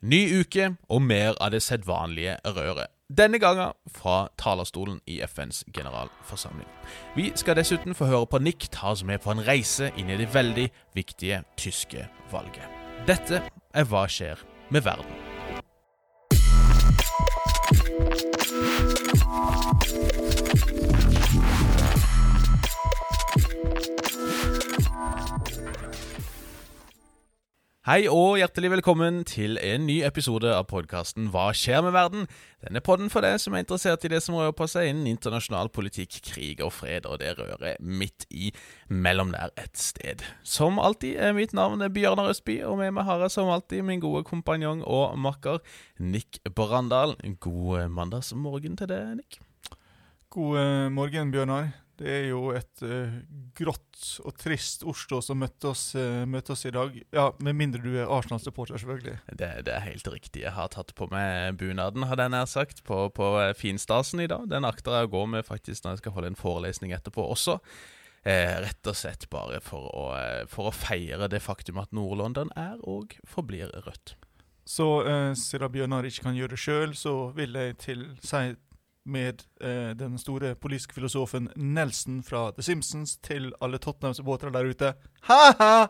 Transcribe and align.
Ny 0.00 0.40
uke 0.40 0.76
og 0.88 1.02
mer 1.04 1.34
av 1.44 1.50
det 1.52 1.60
sedvanlige 1.60 2.38
røret. 2.44 2.88
Denne 3.10 3.38
gangen 3.38 3.74
fra 3.92 4.30
talerstolen 4.38 5.00
i 5.06 5.18
FNs 5.26 5.64
generalforsamling. 5.74 6.68
Vi 7.16 7.32
skal 7.36 7.58
dessuten 7.58 7.94
få 7.94 8.08
høre 8.08 8.26
på 8.26 8.38
Nick 8.40 8.70
ta 8.72 8.94
oss 8.94 9.04
med 9.04 9.20
på 9.20 9.34
en 9.34 9.44
reise 9.44 9.90
inn 10.00 10.08
i 10.08 10.16
det 10.16 10.30
veldig 10.32 10.70
viktige 10.96 11.42
tyske 11.56 12.06
valget. 12.32 12.64
Dette 13.06 13.42
er 13.74 13.84
Hva 13.84 14.06
skjer 14.08 14.40
med 14.70 14.88
verden? 14.88 15.04
Hei 27.90 28.04
og 28.06 28.36
hjertelig 28.38 28.68
velkommen 28.70 29.24
til 29.26 29.56
en 29.58 29.88
ny 29.88 29.96
episode 30.06 30.46
av 30.54 30.68
podkasten 30.70 31.24
Hva 31.34 31.48
skjer 31.58 31.80
med 31.82 31.96
verden? 31.96 32.28
Denne 32.62 32.78
podden 32.86 33.10
for 33.10 33.26
deg 33.26 33.40
som 33.42 33.56
er 33.56 33.64
interessert 33.64 34.06
i 34.06 34.10
det 34.12 34.20
som 34.22 34.36
rører 34.38 34.54
på 34.54 34.68
seg 34.70 34.92
innen 34.92 35.08
internasjonal 35.10 35.72
politikk, 35.74 36.20
krig 36.22 36.62
og 36.62 36.70
fred, 36.76 37.08
og 37.10 37.18
det 37.18 37.32
rører 37.40 37.82
midt 37.82 38.28
i 38.30 38.52
mellom 38.86 39.34
der 39.34 39.50
et 39.58 39.74
sted. 39.74 40.22
Som 40.46 40.78
alltid 40.78 41.18
er 41.18 41.34
mitt 41.34 41.50
navn 41.50 41.82
Bjørnar 41.90 42.30
Østby, 42.30 42.60
og 42.62 42.78
med 42.78 42.94
meg 42.94 43.10
har 43.10 43.26
jeg 43.26 43.34
som 43.34 43.50
alltid 43.50 43.82
min 43.88 44.06
gode 44.06 44.22
kompanjong 44.28 44.86
og 44.86 45.18
makker 45.18 45.58
Nick 45.98 46.38
Brandal. 46.46 47.16
God 47.42 47.90
mandagsmorgen 47.90 48.78
til 48.78 48.92
deg, 48.94 49.16
Nick. 49.18 49.42
God 50.30 50.62
eh, 50.62 50.88
morgen, 50.94 51.34
Bjørnar. 51.34 51.72
Det 52.00 52.08
er 52.08 52.26
jo 52.30 52.46
et 52.56 52.82
uh, 52.86 53.12
grått 53.56 54.06
og 54.24 54.32
trist 54.40 54.86
Oslo 54.88 55.18
som 55.24 55.36
møtte 55.42 55.68
oss, 55.68 55.90
uh, 55.98 56.24
møtte 56.24 56.54
oss, 56.54 56.64
i 56.64 56.72
dag. 56.72 56.96
Ja, 57.12 57.26
Med 57.44 57.58
mindre 57.58 57.82
du 57.84 57.90
er 57.92 58.08
Arsenal-supporter, 58.08 58.80
selvfølgelig. 58.80 59.18
Det, 59.28 59.50
det, 59.68 59.74
er 59.74 59.84
helt 59.84 60.08
riktig. 60.08 60.46
Jeg 60.46 60.56
har 60.56 60.72
tatt 60.72 60.94
på 60.96 61.10
meg 61.12 61.58
bunaden, 61.60 62.08
hadde 62.08 62.24
jeg 62.24 62.34
nær 62.34 62.48
sagt, 62.48 62.80
på, 62.88 63.02
på 63.12 63.30
finstasen 63.60 64.24
i 64.24 64.30
dag. 64.32 64.48
Den 64.48 64.68
akter 64.68 64.96
jeg 64.96 65.10
å 65.10 65.12
gå 65.12 65.26
med 65.36 65.44
faktisk 65.48 65.84
når 65.84 65.98
jeg 65.98 66.04
skal 66.04 66.16
holde 66.16 66.32
en 66.32 66.40
forelesning 66.40 66.96
etterpå 66.96 67.28
også. 67.36 67.60
Eh, 68.24 68.56
rett 68.64 68.88
og 68.88 68.96
slett 68.96 69.28
bare 69.32 69.60
for 69.64 69.92
å, 69.96 70.08
for 70.48 70.68
å 70.68 70.74
feire 70.76 71.28
det 71.32 71.40
faktum 71.40 71.80
at 71.80 71.92
Nord-London 71.96 72.52
er 72.56 72.80
og 72.84 73.16
forblir 73.28 73.72
rødt. 73.84 74.16
Så 74.68 74.88
eh, 75.08 75.32
siden 75.38 75.72
Bjørnar 75.72 76.06
ikke 76.06 76.28
kan 76.28 76.36
gjøre 76.36 76.54
det 76.54 76.60
sjøl, 76.60 76.92
så 76.96 77.14
vil 77.36 77.56
jeg 77.58 77.78
til, 77.82 78.04
si 78.22 78.42
med 79.10 79.42
eh, 79.60 79.90
den 79.98 80.18
store 80.18 80.54
politiske 80.54 80.94
filosofen 80.94 81.48
Nelson 81.56 82.22
fra 82.22 82.50
The 82.54 82.62
Simpsons 82.62 83.16
til 83.16 83.52
alle 83.60 83.78
Tottenham-supportere 83.78 84.52
der 84.54 84.70
ute. 84.70 84.92
Ha-ha! 85.28 85.86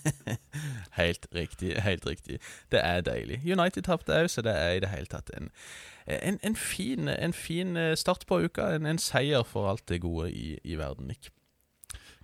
helt 1.02 1.26
riktig. 1.34 1.74
Helt 1.82 2.06
riktig. 2.06 2.38
Det 2.72 2.80
er 2.84 3.00
deilig. 3.00 3.40
United 3.44 3.82
tapte 3.82 4.16
òg, 4.16 4.30
så 4.32 4.42
det 4.42 4.56
er 4.56 4.78
i 4.78 4.80
det 4.82 4.90
hele 4.92 5.10
tatt 5.10 5.30
en, 5.36 5.50
en, 6.06 6.40
en, 6.42 6.56
fin, 6.56 7.08
en 7.08 7.36
fin, 7.36 7.76
eh, 7.76 7.94
start 7.96 8.26
på 8.26 8.40
uka. 8.46 8.72
En, 8.74 8.86
en, 8.86 8.98
seier 8.98 9.44
for 9.44 9.70
alt 9.70 9.86
det 9.88 10.00
gode 10.02 10.32
i, 10.32 10.58
i 10.64 10.78
verden, 10.80 11.06
Nick. 11.12 11.30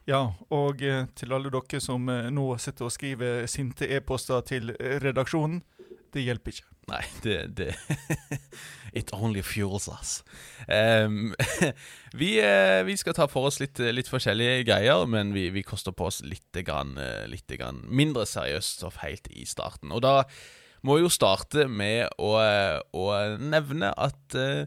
Ja, 0.08 0.32
og 0.50 0.82
eh, 0.82 1.04
til 1.14 1.36
alle 1.36 1.52
dere 1.52 1.80
som 1.84 2.08
eh, 2.08 2.30
nå 2.32 2.50
sitter 2.56 2.88
og 2.88 2.92
skriver 2.96 3.46
sinte 3.46 3.90
e-poster 3.92 4.40
til 4.40 4.72
redaksjonen. 5.04 5.62
Det 6.14 6.24
hjelper 6.24 6.56
ikke. 6.56 6.77
Nei, 6.89 7.05
det, 7.25 7.39
det 7.58 7.72
It 8.98 9.11
only 9.12 9.42
fuels 9.44 9.89
us. 9.89 10.22
Um, 10.67 11.34
vi, 12.20 12.31
uh, 12.41 12.81
vi, 12.89 12.97
skal 12.97 13.14
ta 13.14 13.27
for 13.28 13.50
oss 13.50 13.61
litt, 13.61 13.78
litt 13.92 14.08
forskjellige 14.08 14.64
greier, 14.70 15.05
men 15.06 15.34
vi, 15.36 15.50
vi, 15.53 15.62
koster 15.66 15.92
på 15.92 16.09
oss 16.09 16.22
litt, 16.25 16.48
grann, 16.64 16.97
uh, 16.97 17.27
litt 17.28 17.53
grann 17.53 17.83
mindre 17.84 18.25
seriøst 18.27 18.81
stoff 18.81 19.03
helt 19.05 19.28
i 19.28 19.44
starten. 19.48 19.92
Og 19.92 20.03
da 20.06 20.22
må 20.86 20.97
vi 20.97 21.05
jo 21.05 21.12
starte 21.12 21.66
med 21.69 22.09
å, 22.16 22.33
å 22.97 23.06
nevne 23.36 23.92
at 23.92 24.39
uh, 24.41 24.64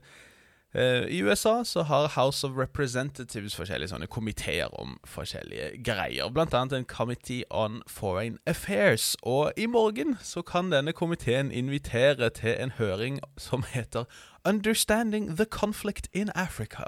Uh, 0.76 1.08
I 1.08 1.22
USA 1.22 1.64
så 1.64 1.84
har 1.84 2.08
House 2.08 2.48
of 2.48 2.58
Representatives 2.58 3.56
forskjellige 3.60 3.92
sånne 3.92 4.08
komiteer 4.08 4.72
om 4.80 4.94
forskjellige 5.04 5.84
greier. 5.84 6.30
Blant 6.32 6.54
annet 6.56 6.78
en 6.78 6.86
Committee 6.88 7.44
on 7.52 7.82
Foreign 7.92 8.38
Affairs. 8.48 9.18
Og 9.22 9.52
i 9.58 9.66
morgen 9.68 10.16
så 10.24 10.42
kan 10.42 10.72
denne 10.72 10.94
komiteen 10.96 11.52
invitere 11.52 12.30
til 12.30 12.56
en 12.56 12.72
høring 12.80 13.20
som 13.38 13.64
heter 13.68 14.08
Understanding 14.48 15.38
the 15.38 15.46
Conflict 15.46 16.08
in 16.14 16.30
Africa. 16.36 16.84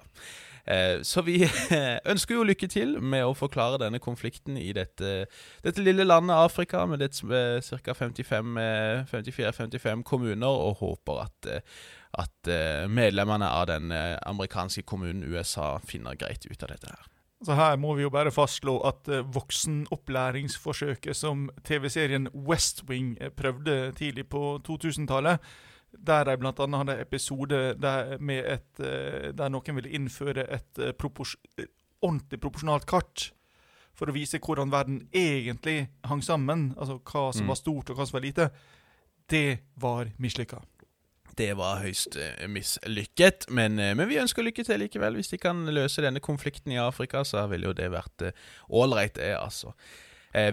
Uh, 0.64 1.04
så 1.04 1.22
vi 1.22 1.44
ønsker 2.12 2.36
jo 2.36 2.44
lykke 2.48 2.68
til 2.72 3.02
med 3.04 3.26
å 3.28 3.34
forklare 3.36 3.82
denne 3.84 4.00
konflikten 4.00 4.56
i 4.58 4.72
dette, 4.72 5.26
dette 5.64 5.84
lille 5.84 6.04
landet 6.08 6.40
Afrika, 6.40 6.86
med 6.88 7.00
dets 7.04 7.20
uh, 7.28 7.60
ca. 7.60 7.94
54-55 8.00 10.08
kommuner, 10.08 10.48
og 10.48 10.80
håper 10.80 11.28
at 11.28 11.52
at 12.14 12.50
uh, 12.50 12.86
medlemmene 12.90 13.50
av 13.50 13.68
den 13.72 13.92
uh, 13.92 14.18
amerikanske 14.30 14.84
kommunen 14.86 15.24
USA 15.24 15.80
finner 15.88 16.18
greit 16.20 16.46
ut 16.46 16.64
av 16.64 16.74
dette 16.74 16.92
her. 16.92 17.10
Så 17.44 17.58
her 17.60 17.76
må 17.82 17.96
vi 17.98 18.06
jo 18.06 18.12
bare 18.14 18.32
fastslå 18.32 18.78
at 18.88 19.10
uh, 19.12 19.24
voksenopplæringsforsøket 19.36 21.18
som 21.18 21.50
TV-serien 21.66 22.30
West 22.34 22.84
Wing 22.90 23.16
prøvde 23.38 23.92
tidlig 23.98 24.28
på 24.32 24.60
2000-tallet, 24.68 25.42
der 25.94 26.26
de 26.30 26.38
bl.a. 26.42 26.54
hadde 26.54 27.00
episode 27.02 27.62
der, 27.78 28.16
et, 28.18 28.70
der, 28.80 29.50
noen 29.54 29.78
ville 29.78 29.92
innføre 29.94 30.48
et 30.50 30.80
propors 30.98 31.36
ordentlig 32.04 32.40
proporsjonalt 32.42 32.88
kart 32.90 33.28
for 33.94 34.10
å 34.10 34.16
vise 34.16 34.42
hvordan 34.42 34.74
verden 34.74 35.04
egentlig 35.14 35.86
hang 36.10 36.24
sammen, 36.26 36.72
altså 36.78 36.98
hva 36.98 37.28
som 37.34 37.46
mm. 37.46 37.52
var 37.54 37.60
stort 37.60 37.92
og 37.92 38.00
hva 38.00 38.08
som 38.10 38.18
var 38.18 38.26
lite, 38.26 38.50
det 39.30 39.74
var 39.80 40.10
mislykka. 40.22 40.64
Det 41.38 41.50
var 41.58 41.82
høyst 41.82 42.18
uh, 42.20 42.46
mislykket, 42.52 43.48
men, 43.54 43.80
uh, 43.82 43.94
men, 43.98 44.08
vi 44.10 44.20
ønsker 44.22 44.46
lykke 44.46 44.66
til 44.68 44.82
likevel. 44.84 45.18
Hvis 45.18 45.32
de 45.34 45.40
kan 45.42 45.64
løse 45.74 46.04
denne 46.06 46.22
konflikten 46.24 46.74
i 46.76 46.82
Afrika, 46.82 47.24
så 47.26 47.46
ville 47.52 47.72
jo 47.72 47.78
det 47.78 47.90
vært 47.94 48.28
ålreit, 48.70 49.18
uh, 49.18 49.24
det, 49.24 49.32
altså. 49.38 49.74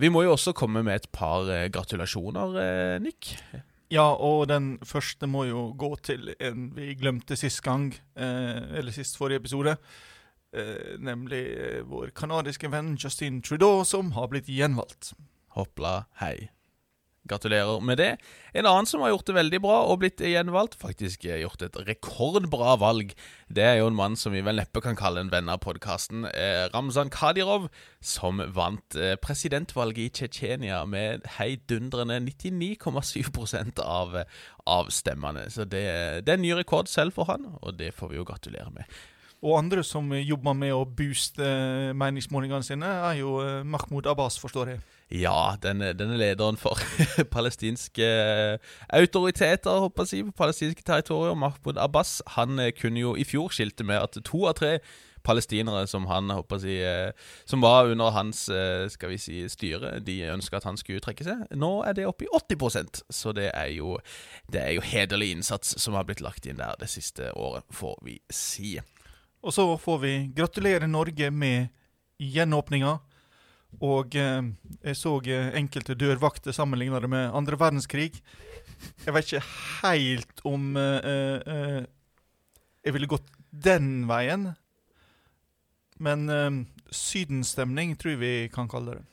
vi 0.01 0.11
må 0.13 0.23
jo 0.27 0.35
også 0.35 0.53
komme 0.53 0.83
med 0.85 1.01
et 1.01 1.09
par 1.13 1.49
gratulasjoner, 1.73 2.99
Nick. 3.01 3.33
Ja, 3.91 4.13
og 4.13 4.49
den 4.51 4.75
første 4.87 5.27
må 5.27 5.47
jo 5.49 5.71
gå 5.73 5.95
til 6.05 6.35
en 6.39 6.69
vi 6.77 6.93
glemte 7.01 7.37
sist 7.37 7.63
gang, 7.65 7.89
eller 8.15 8.93
sist 8.93 9.17
forrige 9.17 9.41
episode. 9.41 9.77
nemlig 10.99 11.43
vår 11.89 12.11
kanadiske 12.15 12.71
venn 12.71 12.97
Justin 12.99 13.41
Trudeau, 13.43 13.85
som 13.85 14.13
har 14.13 14.29
blitt 14.29 14.53
gjenvalgt. 14.53 15.15
Hoppla 15.57 16.05
hei. 16.21 16.51
Gratulerer 17.31 17.83
med 17.85 18.01
det. 18.01 18.11
En 18.53 18.67
annen 18.67 18.89
som 18.89 19.05
har 19.05 19.13
gjort 19.13 19.29
det 19.29 19.37
veldig 19.37 19.61
bra 19.63 19.77
og 19.87 20.01
blitt 20.03 20.23
gjenvalgt, 20.25 20.75
faktisk 20.81 21.25
gjort 21.29 21.63
et 21.63 21.79
rekordbra 21.87 22.75
valg, 22.81 23.15
det 23.49 23.65
er 23.67 23.79
jo 23.81 23.91
en 23.91 23.99
mann 23.99 24.19
som 24.19 24.35
vi 24.35 24.43
vel 24.47 24.59
neppe 24.59 24.83
kan 24.83 24.99
kalle 24.99 25.23
en 25.23 25.31
venn 25.33 25.51
av 25.53 25.63
podkasten, 25.63 26.27
eh, 26.31 26.67
Ramzan 26.75 27.13
Kadyrov, 27.15 27.69
som 28.03 28.43
vant 28.57 28.99
eh, 28.99 29.15
presidentvalget 29.23 30.03
i 30.03 30.11
Tsjetsjenia 30.19 30.83
med 30.91 31.29
heidundrende 31.39 32.19
99,7 32.27 33.81
av, 33.85 34.19
av 34.67 34.91
stemmene. 34.91 35.47
Så 35.51 35.65
det, 35.65 35.87
det 36.27 36.35
er 36.35 36.41
en 36.41 36.45
ny 36.47 36.53
rekord 36.59 36.91
selv 36.91 37.15
for 37.15 37.31
han, 37.31 37.47
og 37.63 37.79
det 37.79 37.95
får 37.95 38.13
vi 38.13 38.21
jo 38.21 38.29
gratulere 38.29 38.75
med. 38.75 39.01
Og 39.41 39.57
andre 39.57 39.83
som 39.87 40.11
jobber 40.13 40.53
med 40.53 40.75
å 40.77 40.85
booste 40.85 41.45
meningsmålingene 41.97 42.65
sine, 42.65 42.89
er 43.09 43.21
jo 43.23 43.39
eh, 43.41 43.63
Mahmoud 43.65 44.09
Abbas, 44.11 44.37
forstår 44.41 44.75
jeg. 44.75 44.83
Ja, 45.23 45.57
denne, 45.63 45.95
denne 45.97 46.19
lederen 46.21 46.61
for 46.61 46.79
palestinske 47.37 48.09
autoriteter 48.93 49.87
håper 49.87 50.11
jeg, 50.13 50.29
på 50.29 50.43
palestinske 50.43 50.85
territorier, 50.85 51.39
Mahmoud 51.41 51.81
Abbas, 51.81 52.19
han 52.37 52.61
eh, 52.61 52.75
kunne 52.77 53.01
jo 53.01 53.15
i 53.17 53.25
fjor 53.25 53.49
skilte 53.57 53.87
med 53.89 54.03
at 54.03 54.21
to 54.29 54.45
av 54.45 54.59
tre 54.61 54.77
palestinere 55.25 55.89
som 55.89 56.07
han 56.09 56.29
håper 56.33 56.61
jeg, 56.69 56.85
eh, 56.85 57.33
som 57.49 57.65
var 57.65 57.89
under 57.89 58.13
hans 58.13 58.45
skal 58.93 59.15
vi 59.15 59.19
si, 59.21 59.41
styre, 59.49 59.97
de 60.05 60.21
ønska 60.37 60.61
at 60.61 60.69
han 60.69 60.77
skulle 60.81 61.01
trekke 61.01 61.25
seg. 61.25 61.49
Nå 61.57 61.79
er 61.89 61.97
det 61.97 62.09
oppe 62.13 62.29
i 62.29 62.33
80% 62.37 63.07
så 63.09 63.33
det 63.37 63.49
er 63.57 63.73
jo, 63.73 63.97
er 64.53 64.75
jo 64.77 64.85
hederlig 64.85 65.33
innsats 65.33 65.79
som 65.81 65.97
har 65.97 66.05
blitt 66.05 66.21
lagt 66.21 66.45
inn 66.45 66.61
der 66.61 66.77
det 66.81 66.93
siste 66.93 67.33
året, 67.33 67.65
får 67.73 68.03
vi 68.05 68.21
si. 68.29 68.77
Og 69.41 69.55
så 69.57 69.65
får 69.81 69.99
vi 70.03 70.15
gratulere 70.37 70.89
Norge 70.91 71.31
med 71.33 71.71
gjenåpninga. 72.21 72.99
Og 73.81 74.17
eh, 74.19 74.49
jeg 74.83 74.99
så 74.99 75.15
eh, 75.31 75.53
enkelte 75.61 75.97
dørvakter 75.97 76.53
sammenligna 76.53 77.01
det 77.01 77.11
med 77.13 77.31
andre 77.37 77.59
verdenskrig. 77.61 78.11
Jeg 79.05 79.15
vet 79.15 79.31
ikke 79.31 79.47
helt 79.81 80.45
om 80.49 80.77
eh, 80.77 81.01
eh, 81.15 81.55
eh 81.55 81.81
jeg 82.81 82.95
ville 82.97 83.11
gått 83.13 83.27
den 83.53 84.07
veien. 84.09 84.55
Men 86.01 86.29
eh, 86.33 86.63
sydenstemning 86.91 87.93
tror 88.01 88.17
jeg 88.17 88.21
vi 88.23 88.35
kan 88.53 88.69
kalle 88.73 88.99
det. 88.99 89.05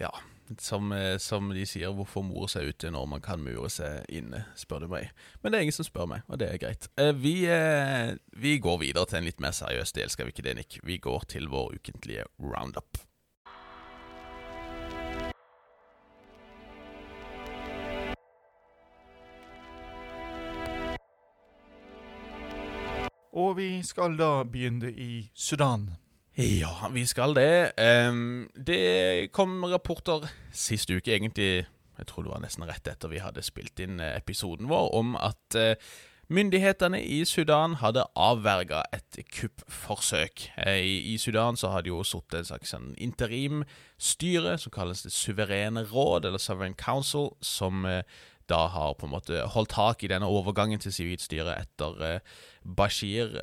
Ja, 0.00 0.10
som, 0.58 0.92
eh, 0.92 1.18
som, 1.18 1.48
de 1.50 1.64
sier, 1.66 1.90
hvorfor 1.90 2.22
more 2.22 2.46
seg 2.48 2.70
ute 2.70 2.90
når 2.94 3.08
man 3.10 3.22
kan 3.24 3.42
mure 3.42 3.66
seg 3.72 4.06
inne, 4.12 4.44
spør 4.54 4.84
du 4.84 4.88
meg. 4.92 5.10
Men 5.42 5.52
det 5.52 5.58
er 5.58 5.66
ingen 5.66 5.74
som 5.74 5.88
spør 5.88 6.06
meg, 6.12 6.22
og 6.30 6.38
det 6.38 6.52
er 6.52 6.62
greit. 6.62 6.86
Eh, 7.00 7.10
vi, 7.10 7.34
eh, 7.50 8.14
vi 8.30 8.58
går 8.62 8.78
videre 8.84 9.10
til 9.10 9.20
en 9.20 9.26
litt 9.26 9.42
mer 9.42 9.56
seriøs 9.56 9.92
del, 9.96 10.12
skal 10.12 10.28
vi 10.30 10.36
ikke 10.36 10.46
det, 10.46 10.56
Nick? 10.60 10.78
Vi 10.86 11.00
går 11.02 11.26
til 11.34 11.50
vår 11.50 11.74
ukentlige 11.80 12.28
roundup. 12.38 13.02
Og 23.36 23.56
vi 23.58 23.82
skal 23.84 24.16
da 24.16 24.46
begynne 24.48 24.94
i 24.94 25.26
Sudan. 25.34 25.90
Ja, 26.36 26.90
vi 26.92 27.06
skal 27.08 27.32
det. 27.32 27.72
Um, 27.80 28.50
det 28.66 29.32
kom 29.32 29.64
rapporter 29.64 30.26
sist 30.52 30.90
uke, 30.92 31.14
egentlig 31.14 31.64
Jeg 31.96 32.06
tror 32.10 32.26
det 32.26 32.32
var 32.34 32.42
nesten 32.44 32.66
rett 32.68 32.90
etter 32.92 33.08
vi 33.08 33.22
hadde 33.24 33.40
spilt 33.40 33.80
inn 33.80 34.02
eh, 34.04 34.18
episoden 34.18 34.68
vår, 34.68 34.90
om 34.98 35.14
at 35.16 35.56
uh, 35.56 35.72
myndighetene 36.28 37.00
i 37.00 37.22
Sudan 37.24 37.78
hadde 37.80 38.04
avverga 38.12 38.82
et 38.92 39.22
kuppforsøk. 39.32 40.50
Uh, 40.60 40.76
i, 40.76 41.14
I 41.14 41.16
Sudan 41.16 41.56
så 41.56 41.72
har 41.72 41.86
de 41.86 41.94
jo 41.94 42.04
sittet 42.04 42.42
et 42.42 42.50
slags 42.50 42.76
sånn 42.76 42.92
interimstyre 43.00 44.58
som 44.60 44.76
kalles 44.76 45.06
Det 45.08 45.16
suverene 45.16 45.88
råd, 45.88 46.28
eller 46.28 46.36
Sovereign 46.36 46.76
Council, 46.76 47.32
som 47.40 47.88
da 48.46 48.66
har 48.76 48.92
på 49.00 49.08
en 49.08 49.16
måte 49.16 49.46
holdt 49.56 49.72
tak 49.72 50.04
i 50.04 50.12
denne 50.12 50.28
overgangen 50.28 50.84
til 50.84 50.92
sivilt 50.92 51.24
styre 51.24 51.56
etter 51.64 52.20
Bashir 52.60 53.40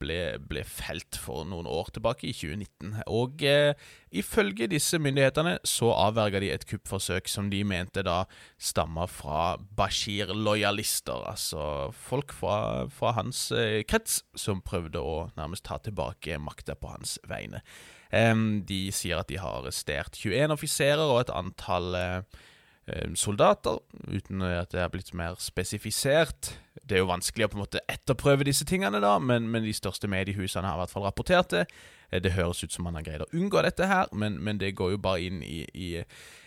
ble, 0.00 0.36
ble, 0.42 0.62
felt 0.66 1.18
for 1.20 1.46
noen 1.48 1.68
år 1.70 1.90
tilbake, 1.94 2.28
i 2.28 2.34
2019. 2.36 3.02
Og 3.12 3.44
eh, 3.46 3.74
ifølge 4.16 4.68
disse 4.70 5.00
myndighetene 5.02 5.56
så 5.66 5.92
avverga 5.94 6.40
de 6.42 6.50
et 6.54 6.66
kuppforsøk 6.68 7.30
som 7.30 7.50
de 7.52 7.62
mente 7.66 8.04
da 8.06 8.22
stamma 8.58 9.08
fra 9.10 9.56
Bashir-lojalister, 9.78 11.26
altså 11.32 11.92
folk 11.92 12.34
fra, 12.36 12.86
fra 12.92 13.14
hans 13.18 13.48
eh, 13.56 13.82
krets 13.88 14.22
som 14.38 14.64
prøvde 14.64 15.02
å 15.02 15.28
nærmest 15.38 15.66
ta 15.68 15.80
tilbake 15.82 16.40
makta 16.42 16.78
på 16.78 16.94
hans 16.94 17.16
vegne. 17.28 17.62
Eh, 18.10 18.34
de 18.68 18.82
sier 18.94 19.22
at 19.22 19.32
de 19.32 19.40
har 19.42 19.62
arrestert 19.62 20.18
21 20.20 20.54
offiserer 20.58 21.06
og 21.06 21.24
et 21.24 21.34
antall 21.36 21.96
eh, 22.00 22.44
Eh, 22.86 23.14
soldater, 23.18 23.80
uten 24.06 24.42
at 24.46 24.70
det 24.70 24.78
er 24.78 24.90
blitt 24.92 25.10
mer 25.18 25.34
spesifisert. 25.42 26.52
Det 26.86 26.96
er 26.96 27.02
jo 27.02 27.10
vanskelig 27.10 27.46
å 27.46 27.50
på 27.50 27.58
en 27.58 27.64
måte 27.64 27.82
etterprøve 27.90 28.46
disse 28.46 28.66
tingene, 28.68 29.00
da, 29.02 29.16
men, 29.18 29.48
men 29.50 29.64
de 29.66 29.74
største 29.74 30.08
mediehusene 30.10 30.68
har 30.68 30.78
i 30.78 30.84
hvert 30.84 30.92
fall 30.92 31.06
rapportert 31.08 31.50
det. 31.54 31.64
Eh, 32.10 32.22
det 32.22 32.36
høres 32.36 32.62
ut 32.62 32.74
som 32.74 32.86
man 32.86 32.98
har 32.98 33.06
greid 33.06 33.24
å 33.24 33.30
unngå 33.34 33.62
dette 33.66 33.88
her, 33.90 34.10
men, 34.14 34.38
men 34.42 34.60
det 34.62 34.74
går 34.78 34.94
jo 34.94 35.02
bare 35.02 35.26
inn 35.26 35.42
i, 35.42 35.64
i, 35.74 35.90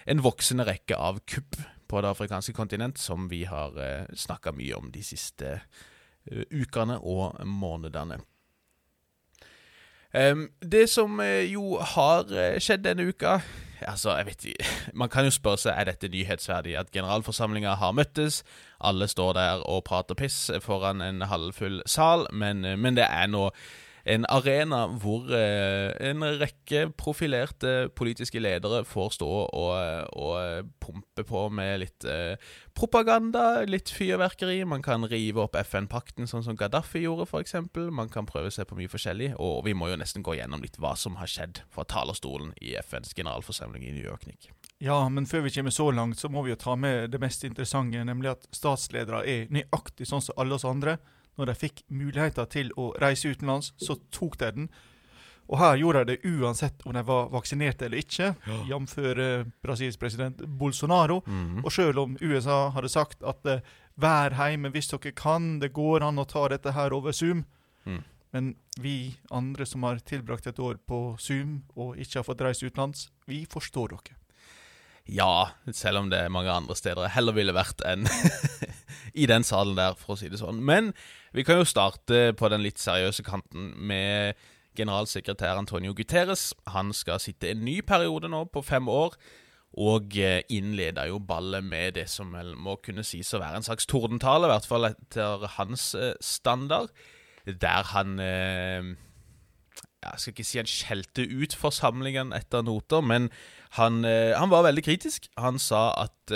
en 0.10 0.24
voksende 0.24 0.68
rekke 0.70 0.98
av 0.98 1.20
kupp 1.28 1.60
på 1.90 2.02
det 2.06 2.12
afrikanske 2.14 2.54
kontinent, 2.56 3.02
som 3.02 3.28
vi 3.32 3.44
har 3.50 3.76
eh, 3.84 4.10
snakka 4.16 4.54
mye 4.56 4.78
om 4.78 4.92
de 4.94 5.02
siste 5.04 5.56
uh, 5.58 6.44
ukene 6.54 7.00
og 7.02 7.40
månedene. 7.50 8.20
Det 10.12 10.88
som 10.90 11.20
uh, 11.22 11.44
jo 11.46 11.78
har 11.94 12.32
skjedd 12.58 12.82
denne 12.88 13.06
uka 13.06 13.40
Altså, 13.86 14.16
jeg 14.18 14.26
vet 14.26 14.46
ikke 14.50 14.72
Man 15.02 15.12
kan 15.14 15.28
jo 15.28 15.32
spørre 15.32 15.62
seg 15.62 15.78
er 15.78 15.88
dette 15.88 16.10
nyhetsverdig. 16.12 16.74
At 16.80 16.90
generalforsamlinga 16.92 17.78
har 17.80 17.94
møttes, 17.96 18.42
alle 18.82 19.08
står 19.08 19.34
der 19.38 19.62
og 19.70 19.84
prater 19.88 20.18
piss 20.20 20.50
foran 20.66 21.02
en 21.06 21.22
halvfull 21.30 21.80
sal, 21.88 22.26
men, 22.34 22.66
men 22.82 22.98
det 22.98 23.06
er 23.08 23.30
nå 23.32 23.50
en 24.10 24.26
arena 24.30 24.86
hvor 25.02 25.30
eh, 25.36 25.92
en 26.10 26.24
rekke 26.40 26.88
profilerte 26.98 27.90
politiske 27.98 28.42
ledere 28.42 28.82
får 28.88 29.12
stå 29.20 29.28
og, 29.30 30.16
og 30.18 30.72
pumpe 30.82 31.26
på 31.28 31.44
med 31.54 31.84
litt 31.84 32.08
eh, 32.10 32.40
propaganda, 32.78 33.62
litt 33.70 33.92
fyrverkeri. 33.94 34.64
Man 34.70 34.84
kan 34.86 35.06
rive 35.10 35.44
opp 35.46 35.58
FN-pakten, 35.62 36.30
sånn 36.30 36.46
som 36.48 36.58
Gaddafi 36.58 37.04
gjorde, 37.04 37.28
f.eks. 37.30 37.56
Man 37.94 38.10
kan 38.14 38.30
prøve 38.30 38.52
seg 38.54 38.70
på 38.70 38.80
mye 38.80 38.92
forskjellig. 38.92 39.36
Og 39.38 39.62
vi 39.68 39.76
må 39.78 39.92
jo 39.92 40.00
nesten 40.00 40.26
gå 40.26 40.40
gjennom 40.40 40.64
litt 40.66 40.80
hva 40.82 40.96
som 40.98 41.20
har 41.22 41.30
skjedd 41.30 41.62
fra 41.74 41.86
talerstolen 41.90 42.56
i 42.64 42.74
FNs 42.82 43.14
generalforsamling 43.14 43.86
i 43.86 43.94
New 43.94 44.06
York. 44.06 44.26
Nick. 44.30 44.50
Ja, 44.82 45.04
men 45.12 45.28
før 45.30 45.46
vi 45.46 45.54
kommer 45.54 45.76
så 45.76 45.90
langt, 45.92 46.20
så 46.20 46.32
må 46.32 46.46
vi 46.46 46.56
jo 46.56 46.60
ta 46.60 46.76
med 46.80 47.12
det 47.14 47.22
mest 47.22 47.46
interessante, 47.46 48.02
nemlig 48.08 48.34
at 48.34 48.50
statsledere 48.56 49.26
er 49.28 49.50
nøyaktig 49.54 50.08
sånn 50.10 50.24
som 50.24 50.40
alle 50.40 50.58
oss 50.58 50.68
andre 50.68 50.98
når 51.40 51.52
de 51.52 51.58
fikk 51.58 51.84
muligheter 51.88 52.48
til 52.52 52.72
å 52.78 52.92
reise 53.02 53.32
utenlands, 53.32 53.72
så 53.80 53.96
tok 54.12 54.38
de 54.42 54.52
den. 54.56 54.70
Og 55.50 55.58
her 55.58 55.80
gjorde 55.82 56.04
de 56.06 56.16
det 56.18 56.30
uansett 56.30 56.84
om 56.86 56.94
de 56.94 57.02
var 57.08 57.32
vaksinerte 57.34 57.88
eller 57.88 58.04
ikke, 58.04 58.34
ja. 58.46 58.58
jf. 58.70 58.98
Uh, 59.00 59.48
Brasils 59.66 59.98
president 59.98 60.44
Bolsonaro. 60.60 61.24
Mm. 61.26 61.64
Og 61.64 61.72
selv 61.74 62.04
om 62.04 62.18
USA 62.22 62.68
hadde 62.76 62.92
sagt 62.94 63.26
at 63.26 63.50
uh, 63.50 63.64
vær 64.00 64.36
hjemme 64.38 64.70
hvis 64.76 64.92
dere 64.92 65.16
kan, 65.18 65.58
det 65.64 65.74
går 65.74 66.06
an 66.06 66.22
å 66.22 66.28
ta 66.30 66.46
dette 66.54 66.76
her 66.78 66.94
over 66.94 67.16
Zoom. 67.16 67.48
Mm. 67.90 68.04
Men 68.36 68.54
vi 68.78 69.16
andre 69.34 69.66
som 69.66 69.88
har 69.88 70.04
tilbrakt 70.06 70.48
et 70.48 70.62
år 70.62 70.78
på 70.86 71.18
Zoom 71.18 71.64
og 71.74 71.98
ikke 71.98 72.22
har 72.22 72.28
fått 72.28 72.46
reist 72.46 72.64
utenlands, 72.64 73.08
vi 73.26 73.42
forstår 73.50 73.96
dere. 73.96 74.19
Ja, 75.10 75.50
selv 75.74 76.04
om 76.04 76.12
det 76.12 76.20
er 76.22 76.34
mange 76.34 76.52
andre 76.54 76.76
steder 76.78 77.08
jeg 77.08 77.16
heller 77.16 77.34
ville 77.38 77.56
vært 77.56 77.82
enn 77.88 78.06
i 79.22 79.26
den 79.30 79.46
salen 79.48 79.78
der, 79.80 79.98
for 79.98 80.14
å 80.14 80.20
si 80.20 80.30
det 80.30 80.42
sånn. 80.42 80.62
Men 80.62 80.92
vi 81.34 81.46
kan 81.48 81.60
jo 81.60 81.68
starte 81.68 82.30
på 82.38 82.50
den 82.54 82.64
litt 82.66 82.82
seriøse 82.82 83.26
kanten 83.26 83.72
med 83.90 84.38
generalsekretær 84.78 85.60
Antonio 85.60 85.96
Guterres. 85.98 86.52
Han 86.76 86.94
skal 86.96 87.22
sitte 87.24 87.50
en 87.52 87.64
ny 87.66 87.80
periode 87.86 88.30
nå 88.32 88.46
på 88.54 88.64
fem 88.66 88.90
år, 88.92 89.18
og 89.80 90.16
eh, 90.18 90.42
innleder 90.54 91.12
jo 91.12 91.20
ballet 91.22 91.66
med 91.66 91.98
det 92.00 92.08
som 92.10 92.32
vel 92.34 92.56
må 92.58 92.80
kunne 92.84 93.06
sies 93.06 93.30
å 93.34 93.42
være 93.42 93.60
en 93.60 93.68
slags 93.68 93.90
tordentale, 93.90 94.48
i 94.48 94.54
hvert 94.54 94.70
fall 94.70 94.90
etter 94.90 95.46
hans 95.58 95.92
eh, 95.98 96.16
standard, 96.22 96.94
der 97.46 97.86
han 97.94 98.18
eh, 98.22 98.90
Jeg 100.04 100.22
skal 100.22 100.34
ikke 100.34 100.48
si 100.48 100.60
han 100.62 100.70
skjelte 100.70 101.26
ut 101.28 101.56
forsamlingen 101.60 102.32
etter 102.34 102.64
noter, 102.64 103.02
men 103.04 103.28
han, 103.76 104.04
han 104.06 104.52
var 104.52 104.64
veldig 104.70 104.84
kritisk. 104.86 105.28
Han 105.38 105.60
sa 105.60 105.90
at 106.06 106.34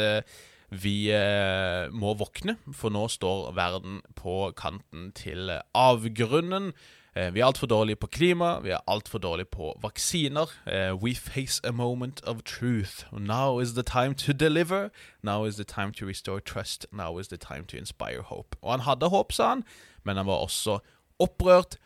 vi 0.73 1.11
eh, 1.13 1.91
må 1.93 2.13
våkne, 2.17 2.57
for 2.73 2.93
nå 2.93 3.05
står 3.11 3.53
verden 3.57 4.01
på 4.17 4.51
kanten 4.57 5.11
til 5.17 5.51
avgrunnen. 5.77 6.71
Eh, 7.15 7.29
vi 7.33 7.43
er 7.43 7.45
altfor 7.45 7.69
dårlige 7.69 7.99
på 8.01 8.07
klima, 8.07 8.59
vi 8.59 8.73
er 8.73 8.81
altfor 8.87 9.21
dårlige 9.21 9.51
på 9.53 9.73
vaksiner. 9.81 10.49
Eh, 10.65 10.93
we 11.03 11.13
face 11.15 11.61
a 11.63 11.71
moment 11.71 12.23
of 12.25 12.41
truth. 12.43 13.05
Now 13.11 13.59
is 13.59 13.73
the 13.73 13.83
time 13.83 14.15
to 14.15 14.33
deliver. 14.33 14.89
Now 15.21 15.45
is 15.45 15.55
the 15.55 15.63
time 15.63 15.93
to 15.93 16.05
restore 16.05 16.39
trust. 16.39 16.87
Now 16.91 17.19
is 17.19 17.27
the 17.27 17.37
time 17.37 17.65
to 17.65 17.77
inspire 17.77 18.21
hope. 18.21 18.57
Og 18.61 18.73
han 18.73 18.79
hadde 18.79 19.09
håp, 19.09 19.31
sa 19.31 19.49
han, 19.49 19.63
men 20.03 20.17
han 20.17 20.25
var 20.25 20.41
også 20.41 20.79
opprørt, 21.19 21.77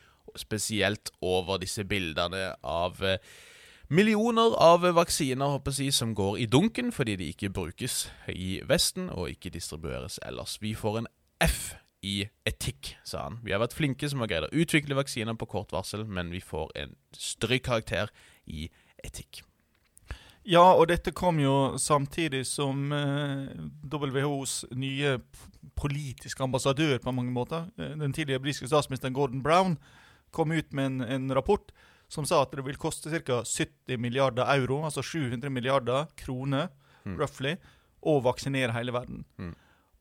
spesielt 0.42 1.12
over 1.22 1.60
disse 1.62 1.86
bildene 1.88 2.54
av 2.64 3.02
eh, 3.04 3.18
millioner 3.90 4.56
av 4.62 4.86
vaksiner 4.98 5.58
håper 5.58 5.76
jeg, 5.82 5.94
som 5.94 6.16
går 6.16 6.40
i 6.44 6.48
dunken 6.52 6.92
fordi 6.92 7.18
de 7.20 7.32
ikke 7.34 7.54
brukes 7.54 8.08
i 8.34 8.62
Vesten 8.68 9.10
og 9.10 9.30
ikke 9.32 9.54
distribueres 9.54 10.20
ellers. 10.26 10.58
Vi 10.62 10.76
får 10.76 11.04
en 11.04 11.12
F 11.44 11.76
i 12.06 12.22
etikk, 12.48 12.96
sa 13.04 13.28
han. 13.28 13.40
Vi 13.44 13.54
har 13.54 13.62
vært 13.62 13.76
flinke 13.78 14.10
som 14.10 14.22
har 14.22 14.32
greid 14.32 14.48
å 14.48 14.64
utvikle 14.64 14.98
vaksiner 14.98 15.38
på 15.38 15.50
kort 15.50 15.74
varsel, 15.74 16.06
men 16.06 16.32
vi 16.34 16.42
får 16.44 16.72
en 16.84 16.96
strykkarakter 17.16 18.14
i 18.46 18.70
etikk. 19.04 19.44
Ja, 20.48 20.64
og 20.78 20.88
dette 20.88 21.12
kom 21.12 21.42
jo 21.44 21.76
samtidig 21.82 22.46
som 22.48 22.92
eh, 22.96 23.50
WHOs 23.84 24.62
nye 24.80 25.18
politiske 25.76 26.44
ambassadør 26.46 27.02
på 27.04 27.12
mange 27.12 27.34
måter, 27.36 27.66
eh, 27.76 27.98
den 28.00 28.16
tidligere 28.16 28.46
britiske 28.46 28.70
statsministeren 28.72 29.18
Gordon 29.18 29.44
Brown, 29.44 29.76
kom 30.38 30.54
ut 30.54 30.74
med 30.78 30.92
en, 30.92 31.02
en 31.02 31.38
rapport 31.38 31.74
som 32.08 32.26
sa 32.26 32.42
at 32.44 32.54
det 32.56 32.64
vil 32.64 32.80
koste 32.80 33.12
ca. 33.12 33.42
70 33.44 34.00
milliarder 34.00 34.48
euro, 34.56 34.84
altså 34.88 35.04
700 35.04 35.52
milliarder 35.52 36.08
kroner, 36.20 36.70
mm. 37.04 37.18
roughly, 37.20 37.58
å 38.08 38.20
vaksinere 38.24 38.76
hele 38.78 38.96
verden. 38.96 39.26
Mm. 39.42 39.56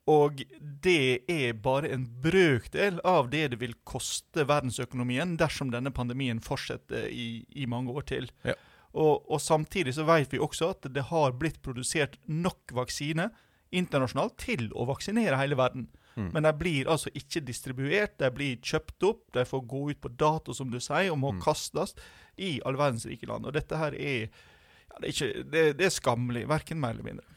Og 0.07 0.45
det 0.61 1.27
er 1.27 1.57
bare 1.59 1.91
en 1.91 2.05
brøkdel 2.23 3.01
av 3.03 3.33
det 3.33 3.49
det 3.57 3.59
vil 3.59 3.75
koste 3.89 4.45
verdensøkonomien 4.47 5.35
dersom 5.41 5.73
denne 5.73 5.91
pandemien 5.91 6.39
fortsetter 6.43 7.09
i, 7.11 7.43
i 7.51 7.67
mange 7.67 7.91
år 7.91 8.07
til. 8.07 8.31
Ja. 8.47 8.55
Og, 8.95 9.27
og, 9.27 9.41
samtidig 9.43 9.97
så 9.97 10.07
vet 10.09 10.31
vi 10.33 10.41
også 10.41 10.71
at 10.77 10.87
det 10.95 11.09
har 11.11 11.35
blitt 11.37 11.59
produsert 11.65 12.15
nok 12.31 12.71
vaksine 12.79 13.33
internasjonalt 13.75 14.39
til 14.41 14.71
å 14.79 14.87
vaksinere 14.89 15.41
hele 15.41 15.59
verden. 15.59 15.91
Mm. 16.17 16.31
Men 16.33 16.49
de 16.49 16.53
blir 16.57 16.91
altså 16.91 17.13
ikke 17.15 17.45
distribuert, 17.45 18.17
de 18.21 18.31
blir 18.33 18.61
kjøpt 18.65 19.05
opp, 19.05 19.23
de 19.37 19.45
får 19.45 19.65
gå 19.69 19.83
ut 19.91 20.01
på 20.01 20.13
dato, 20.17 20.57
som 20.57 20.73
du 20.73 20.81
sier, 20.81 21.13
og 21.13 21.21
må 21.21 21.35
mm. 21.37 21.41
kastes 21.45 21.97
i 22.41 22.57
all 22.65 22.79
verdens 22.81 23.07
rike 23.09 23.29
land. 23.29 23.47
Og 23.47 23.57
dette 23.57 23.81
her 23.81 23.97
er 23.97 24.27
ja, 24.27 25.01
det, 25.01 25.05
er 25.05 25.13
ikke, 25.13 25.47
det, 25.53 25.65
det 25.81 25.89
er 25.89 25.97
skammelig, 25.97 26.47
verken 26.49 26.81
mer 26.81 26.97
eller 26.97 27.11
mindre. 27.11 27.37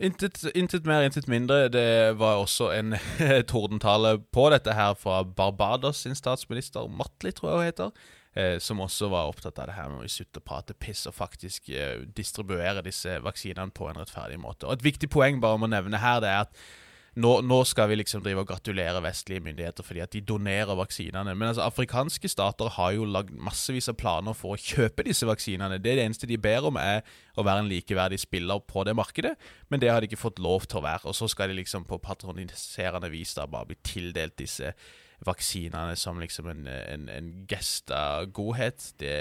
Intet, 0.00 0.38
intet, 0.56 0.86
mer, 0.88 1.04
intet 1.04 1.26
mindre. 1.28 1.66
Det 1.68 2.16
var 2.16 2.40
også 2.40 2.70
en 2.72 2.96
tordentale 3.52 4.16
på 4.32 4.46
dette 4.52 4.72
her 4.72 4.94
fra 4.96 5.22
Barbados 5.24 6.06
sin 6.06 6.16
statsminister, 6.16 6.88
Matley, 6.88 7.34
tror 7.36 7.50
jeg 7.50 7.58
hun 7.58 7.68
heter. 7.68 8.08
Eh, 8.32 8.58
som 8.62 8.80
også 8.80 9.08
var 9.10 9.28
opptatt 9.28 9.58
av 9.58 9.66
det 9.68 9.74
her 9.74 9.88
med 9.90 10.06
å 10.06 10.12
slutte 10.12 10.38
å 10.38 10.44
prate 10.46 10.76
piss 10.78 11.02
og 11.10 11.16
faktisk 11.16 11.68
eh, 11.74 12.04
distribuere 12.16 12.84
disse 12.86 13.16
vaksinene 13.24 13.74
på 13.74 13.88
en 13.90 13.98
rettferdig 13.98 14.38
måte. 14.40 14.68
Og 14.68 14.78
Et 14.78 14.86
viktig 14.86 15.10
poeng 15.10 15.40
bare 15.42 15.58
om 15.58 15.66
å 15.66 15.70
nevne 15.72 15.98
her, 15.98 16.20
det 16.22 16.30
er 16.30 16.44
at 16.46 16.62
nå, 17.18 17.30
nå, 17.42 17.58
skal 17.66 17.88
vi 17.90 17.96
liksom 17.98 18.22
drive 18.22 18.44
og 18.44 18.50
gratulere 18.52 19.00
vestlige 19.02 19.42
myndigheter 19.42 19.86
fordi 19.86 20.02
at 20.04 20.12
de 20.14 20.22
donerer 20.22 20.78
vaksinene. 20.78 21.34
Men 21.34 21.48
altså, 21.48 21.64
afrikanske 21.66 22.30
stater 22.30 22.70
har 22.76 22.94
jo 22.94 23.08
lagd 23.08 23.32
massevis 23.34 23.90
av 23.90 23.98
planer 23.98 24.36
for 24.36 24.54
å 24.54 24.60
kjøpe 24.60 25.06
disse 25.08 25.26
vaksinene. 25.26 25.80
Det, 25.82 25.90
er 25.90 26.00
det 26.00 26.06
eneste 26.06 26.30
de 26.30 26.38
ber 26.38 26.68
om, 26.70 26.78
er 26.78 27.02
å 27.34 27.44
være 27.46 27.64
en 27.64 27.70
likeverdig 27.72 28.20
spiller 28.22 28.62
på 28.62 28.84
det 28.86 28.94
markedet, 28.98 29.34
men 29.68 29.82
det 29.82 29.90
har 29.90 30.00
de 30.00 30.10
ikke 30.10 30.22
fått 30.22 30.42
lov 30.42 30.68
til 30.70 30.80
å 30.80 30.86
være. 30.86 31.08
Og 31.10 31.18
så 31.18 31.28
skal 31.30 31.50
de 31.50 31.58
liksom 31.58 31.88
på 31.88 31.98
patroniserende 32.04 33.10
vis 33.10 33.34
da 33.38 33.48
bare 33.50 33.72
bli 33.72 33.80
tildelt 33.82 34.38
disse 34.38 34.74
vaksinene 35.26 35.98
som 36.00 36.20
liksom 36.22 36.48
en, 36.48 36.66
en, 36.70 37.08
en 37.12 37.30
gest 37.50 37.90
av 37.92 38.30
godhet. 38.32 38.92
Det, 39.02 39.16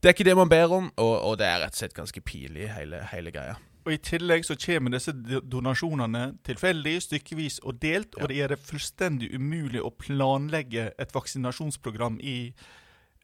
det 0.00 0.10
er 0.10 0.16
ikke 0.16 0.30
det 0.30 0.38
man 0.38 0.52
ber 0.52 0.72
om, 0.78 0.90
og, 0.94 1.14
og 1.30 1.38
det 1.42 1.50
er 1.50 1.62
rett 1.64 1.74
og 1.74 1.82
slett 1.82 1.96
ganske 1.96 2.22
pinlig, 2.24 2.70
hele, 2.76 3.02
hele 3.10 3.34
greia. 3.34 3.58
Og 3.84 3.92
I 3.92 3.98
tillegg 4.00 4.44
så 4.48 4.56
kommer 4.56 4.90
disse 4.94 5.12
donasjonene 5.12 6.38
tilfeldig, 6.46 6.94
stykkevis 7.04 7.58
og 7.64 7.80
delt, 7.82 8.14
Ja. 8.16 8.22
og 8.24 8.28
det 8.30 8.36
gjør 8.38 8.48
det 8.54 8.60
fullstendig 8.64 9.34
umulig 9.36 9.80
å 9.84 9.90
planlegge 9.92 10.92
et 10.98 11.12
vaksinasjonsprogram 11.12 12.16
i 12.22 12.54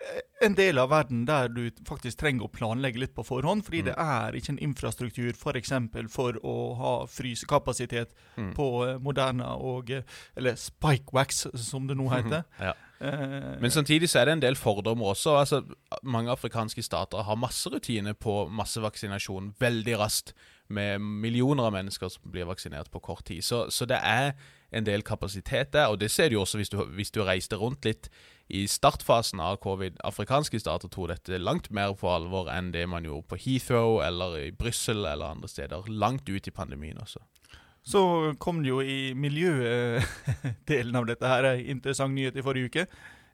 eh, 0.01 0.21
en 0.47 0.55
del 0.55 0.79
av 0.79 0.89
verden 0.91 1.27
der 1.29 1.49
du 1.49 1.71
faktisk 1.85 2.19
trenger 2.19 2.45
å 2.45 2.53
planlegge 2.53 2.99
litt 3.03 3.15
på 3.15 3.25
forhånd, 3.25 3.65
fordi 3.65 3.83
Mm. 3.83 3.85
det 3.85 3.95
er 3.99 4.33
ikke 4.33 4.51
en 4.51 4.59
infrastruktur 4.59 5.33
f.eks. 5.33 5.69
For, 5.93 6.09
for 6.09 6.33
å 6.45 6.55
ha 6.77 6.95
frysekapasitet 7.07 8.13
Mm. 8.37 8.55
på 8.55 8.69
eh, 8.89 8.99
Moderna 8.99 9.57
og 9.57 9.91
eh, 9.91 10.03
Eller 10.37 10.55
Spikewax, 10.57 11.47
som 11.55 11.87
det 11.87 11.97
nå 11.97 12.09
heter. 12.17 12.45
Ja. 12.61 12.73
Eh, 13.01 13.61
Men 13.61 13.71
samtidig 13.71 14.11
så 14.11 14.21
er 14.21 14.25
det 14.29 14.33
en 14.33 14.43
del 14.43 14.57
fordommer 14.57 15.15
også. 15.15 15.39
Altså, 15.39 15.63
mange 16.03 16.31
afrikanske 16.31 16.83
stater 16.83 17.23
har 17.23 17.37
masse 17.37 17.69
rutiner 17.71 18.13
på 18.13 18.49
massevaksinasjon 18.49 19.55
veldig 19.61 19.99
raskt, 19.99 20.35
med 20.71 21.01
millioner 21.01 21.67
av 21.67 21.73
mennesker 21.75 22.09
som 22.09 22.31
blir 22.31 22.47
vaksinert 22.47 22.93
på 22.95 23.01
kort 23.03 23.25
tid. 23.27 23.43
Så, 23.43 23.65
så 23.75 23.89
det 23.91 23.99
er 24.07 24.37
en 24.71 24.87
del 24.87 25.03
kapasitet 25.03 25.73
der, 25.73 25.89
og 25.91 25.99
det 25.99 26.13
ser 26.15 26.29
du 26.31 26.37
også 26.39 26.61
hvis 26.61 26.71
du, 26.71 26.77
hvis 26.95 27.11
du 27.11 27.25
reiste 27.27 27.59
rundt 27.59 27.85
litt 27.85 28.07
i 28.47 28.67
startfasen 28.71 29.41
av 29.43 29.59
covid. 29.65 29.99
Afrikanske 30.07 30.61
stater 30.63 30.89
tok 30.89 31.09
dette 31.11 31.41
langt 31.43 31.73
mer 31.75 31.97
på 31.99 32.07
alvor 32.11 32.53
enn 32.55 32.71
det 32.71 32.87
man 32.87 33.03
gjorde 33.03 33.27
på 33.33 33.41
Heathrow 33.43 33.99
eller 34.07 34.39
i 34.39 34.51
Brussel 34.55 35.03
eller 35.03 35.35
andre 35.35 35.51
steder. 35.51 35.91
Langt 35.91 36.31
ut 36.31 36.47
i 36.47 36.55
pandemien 36.55 37.03
også. 37.03 37.19
Så 37.91 38.03
kom 38.39 38.61
det 38.63 38.71
jo 38.71 38.81
i 38.83 39.13
miljødelen 39.19 40.99
av 41.01 41.09
dette 41.09 41.31
her 41.31 41.49
en 41.53 41.65
interessant 41.75 42.15
nyhet 42.15 42.39
i 42.39 42.45
forrige 42.47 42.71
uke. 42.71 42.87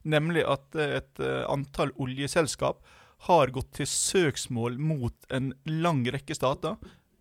Nemlig 0.06 0.46
at 0.48 0.78
et 0.80 1.20
eh, 1.20 1.42
antall 1.50 1.92
oljeselskap 2.00 2.80
har 3.26 3.52
gått 3.52 3.72
til 3.80 3.88
søksmål 3.90 4.76
mot 4.78 5.32
en 5.34 5.50
lang 5.68 6.04
rekke 6.14 6.36
stater. 6.36 6.76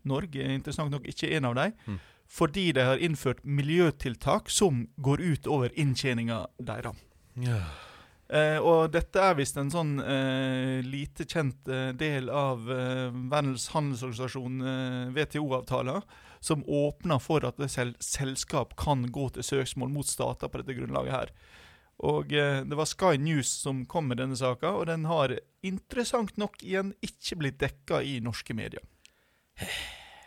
Norge 0.05 0.43
er 0.43 0.53
interessant 0.53 0.93
nok 0.93 1.07
ikke 1.09 1.31
en 1.35 1.49
av 1.49 1.57
dem. 1.57 1.73
Mm. 1.87 2.03
Fordi 2.25 2.69
de 2.73 2.85
har 2.85 3.01
innført 3.01 3.43
miljøtiltak 3.45 4.49
som 4.49 4.85
går 4.97 5.21
ut 5.21 5.49
over 5.49 5.73
inntjeninga 5.77 6.45
deres. 6.57 7.03
Eh, 8.25 8.57
og 8.57 8.89
dette 8.95 9.21
er 9.21 9.35
visst 9.37 9.57
en 9.61 9.69
sånn 9.69 9.99
eh, 10.01 10.81
lite 10.81 11.27
kjent 11.29 11.67
eh, 11.69 11.91
del 11.93 12.31
av 12.33 12.63
eh, 12.73 13.13
Verdens 13.13 13.67
handelsorganisasjon, 13.75 14.55
eh, 14.65 15.11
WTO-avtalen, 15.13 16.01
som 16.45 16.63
åpner 16.67 17.21
for 17.23 17.45
at 17.47 17.59
sel 17.71 17.95
selskap 18.03 18.75
kan 18.79 19.07
gå 19.13 19.29
til 19.35 19.45
søksmål 19.45 19.91
mot 19.93 20.09
stater 20.09 20.51
på 20.51 20.61
dette 20.61 20.77
grunnlaget 20.77 21.15
her. 21.15 21.33
Og 22.05 22.33
eh, 22.35 22.61
Det 22.67 22.77
var 22.77 22.89
Sky 22.89 23.15
News 23.21 23.49
som 23.63 23.85
kom 23.89 24.09
med 24.11 24.19
denne 24.19 24.37
saka, 24.37 24.73
og 24.75 24.87
den 24.91 25.07
har 25.09 25.37
interessant 25.65 26.37
nok 26.37 26.61
igjen 26.63 26.93
ikke 27.05 27.39
blitt 27.39 27.61
dekka 27.61 28.01
i 28.03 28.19
norske 28.23 28.53
medier. 28.53 28.83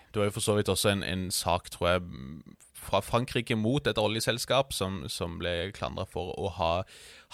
Det 0.08 0.16
var 0.16 0.30
jo 0.30 0.38
for 0.38 0.44
så 0.44 0.56
vidt 0.56 0.70
også 0.72 0.94
en, 0.94 1.04
en 1.04 1.28
sak, 1.30 1.68
tror 1.70 1.88
jeg, 1.90 2.02
fra 2.78 3.02
Frankrike 3.04 3.56
mot 3.58 3.86
et 3.86 4.00
oljeselskap 4.00 4.72
som, 4.72 5.02
som 5.12 5.36
ble 5.40 5.70
klandra 5.76 6.06
for 6.08 6.32
å 6.40 6.48
ha 6.56 6.72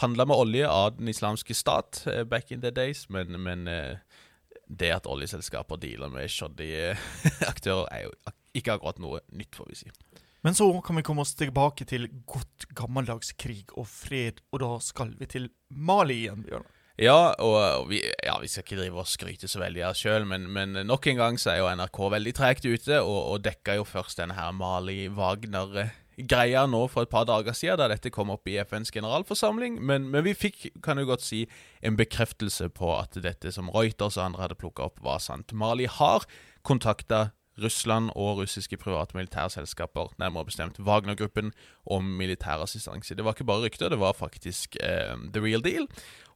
handla 0.03 0.27
med 0.27 0.41
olje 0.41 0.69
av 0.69 0.97
den 0.99 1.13
islamske 1.13 1.55
stat 1.55 2.03
eh, 2.11 2.25
back 2.27 2.51
in 2.51 2.65
the 2.65 2.73
days, 2.75 3.07
men, 3.09 3.39
men 3.41 3.69
eh, 3.71 4.01
det 4.67 4.91
at 4.97 5.07
oljeselskaper 5.07 5.79
dealer 5.79 6.11
med 6.11 6.33
shoddy 6.33 6.73
aktører, 7.53 7.87
er 7.93 8.09
jo 8.09 8.35
ikke 8.55 8.79
akkurat 8.79 9.03
noe 9.03 9.25
nytt, 9.35 9.55
får 9.57 9.73
vi 9.73 9.83
si. 9.85 9.95
Men 10.45 10.53
så 10.57 10.81
kan 10.85 10.99
vi 10.99 11.03
komme 11.07 11.23
oss 11.25 11.31
tilbake 11.39 11.87
til 11.89 12.03
godt 12.29 12.67
gammeldags 12.77 13.31
krig 13.41 13.71
og 13.81 13.87
fred, 13.89 14.43
og 14.53 14.61
da 14.61 14.75
skal 14.85 15.15
vi 15.17 15.25
til 15.31 15.47
Mali 15.73 16.27
igjen, 16.27 16.43
Bjørn. 16.45 16.67
Ja, 17.01 17.33
og, 17.43 17.81
og 17.81 17.89
vi, 17.91 17.99
ja, 18.23 18.37
vi 18.39 18.47
skal 18.47 18.63
ikke 18.63 18.77
drive 18.79 19.01
og 19.03 19.09
skryte 19.11 19.49
så 19.51 19.59
veldig 19.59 19.83
av 19.83 19.91
oss 19.97 20.03
sjøl, 20.05 20.23
men, 20.31 20.47
men 20.53 20.77
nok 20.87 21.07
en 21.11 21.19
gang 21.19 21.35
så 21.41 21.51
er 21.51 21.59
jo 21.59 21.67
NRK 21.75 21.99
veldig 22.15 22.35
tregt 22.39 22.65
ute, 22.69 23.01
og, 23.01 23.21
og 23.33 23.43
dekka 23.43 23.75
jo 23.81 23.85
først 23.89 24.19
denne 24.21 24.37
her 24.37 24.53
Mali-Wagner-greia 24.55 26.63
nå 26.71 26.87
for 26.93 27.03
et 27.03 27.11
par 27.11 27.27
dager 27.27 27.53
siden, 27.57 27.79
da 27.81 27.89
dette 27.91 28.15
kom 28.15 28.31
opp 28.37 28.47
i 28.47 28.63
FNs 28.63 28.95
generalforsamling. 28.95 29.83
Men, 29.83 30.07
men 30.13 30.23
vi 30.29 30.35
fikk, 30.39 30.71
kan 30.85 30.97
du 31.01 31.05
godt 31.09 31.25
si, 31.27 31.49
en 31.83 31.99
bekreftelse 31.99 32.69
på 32.77 32.89
at 32.95 33.19
dette 33.25 33.51
som 33.57 33.73
Reuters 33.75 34.17
og 34.21 34.27
andre 34.29 34.43
hadde 34.45 34.61
plukka 34.61 34.87
opp, 34.87 35.03
var 35.03 35.19
sant. 35.25 35.51
Mali 35.57 35.87
har 35.91 36.23
kontakta 36.63 37.33
Russland 37.63 38.11
og 38.15 38.39
russiske 38.39 38.77
private 38.77 39.17
militærselskaper, 39.17 40.15
nærmere 40.19 40.45
bestemt 40.45 40.81
Wagner-gruppen, 40.81 41.53
om 41.87 42.05
militærassistanse. 42.05 43.15
Det 43.15 43.25
var 43.25 43.33
ikke 43.33 43.45
bare 43.45 43.65
rykter, 43.67 43.89
det 43.89 44.01
var 44.01 44.13
faktisk 44.13 44.77
eh, 44.81 45.15
the 45.35 45.45
real 45.45 45.65
deal. 45.65 45.87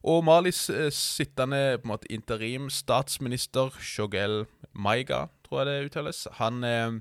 Og 0.03 0.23
Malis 0.23 0.69
eh, 0.69 0.91
sittende 0.91 1.77
på 1.77 1.87
en 1.87 1.93
måte 1.93 2.11
interim-statsminister, 2.11 3.75
Shogel 3.79 4.45
Maiga, 4.73 5.25
tror 5.47 5.63
jeg 5.63 5.67
det 5.67 5.89
uttales, 5.89 6.27
han 6.39 6.63
eh, 6.63 6.91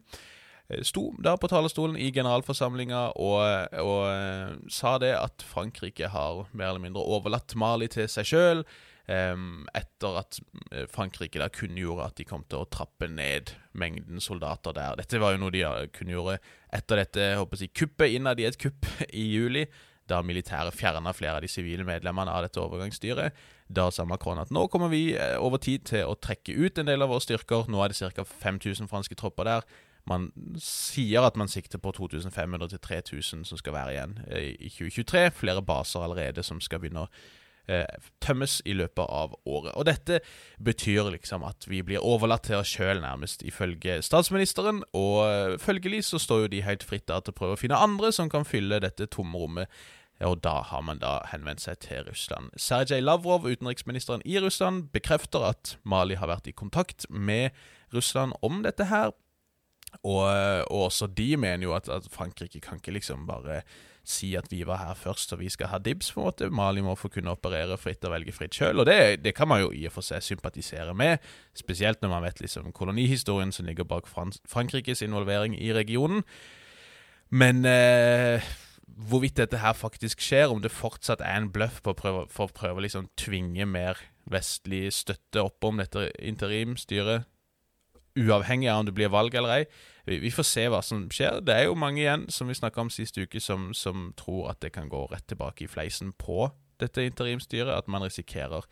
sto 0.83 1.15
der 1.25 1.37
på 1.41 1.49
talerstolen 1.49 1.97
i 1.97 2.11
generalforsamlinga 2.13 3.05
og, 3.17 3.73
og 3.81 4.03
eh, 4.11 4.59
sa 4.69 4.99
det 5.01 5.15
at 5.17 5.45
Frankrike 5.47 6.11
har 6.13 6.45
mer 6.53 6.73
eller 6.73 6.83
mindre 6.83 7.05
overlatt 7.05 7.55
Mali 7.57 7.89
til 7.89 8.09
seg 8.11 8.29
sjøl. 8.29 8.65
Etter 9.09 10.19
at 10.21 10.37
eh, 10.73 10.85
Frankrike 10.93 11.41
da 11.41 11.49
kunngjorde 11.49 12.11
at 12.11 12.19
de 12.21 12.27
kom 12.29 12.43
til 12.45 12.61
å 12.61 12.69
trappe 12.69 13.09
ned 13.09 13.55
mengden 13.79 14.21
soldater 14.21 14.77
der. 14.77 14.99
Dette 15.01 15.21
var 15.23 15.33
jo 15.33 15.41
noe 15.41 15.55
de 15.55 15.63
eh, 15.65 15.87
kunngjorde 15.97 16.39
etter 16.77 17.01
dette 17.01 17.29
håper 17.41 17.65
jeg, 17.65 17.73
kuppet 17.73 18.19
innad 18.19 18.41
i 18.41 18.49
et 18.51 18.59
kupp 18.61 18.85
i 19.09 19.25
juli, 19.33 19.65
da 20.09 20.21
militæret 20.25 20.77
fjerna 20.77 21.13
flere 21.17 21.39
av 21.39 21.45
de 21.45 21.51
sivile 21.53 21.85
medlemmene 21.89 22.33
av 22.33 22.45
dette 22.45 22.61
overgangsstyret. 22.61 23.37
Da 23.69 23.89
sa 23.93 24.05
Macron 24.09 24.41
at 24.41 24.53
nå 24.53 24.67
kommer 24.73 24.93
vi 24.93 25.15
eh, 25.17 25.37
over 25.41 25.61
tid 25.65 25.89
til 25.89 26.05
å 26.09 26.17
trekke 26.17 26.57
ut 26.57 26.81
en 26.81 26.93
del 26.93 27.05
av 27.05 27.13
våre 27.13 27.25
styrker. 27.25 27.69
Nå 27.73 27.81
er 27.85 27.93
det 27.93 28.13
ca. 28.17 28.29
5000 28.29 28.93
franske 28.93 29.17
tropper 29.17 29.49
der. 29.49 29.69
Man 30.09 30.31
sier 30.61 31.25
at 31.25 31.37
man 31.37 31.51
sikter 31.53 31.81
på 31.81 31.93
2500 31.97 32.73
til 32.73 32.81
3000 32.81 33.45
som 33.49 33.61
skal 33.61 33.75
være 33.77 33.97
igjen 33.97 34.15
i 34.37 34.71
2023. 34.73 35.29
Flere 35.37 35.65
baser 35.65 36.05
allerede 36.05 36.45
som 36.45 36.61
skal 36.65 36.81
begynne 36.81 37.05
å 37.05 37.13
tømmes 38.25 38.59
i 38.65 38.75
løpet 38.77 39.05
av 39.05 39.35
året. 39.45 39.75
Og 39.77 39.87
dette 39.89 40.21
betyr 40.65 41.11
liksom 41.15 41.45
at 41.47 41.69
vi 41.69 41.83
blir 41.85 42.05
overlatt 42.05 42.47
til 42.49 42.59
oss 42.61 42.73
sjøl, 42.73 43.03
nærmest, 43.05 43.45
ifølge 43.47 44.01
statsministeren. 44.05 44.83
Og 44.97 45.21
eh, 45.27 45.59
følgelig 45.63 46.05
så 46.09 46.21
står 46.23 46.47
jo 46.47 46.53
de 46.57 46.65
helt 46.67 46.87
fritt 46.87 47.09
da 47.11 47.21
til 47.21 47.35
å 47.35 47.39
prøve 47.39 47.59
å 47.59 47.61
finne 47.61 47.79
andre 47.79 48.13
som 48.15 48.31
kan 48.33 48.49
fylle 48.49 48.81
dette 48.85 49.11
tomrommet. 49.13 49.71
Og 50.27 50.41
da 50.43 50.57
har 50.67 50.83
man 50.83 50.99
da 50.99 51.21
henvendt 51.31 51.63
seg 51.63 51.79
til 51.85 52.03
Russland. 52.09 52.51
Sergej 52.59 53.05
Lavrov, 53.05 53.47
utenriksministeren 53.47 54.25
i 54.27 54.41
Russland, 54.43 54.89
bekrefter 54.95 55.45
at 55.47 55.77
Mali 55.87 56.19
har 56.19 56.31
vært 56.31 56.51
i 56.51 56.57
kontakt 56.57 57.07
med 57.09 57.55
Russland 57.95 58.35
om 58.43 58.65
dette 58.67 58.89
her. 58.91 59.15
Og, 60.03 60.27
og 60.69 60.89
også 60.91 61.07
de 61.07 61.37
mener 61.41 61.69
jo 61.69 61.77
at, 61.77 61.89
at 61.89 62.09
Frankrike 62.13 62.61
kan 62.61 62.81
ikke 62.81 62.99
liksom 62.99 63.29
bare 63.29 63.63
si 64.09 64.31
at 64.39 64.49
vi 64.51 64.63
var 64.67 64.81
her 64.81 64.97
først 64.99 65.35
og 65.37 65.43
vi 65.43 65.51
skal 65.53 65.71
ha 65.73 65.81
dibs, 65.83 66.11
på 66.13 66.23
en 66.23 66.29
måte. 66.29 66.51
Mali 66.51 66.83
må 66.85 66.95
få 66.99 67.11
kunne 67.13 67.35
operere 67.35 67.77
fritt 67.81 68.05
og 68.09 68.15
velge 68.15 68.35
fritt 68.35 68.57
sjøl, 68.57 68.81
og 68.81 68.89
det, 68.89 69.21
det, 69.25 69.35
kan 69.37 69.51
man 69.51 69.63
jo 69.63 69.73
i 69.75 69.85
og 69.89 69.95
for 69.99 70.07
seg 70.07 70.25
sympatisere 70.25 70.95
med. 70.97 71.25
Spesielt 71.57 72.03
når 72.03 72.15
man 72.15 72.25
vet 72.29 72.41
liksom 72.41 72.73
kolonihistorien 72.73 73.53
som 73.53 73.69
ligger 73.69 73.89
bak 73.89 74.09
Frankrikes 74.09 75.05
involvering 75.05 75.57
i 75.61 75.73
regionen. 75.77 76.25
Men 77.29 77.65
eh, 77.69 78.45
hvorvidt 79.09 79.37
dette 79.37 79.61
her 79.61 79.77
faktisk 79.77 80.23
skjer, 80.25 80.49
om 80.49 80.63
det 80.65 80.73
fortsatt 80.73 81.21
er 81.21 81.37
en 81.43 81.51
bløff 81.53 81.83
på 81.85 81.93
å 81.93 81.99
prøve, 81.99 82.29
for 82.33 82.49
å 82.49 82.57
prøve 82.57 82.87
liksom 82.87 83.11
tvinge 83.21 83.69
mer 83.69 84.01
vestlig 84.29 84.89
støtte 84.97 85.45
oppom 85.45 85.81
dette 85.81 86.09
interimstyret, 86.19 87.29
uavhengig 88.19 88.69
av 88.73 88.83
om 88.83 88.89
det 88.89 88.95
blir 88.97 89.13
valg 89.13 89.35
eller 89.39 89.61
ei. 89.61 89.65
Vi, 90.09 90.19
vi 90.23 90.33
får 90.33 90.47
se 90.49 90.65
hva 90.73 90.81
som 90.85 91.07
skjer. 91.13 91.43
Det 91.45 91.55
er 91.55 91.69
jo 91.69 91.77
mange 91.79 92.03
igjen, 92.03 92.27
som 92.33 92.49
vi 92.49 92.57
snakka 92.57 92.83
om 92.85 92.93
sist 92.93 93.19
uke, 93.19 93.41
som, 93.45 93.71
som 93.77 94.11
tror 94.19 94.51
at 94.53 94.63
det 94.65 94.73
kan 94.77 94.91
gå 94.91 95.05
rett 95.13 95.27
tilbake 95.29 95.67
i 95.67 95.71
fleisen 95.71 96.15
på 96.19 96.49
dette 96.83 97.05
interimstyret. 97.05 97.75
At 97.75 97.91
man 97.91 98.07
risikerer 98.07 98.65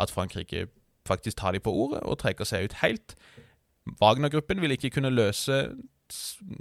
at 0.00 0.14
Frankrike 0.14 0.66
faktisk 1.08 1.40
tar 1.40 1.56
de 1.56 1.62
på 1.62 1.72
ordet 1.72 2.02
og 2.04 2.18
trekker 2.20 2.48
seg 2.48 2.68
ut 2.68 2.80
helt. 2.82 3.16
Wagner-gruppen 4.00 4.60
vil 4.62 4.76
ikke 4.76 4.92
kunne 4.98 5.12
løse 5.14 5.62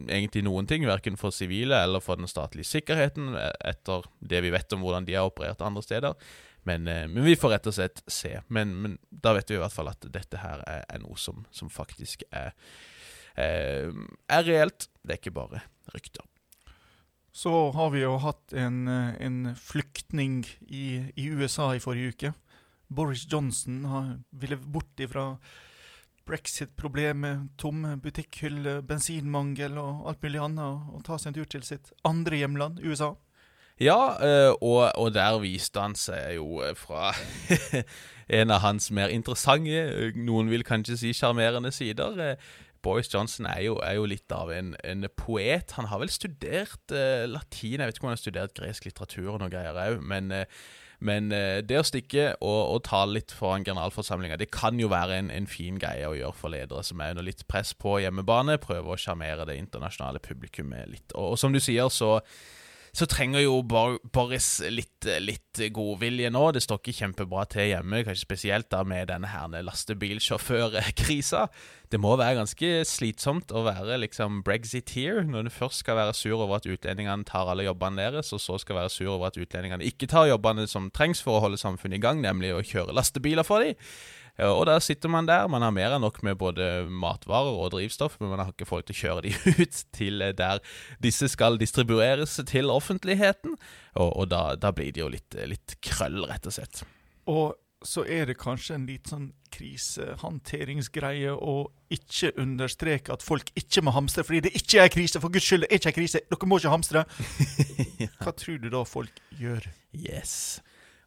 egentlig 0.09 0.43
noen 0.45 0.67
ting, 0.69 0.85
verken 0.85 1.17
for 1.17 1.33
sivile 1.33 1.77
eller 1.83 2.03
for 2.03 2.19
den 2.19 2.29
statlige 2.29 2.69
sikkerheten, 2.69 3.33
etter 3.65 4.05
det 4.21 4.43
vi 4.45 4.53
vet 4.53 4.75
om 4.75 4.85
hvordan 4.85 5.07
de 5.07 5.17
har 5.17 5.29
operert 5.29 5.63
andre 5.65 5.83
steder. 5.85 6.29
Men, 6.67 6.83
men 6.83 7.23
vi 7.23 7.37
får 7.39 7.55
rett 7.55 7.69
og 7.71 7.75
slett 7.77 8.01
se. 8.11 8.33
Men, 8.47 8.73
men, 8.83 8.97
da 9.09 9.33
vet 9.37 9.51
vi 9.51 9.57
i 9.57 9.61
hvert 9.61 9.73
fall 9.73 9.91
at 9.91 10.03
dette 10.11 10.41
her 10.41 10.63
er, 10.67 10.83
er 10.89 10.99
noe 11.01 11.17
som, 11.17 11.45
som 11.55 11.71
faktisk 11.71 12.25
er, 12.29 12.51
er, 13.39 13.95
er 14.27 14.43
reelt. 14.45 14.89
Det 15.01 15.15
er 15.15 15.21
ikke 15.21 15.37
bare 15.39 15.63
rykter. 15.95 16.27
Så 17.31 17.71
har 17.71 17.89
vi 17.93 18.01
jo 18.01 18.17
hatt 18.19 18.53
en, 18.57 18.87
en 18.89 19.39
flyktning 19.55 20.41
i, 20.67 20.85
i, 21.15 21.29
USA 21.29 21.71
i 21.75 21.81
forrige 21.83 22.15
uke. 22.15 22.31
Boris 22.89 23.27
Johnson 23.29 23.83
har, 23.85 24.13
ville 24.29 24.57
bort 24.57 24.99
ifra 24.99 25.35
brexit-problemet, 26.29 27.47
tomme 27.57 27.95
butikkhyller, 28.01 28.81
bensinmangel 28.85 29.77
og 29.81 30.09
alt 30.09 30.25
mulig 30.25 30.41
annet, 30.41 30.89
og 30.93 31.05
ta 31.05 31.17
seg 31.17 31.31
en 31.31 31.39
tur 31.39 31.49
til 31.53 31.65
sitt 31.65 31.93
andre 32.05 32.41
hjemland, 32.41 32.81
USA. 32.85 33.13
Ja, 33.79 33.99
eh, 34.19 34.53
og, 34.59 34.91
og 34.99 35.13
der 35.15 35.37
viste 35.39 35.79
han 35.79 35.95
seg 35.95 36.35
jo 36.35 36.59
eh, 36.65 36.75
fra 36.75 37.13
en 38.39 38.51
av 38.51 38.65
hans 38.65 38.89
mer 38.91 39.13
interessante, 39.13 39.85
eh, 39.87 40.17
noen 40.19 40.51
vil 40.51 40.67
kanskje 40.67 40.97
si 40.99 41.13
sjarmerende 41.15 41.71
sider. 41.71 42.35
Boris 42.81 43.09
Johnson 43.13 43.47
er 43.49 43.63
jo, 43.67 43.77
er 43.83 43.97
jo 43.97 44.07
litt 44.07 44.31
av 44.31 44.51
en, 44.55 44.73
en, 44.83 45.07
poet. 45.19 45.73
Han 45.77 45.89
har 45.91 46.01
vel 46.01 46.11
studert 46.11 46.93
eh, 46.95 47.25
latin, 47.29 47.79
jeg 47.79 47.87
vet 47.89 47.97
ikke 47.97 48.05
om 48.05 48.11
han 48.11 48.17
har 48.17 48.21
studert 48.21 48.55
gresk 48.57 48.87
litteratur 48.87 49.33
og 49.33 49.41
noe 49.41 49.51
greier 49.51 49.75
òg, 49.75 49.99
men, 49.99 50.31
eh, 50.35 50.61
men 51.03 51.31
eh, 51.35 51.59
det 51.65 51.79
å 51.79 51.87
stikke 51.87 52.29
og, 52.37 52.59
og 52.75 52.83
tale 52.87 53.19
litt 53.19 53.35
foran 53.35 53.67
generalforsamlinga, 53.67 54.39
det 54.39 54.51
kan 54.55 54.79
jo 54.79 54.91
være 54.91 55.19
en, 55.19 55.33
en, 55.35 55.49
fin 55.49 55.79
greie 55.81 56.07
å 56.07 56.15
gjøre 56.17 56.39
for 56.39 56.55
ledere 56.55 56.85
som 56.87 57.03
er 57.03 57.15
under 57.15 57.27
litt 57.27 57.45
press 57.51 57.73
på 57.75 57.97
hjemmebane. 58.03 58.59
Prøve 58.63 58.95
å 58.95 58.99
sjarmere 58.99 59.47
det 59.49 59.59
internasjonale 59.59 60.23
publikummet 60.23 60.91
litt. 60.91 61.07
Og, 61.15 61.35
og 61.35 61.41
som 61.41 61.55
du 61.55 61.61
sier, 61.63 61.91
så 61.91 62.17
så 62.95 63.07
trenger 63.09 63.43
jo 63.43 63.59
Boris 63.63 64.49
litt, 64.71 65.07
litt 65.21 65.61
godvilje 65.73 66.31
nå. 66.33 66.43
Det 66.55 66.63
står 66.63 66.81
ikke 66.81 66.97
kjempebra 67.01 67.45
til 67.51 67.69
hjemme, 67.71 68.03
kanskje 68.07 68.25
spesielt 68.25 68.69
da 68.73 68.83
med 68.87 69.09
denne 69.11 69.29
herne 69.31 69.61
lastebilsjåførkrisa. 69.67 71.45
Det 71.89 72.01
må 72.01 72.13
være 72.19 72.37
ganske 72.41 72.71
slitsomt 72.85 73.53
å 73.55 73.63
være 73.65 73.97
liksom 74.03 74.43
brexiteer 74.45 75.23
når 75.25 75.47
du 75.47 75.53
først 75.53 75.83
skal 75.83 75.97
være 75.97 76.13
sur 76.17 76.37
over 76.37 76.59
at 76.59 76.69
utlendingene 76.69 77.25
tar 77.29 77.49
alle 77.49 77.65
jobbene 77.65 78.03
deres, 78.03 78.33
og 78.35 78.43
så 78.43 78.59
skal 78.61 78.81
være 78.83 78.93
sur 78.93 79.15
over 79.15 79.31
at 79.31 79.39
utlendingene 79.41 79.87
ikke 79.89 80.09
tar 80.11 80.29
jobbene 80.29 80.67
som 80.69 80.91
trengs 80.93 81.23
for 81.25 81.37
å 81.37 81.43
holde 81.47 81.61
samfunnet 81.61 81.97
i 81.97 82.03
gang, 82.03 82.21
nemlig 82.25 82.53
å 82.53 82.63
kjøre 82.65 82.95
lastebiler 82.97 83.47
for 83.47 83.65
dem. 83.65 83.77
Og 84.47 84.65
da 84.69 84.77
sitter 84.83 85.11
man 85.11 85.27
der. 85.27 85.49
Man 85.51 85.63
har 85.65 85.73
mer 85.75 85.95
enn 85.95 86.03
nok 86.05 86.21
med 86.25 86.37
både 86.39 86.67
matvarer 86.87 87.55
og 87.59 87.73
drivstoff, 87.73 88.19
men 88.21 88.31
man 88.33 88.43
har 88.43 88.53
ikke 88.53 88.69
folk 88.69 88.87
til 88.87 88.95
å 88.95 89.01
kjøre 89.01 89.25
de 89.27 89.33
ut 89.63 89.81
til 89.95 90.23
der 90.37 90.61
disse 91.03 91.27
skal 91.31 91.59
distribueres 91.59 92.37
til 92.47 92.71
offentligheten. 92.71 93.57
Og, 93.99 94.11
og 94.13 94.29
da, 94.31 94.43
da, 94.59 94.71
blir 94.75 94.93
det 94.95 95.03
jo 95.03 95.09
litt, 95.11 95.35
litt, 95.49 95.79
krøll, 95.83 96.23
rett 96.29 96.47
og 96.47 96.55
slett. 96.55 96.83
Og 97.29 97.57
så 97.85 98.03
er 98.11 98.27
det 98.27 98.39
kanskje 98.39 98.75
en 98.75 98.87
litt 98.89 99.07
sånn 99.07 99.29
krisehåndteringsgreie 99.55 101.31
å 101.31 101.55
ikke 101.93 102.33
understreke 102.41 103.13
at 103.15 103.23
folk 103.25 103.51
ikke 103.57 103.83
må 103.85 103.93
hamstre 103.95 104.25
fordi 104.27 104.49
det 104.49 104.55
ikke 104.59 104.83
er 104.83 104.91
krise. 104.93 105.21
For 105.23 105.31
guds 105.33 105.47
skyld, 105.47 105.65
det 105.65 105.71
er 105.71 105.81
ikke 105.81 105.95
krise. 106.01 106.23
Dere 106.27 106.49
må 106.49 106.59
ikke 106.59 106.73
hamstre. 106.75 107.05
Hva 108.21 108.35
tror 108.35 108.59
du 108.61 108.67
da 108.73 108.83
folk 108.87 109.23
gjør? 109.39 109.69
Yes. 109.95 110.59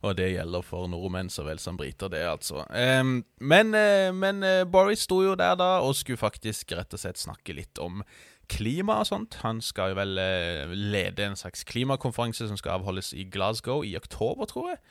Og 0.02 0.16
det 0.18 0.32
gjelder 0.32 0.64
for 0.66 0.90
nordmenn 0.90 1.30
så 1.30 1.44
vel 1.46 1.60
som 1.62 1.78
briter, 1.78 2.10
det, 2.10 2.24
altså. 2.26 2.64
Um, 2.68 3.20
men, 3.38 3.70
uh, 3.70 4.10
men 4.14 4.42
uh, 4.42 4.64
Boris 4.66 5.06
sto 5.06 5.20
jo 5.22 5.36
der 5.38 5.54
da 5.58 5.76
og 5.84 5.94
skulle 5.98 6.18
faktisk 6.18 6.74
rett 6.74 6.94
og 6.94 7.02
slett 7.02 7.22
snakke 7.22 7.54
litt 7.54 7.78
om 7.82 8.02
klima 8.50 8.98
og 9.00 9.08
sånt. 9.08 9.38
Han 9.44 9.62
skal 9.62 9.92
jo 9.92 10.00
vel 10.00 10.18
uh, 10.18 10.74
lede 10.74 11.28
en 11.28 11.38
slags 11.38 11.62
klimakonferanse 11.68 12.50
som 12.50 12.58
skal 12.58 12.80
avholdes 12.80 13.12
i 13.14 13.28
Glasgow 13.30 13.86
i 13.86 13.94
oktober, 13.98 14.50
tror 14.50 14.72
jeg. 14.74 14.82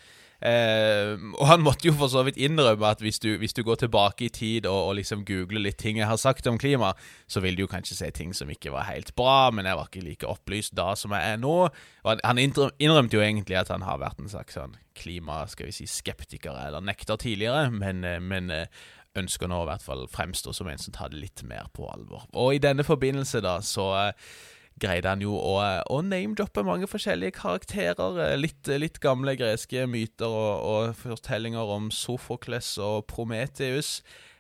Eh, 0.41 1.11
og 1.37 1.45
han 1.45 1.61
måtte 1.61 1.85
jo 1.85 1.93
for 1.93 2.09
så 2.09 2.23
vidt 2.25 2.39
innrømme 2.41 2.87
at 2.89 3.01
hvis 3.03 3.19
du, 3.21 3.35
hvis 3.37 3.53
du 3.53 3.61
går 3.65 3.83
tilbake 3.83 4.25
i 4.25 4.31
tid 4.33 4.65
og, 4.65 4.87
og, 4.87 4.95
liksom 4.97 5.21
googler 5.27 5.61
litt 5.67 5.77
ting 5.77 5.99
jeg 5.99 6.09
har 6.09 6.17
sagt 6.17 6.49
om 6.49 6.57
klima, 6.61 6.95
så 7.29 7.43
vil 7.45 7.57
du 7.57 7.65
jo 7.65 7.69
kanskje 7.69 7.99
se 7.99 8.09
ting 8.17 8.33
som 8.33 8.49
ikke 8.49 8.73
var 8.73 8.89
helt 8.89 9.13
bra, 9.15 9.51
men 9.53 9.69
jeg 9.69 9.77
var 9.77 9.91
ikke 9.91 10.05
like 10.07 10.29
opplyst 10.29 10.73
da 10.77 10.91
som 10.97 11.13
jeg 11.13 11.35
er 11.35 11.41
nå. 11.41 11.57
Og 11.69 12.23
han 12.25 12.41
innrømte 12.41 13.19
jo 13.19 13.21
egentlig 13.21 13.59
at 13.61 13.69
han 13.69 13.85
har 13.85 14.01
vært 14.01 14.23
en 14.23 14.31
slags 14.33 14.57
sånn 14.57 14.73
klima, 14.97 15.43
skal 15.51 15.69
vi 15.69 15.77
si, 15.77 15.85
skeptiker 15.89 16.57
eller 16.57 16.81
nekter 16.83 17.21
tidligere, 17.21 17.69
men, 17.69 18.01
eh, 18.07 18.17
men 18.17 18.49
eh, 18.55 18.81
ønsker 19.21 19.49
nå 19.51 19.61
i 19.63 19.69
hvert 19.69 19.83
fall 19.83 20.05
fremstå 20.09 20.53
som 20.55 20.69
en 20.71 20.81
som 20.81 20.95
tar 20.95 21.11
det 21.11 21.21
litt 21.21 21.43
mer 21.47 21.69
på 21.75 21.85
alvor. 21.91 22.25
Og 22.33 22.55
i 22.55 22.63
denne 22.63 22.85
forbindelse, 22.87 23.43
da, 23.43 23.59
så 23.65 23.87
eh, 24.07 24.33
greide 24.79 25.11
han 25.11 25.21
jo 25.23 25.35
å, 25.37 25.55
å 25.91 26.01
name-droppe 26.05 26.63
mange 26.65 26.89
forskjellige 26.89 27.35
karakterer. 27.37 28.35
Litt, 28.39 28.67
litt 28.81 28.99
gamle 29.03 29.35
greske 29.39 29.85
myter 29.89 30.29
og, 30.29 30.65
og, 30.65 30.95
fortellinger 31.01 31.73
om 31.75 31.89
Sofokles 31.93 32.75
og 32.81 33.05
Prometheus. 33.11 33.99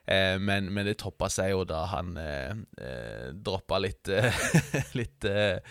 Eh, 0.09 0.37
men, 0.41 0.71
men, 0.73 0.87
det 0.89 0.97
toppa 1.03 1.29
seg 1.29 1.53
jo 1.53 1.65
da 1.69 1.83
han 1.91 2.15
eh, 2.17 2.55
eh 2.81 3.27
droppa 3.37 3.77
litt, 3.83 4.09
litt 4.99 5.27
eh, 5.29 5.61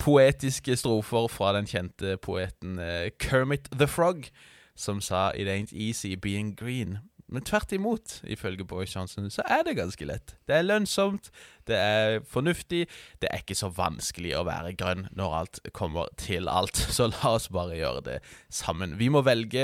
poetiske 0.00 0.76
strofer 0.76 1.28
fra 1.32 1.54
den 1.56 1.68
kjente 1.68 2.16
poeten 2.20 2.78
eh, 2.78 3.08
Kermit 3.20 3.70
the 3.72 3.88
Frog, 3.88 4.28
som 4.74 5.00
sa 5.00 5.30
'It 5.32 5.48
ain't 5.48 5.72
easy 5.72 6.14
being 6.16 6.54
green'. 6.56 7.00
Men 7.30 7.44
tvert 7.46 7.72
imot, 7.72 8.18
ifølge 8.26 8.64
Boris 8.66 8.96
Johnson, 8.96 9.30
så 9.30 9.44
er 9.46 9.62
det 9.66 9.76
ganske 9.78 10.06
lett. 10.06 10.34
Det 10.48 10.56
er 10.56 10.66
lønnsomt, 10.66 11.30
det 11.70 11.76
er 11.78 12.16
fornuftig, 12.26 12.86
det 13.22 13.28
er 13.30 13.42
ikke 13.44 13.54
så 13.54 13.68
vanskelig 13.70 14.32
å 14.34 14.42
være 14.48 14.72
grønn 14.78 15.04
når 15.16 15.36
alt 15.38 15.60
kommer 15.76 16.10
til 16.18 16.50
alt. 16.50 16.80
Så 16.96 17.06
la 17.12 17.34
oss 17.36 17.46
bare 17.52 17.78
gjøre 17.78 18.02
det 18.08 18.16
sammen. 18.52 18.96
Vi 18.98 19.08
må 19.12 19.22
velge 19.24 19.62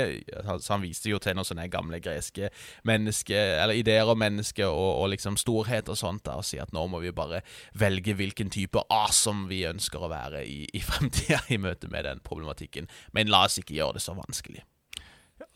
Han 0.69 0.85
viste 0.85 1.11
jo 1.11 1.19
til 1.21 1.35
noen 1.35 1.47
sånne 1.47 1.67
gamle 1.71 1.99
greske 2.03 2.49
menneske, 2.87 3.35
eller 3.35 3.77
ideer 3.77 4.07
om 4.07 4.19
mennesker 4.21 4.69
og, 4.69 5.01
og, 5.01 5.09
liksom 5.11 5.37
storhet 5.37 5.91
og 5.91 5.99
sånt, 5.99 6.23
da, 6.25 6.37
og 6.39 6.47
si 6.47 6.61
at 6.61 6.71
nå 6.75 6.87
må 6.87 7.01
vi 7.03 7.11
bare 7.15 7.43
velge 7.77 8.15
hvilken 8.17 8.53
type 8.53 8.81
awesome 8.93 9.49
vi 9.51 9.65
ønsker 9.67 10.01
å 10.01 10.11
være 10.13 10.45
i, 10.47 10.63
i 10.71 10.81
fremtida 10.83 11.43
i 11.53 11.59
møte 11.61 11.91
med 11.91 12.07
den 12.07 12.23
problematikken. 12.23 12.87
Men 13.11 13.31
la 13.33 13.45
oss 13.49 13.59
ikke 13.59 13.77
gjøre 13.77 13.99
det 13.99 14.07
så 14.07 14.15
vanskelig. 14.17 14.63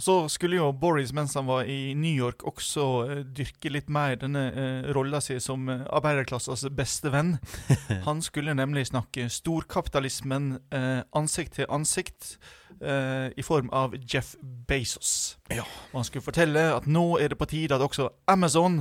Så 0.02 0.30
skulle 0.30 0.58
jo 0.58 0.72
Boris, 0.74 1.12
mens 1.14 1.36
han 1.38 1.46
var 1.46 1.68
i 1.70 1.94
New 1.94 2.14
York, 2.14 2.42
også 2.48 2.86
uh, 3.06 3.18
dyrke 3.38 3.70
litt 3.70 3.90
mer 3.90 4.16
denne 4.18 4.48
uh, 4.56 4.88
rolla 4.96 5.20
si 5.22 5.36
som 5.44 5.68
uh, 5.70 5.84
arbeiderklassens 5.94 6.66
beste 6.74 7.12
venn. 7.14 7.36
Han 8.08 8.24
skulle 8.26 8.56
nemlig 8.58 8.88
snakke 8.90 9.28
storkapitalismen 9.30 10.56
uh, 10.74 11.04
ansikt 11.18 11.60
til 11.60 11.70
ansikt 11.70 12.38
i 12.82 13.44
form 13.46 13.68
av 13.78 13.92
Jeff 14.10 14.32
Bezos. 14.42 15.38
Ja. 15.54 15.62
Og 15.92 16.00
han 16.00 16.06
skulle 16.08 16.26
fortelle 16.26 16.64
at 16.74 16.88
nå 16.90 17.20
er 17.22 17.30
det 17.30 17.38
på 17.38 17.46
tide 17.52 17.76
at 17.78 17.84
også 17.86 18.08
Amazon 18.26 18.80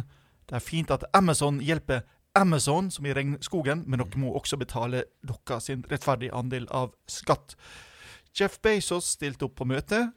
Det 0.49 0.55
er 0.57 0.65
fint 0.65 0.91
at 0.95 1.05
Amazon 1.13 1.59
hjelper 1.61 2.01
Amazon, 2.35 2.89
som 2.91 3.05
i 3.05 3.13
regnskogen, 3.13 3.83
men 3.87 4.01
dere 4.01 4.23
må 4.23 4.33
også 4.33 4.57
betale 4.57 5.05
deres 5.21 5.69
rettferdige 5.69 6.33
andel 6.33 6.65
av 6.73 6.95
skatt. 7.13 7.59
Jeff 8.33 8.57
Bezos 8.63 9.19
stilte 9.19 9.51
opp 9.51 9.59
på 9.61 9.69
møtet 9.69 10.15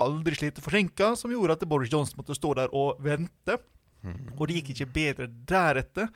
aldri 0.00 0.36
slitt 0.38 0.60
forsinka, 0.64 1.14
som 1.18 1.32
gjorde 1.32 1.58
at 1.58 1.64
Boris 1.68 1.92
Johnson 1.92 2.20
måtte 2.20 2.36
stå 2.36 2.54
der 2.58 2.74
og 2.76 3.00
vente. 3.04 3.58
Mm. 4.04 4.34
Og 4.36 4.46
det 4.48 4.60
gikk 4.60 4.74
ikke 4.74 4.92
bedre 4.94 5.28
deretter. 5.48 6.10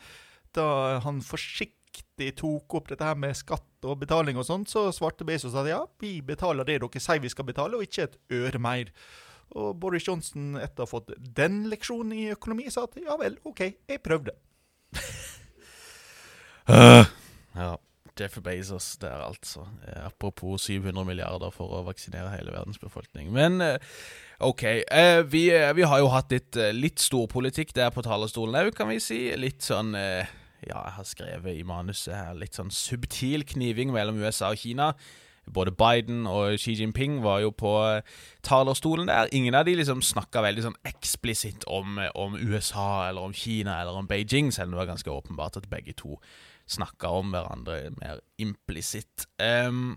Da 0.57 0.99
han 1.05 1.21
forsiktig 1.25 2.35
tok 2.39 2.79
opp 2.79 2.91
dette 2.91 3.07
her 3.07 3.19
med 3.19 3.37
skatt 3.37 3.89
og 3.89 4.01
betaling 4.03 4.39
og 4.41 4.47
sånt, 4.49 4.71
så 4.71 4.89
svarte 4.95 5.27
Bezos 5.29 5.57
at 5.59 5.69
ja, 5.71 5.81
vi 6.01 6.19
betaler 6.25 6.67
det 6.67 6.81
dere 6.83 7.03
sier 7.03 7.23
vi 7.23 7.33
skal 7.33 7.49
betale, 7.49 7.79
og 7.79 7.87
ikke 7.87 8.09
et 8.09 8.19
øre 8.35 8.61
mer. 8.63 8.93
Og 9.57 9.73
Boris 9.81 10.05
Johnson, 10.05 10.57
etter 10.61 10.85
å 10.85 10.87
ha 10.87 10.91
fått 10.91 11.15
den 11.17 11.63
leksjonen 11.73 12.13
i 12.17 12.29
økonomi, 12.35 12.69
sa 12.73 12.85
at 12.85 12.99
ja 13.01 13.17
vel, 13.21 13.39
OK, 13.49 13.65
jeg 13.89 14.03
prøvde. 14.05 14.37
uh, 16.69 17.05
ja. 17.63 17.73
Jeff 18.21 18.39
Bezos 18.43 18.97
der, 19.01 19.21
altså. 19.27 19.67
Eh, 19.87 20.07
apropos 20.07 20.63
700 20.67 21.05
milliarder 21.05 21.53
for 21.55 21.73
å 21.79 21.85
vaksinere 21.87 22.33
hele 22.35 22.55
verdens 22.55 22.81
befolkning. 22.83 23.31
Men 23.35 23.61
eh, 23.65 23.79
OK. 24.45 24.65
Eh, 24.65 25.23
vi, 25.31 25.49
vi, 25.77 25.87
har 25.87 26.03
jo 26.03 26.11
hatt 26.13 26.35
litt, 26.35 26.59
litt 26.75 27.03
storpolitikk 27.03 27.75
der 27.77 27.93
på 27.95 28.05
talerstolen 28.07 28.59
òg, 28.61 28.75
kan 28.77 28.91
vi 28.91 28.99
si. 29.03 29.23
Litt 29.39 29.65
sånn 29.67 29.95
Ja, 29.97 30.81
jeg 30.83 30.95
har 30.97 31.07
skrevet 31.07 31.55
i 31.55 31.63
manuset 31.67 32.17
her 32.17 32.35
litt 32.35 32.59
sånn 32.59 32.73
subtil 32.75 33.47
kniving 33.47 33.93
mellom 33.95 34.19
USA 34.19 34.51
og 34.51 34.59
Kina. 34.59 34.93
Både 35.49 35.73
Biden 35.73 36.27
og 36.29 36.59
Xi 36.61 36.75
Jinping 36.77 37.23
var 37.25 37.39
jo 37.41 37.53
på 37.57 37.71
talerstolen 38.45 39.09
der. 39.09 39.31
Ingen 39.33 39.57
av 39.57 39.65
de 39.65 39.79
liksom 39.79 40.03
snakka 40.05 40.43
veldig 40.45 40.67
sånn 40.67 40.77
eksplisitt 40.91 41.65
om, 41.71 41.97
om, 42.19 42.37
USA 42.37 43.07
eller 43.09 43.31
om 43.31 43.33
Kina 43.33 43.79
eller 43.81 43.97
om 43.97 44.11
Beijing, 44.11 44.51
selv 44.53 44.69
om 44.69 44.77
det 44.77 44.83
var 44.83 44.91
ganske 44.93 45.15
åpenbart 45.15 45.57
at 45.63 45.71
begge 45.71 45.95
to 45.97 46.19
snakka 46.69 47.11
om 47.21 47.33
hverandre 47.35 47.89
mer 47.99 48.23
implisitt. 48.41 49.27
Um, 49.41 49.97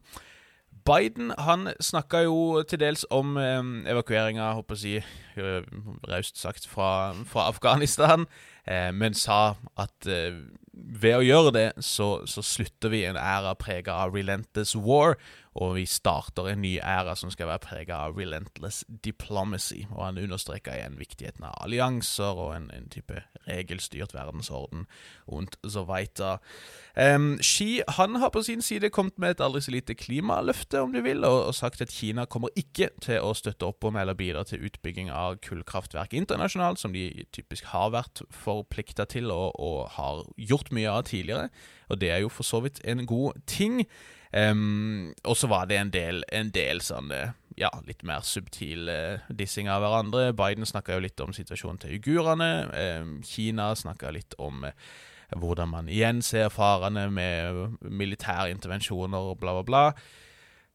Biden 0.86 1.34
han 1.38 1.70
snakka 1.80 2.24
jo 2.26 2.64
til 2.68 2.80
dels 2.82 3.06
om 3.14 3.36
um, 3.38 3.74
evakueringa, 3.88 4.54
håper 4.58 4.80
jeg 4.80 4.80
å 4.80 5.06
si, 5.06 5.42
uh, 5.42 5.84
raust 6.10 6.40
sagt, 6.42 6.66
fra, 6.68 7.14
fra 7.28 7.50
Afghanistan, 7.52 8.26
uh, 8.66 8.90
men 8.96 9.14
sa 9.18 9.56
at 9.78 10.10
uh, 10.10 10.42
ved 10.82 11.18
å 11.18 11.26
gjøre 11.26 11.54
det, 11.56 11.68
så, 11.86 12.22
så 12.30 12.44
slutter 12.46 12.94
vi 12.94 13.04
en 13.08 13.20
æra 13.20 13.54
prega 13.60 14.00
av 14.04 14.16
relentless 14.16 14.76
war, 14.76 15.18
og 15.52 15.74
vi 15.76 15.84
starter 15.90 16.48
en 16.48 16.62
ny 16.64 16.78
æra 16.80 17.12
som 17.20 17.32
skal 17.32 17.50
være 17.50 17.64
prega 17.66 17.98
av 18.06 18.16
relentless 18.16 18.86
diplomacy. 19.04 19.84
Og 19.92 20.06
han 20.06 20.20
understreka 20.22 20.78
igjen 20.78 20.96
viktigheten 21.00 21.44
av 21.44 21.58
allianser 21.66 22.40
og 22.40 22.54
en, 22.56 22.70
en 22.72 22.88
type 22.92 23.20
regelstyrt 23.50 24.16
verdensorden 24.16 24.86
rundt 25.28 25.58
weiter. 25.90 26.40
Um, 26.96 27.36
Xi 27.44 27.82
han 27.98 28.16
har 28.20 28.32
på 28.32 28.44
sin 28.48 28.64
side 28.64 28.90
kommet 28.96 29.20
med 29.20 29.36
et 29.36 29.44
aldri 29.44 29.62
så 29.64 29.72
lite 29.76 29.96
klimaløfte, 29.96 30.82
om 30.84 30.96
du 30.96 31.02
vil, 31.04 31.24
og, 31.28 31.46
og, 31.50 31.56
sagt 31.56 31.84
at 31.84 31.92
Kina 31.92 32.26
kommer 32.26 32.52
ikke 32.56 32.90
til 33.04 33.20
å 33.20 33.34
støtte 33.36 33.68
opp 33.68 33.84
om 33.88 34.00
eller 34.00 34.16
bidra 34.16 34.46
til 34.48 34.64
utbygging 34.68 35.12
av 35.12 35.40
kullkraftverk 35.44 36.16
internasjonalt, 36.16 36.80
som 36.80 36.96
de 36.96 37.26
typisk 37.36 37.68
har 37.72 37.92
vært 37.92 38.24
forplikta 38.32 39.08
til 39.12 39.32
og, 39.32 39.60
og 39.60 39.92
har 39.98 40.24
gjort 40.38 40.71
mye 40.76 40.90
av 40.92 41.06
tidligere, 41.10 41.52
og 41.92 42.02
det 42.02 42.12
er 42.12 42.24
jo 42.24 42.32
for 42.32 42.48
så 42.48 42.62
vidt 42.64 42.82
en 42.88 43.06
god 43.10 43.40
ting. 43.50 43.84
Um, 44.32 45.12
og 45.28 45.36
så 45.36 45.50
var 45.52 45.68
det 45.68 45.78
en 45.78 45.92
del, 45.92 46.24
en 46.32 46.54
del 46.56 46.80
sånn 46.80 47.12
ja, 47.60 47.70
litt 47.88 48.04
mer 48.08 48.24
subtil 48.24 48.90
uh, 48.90 49.30
dissing 49.30 49.70
av 49.72 49.84
hverandre. 49.84 50.32
Biden 50.38 50.68
snakka 50.68 50.96
jo 50.96 51.06
litt 51.06 51.20
om 51.24 51.34
situasjonen 51.36 51.82
til 51.82 51.98
uigurene. 51.98 52.52
Um, 53.02 53.16
Kina 53.28 53.72
snakka 53.76 54.14
litt 54.16 54.36
om 54.40 54.66
uh, 54.68 54.74
hvordan 55.36 55.72
man 55.72 55.92
igjen 55.92 56.22
ser 56.26 56.52
farene 56.54 57.08
med 57.12 57.78
militære 57.84 58.52
intervensjoner 58.56 59.32
og 59.32 59.40
bla, 59.44 59.56
bla, 59.60 59.68
bla. 59.68 59.86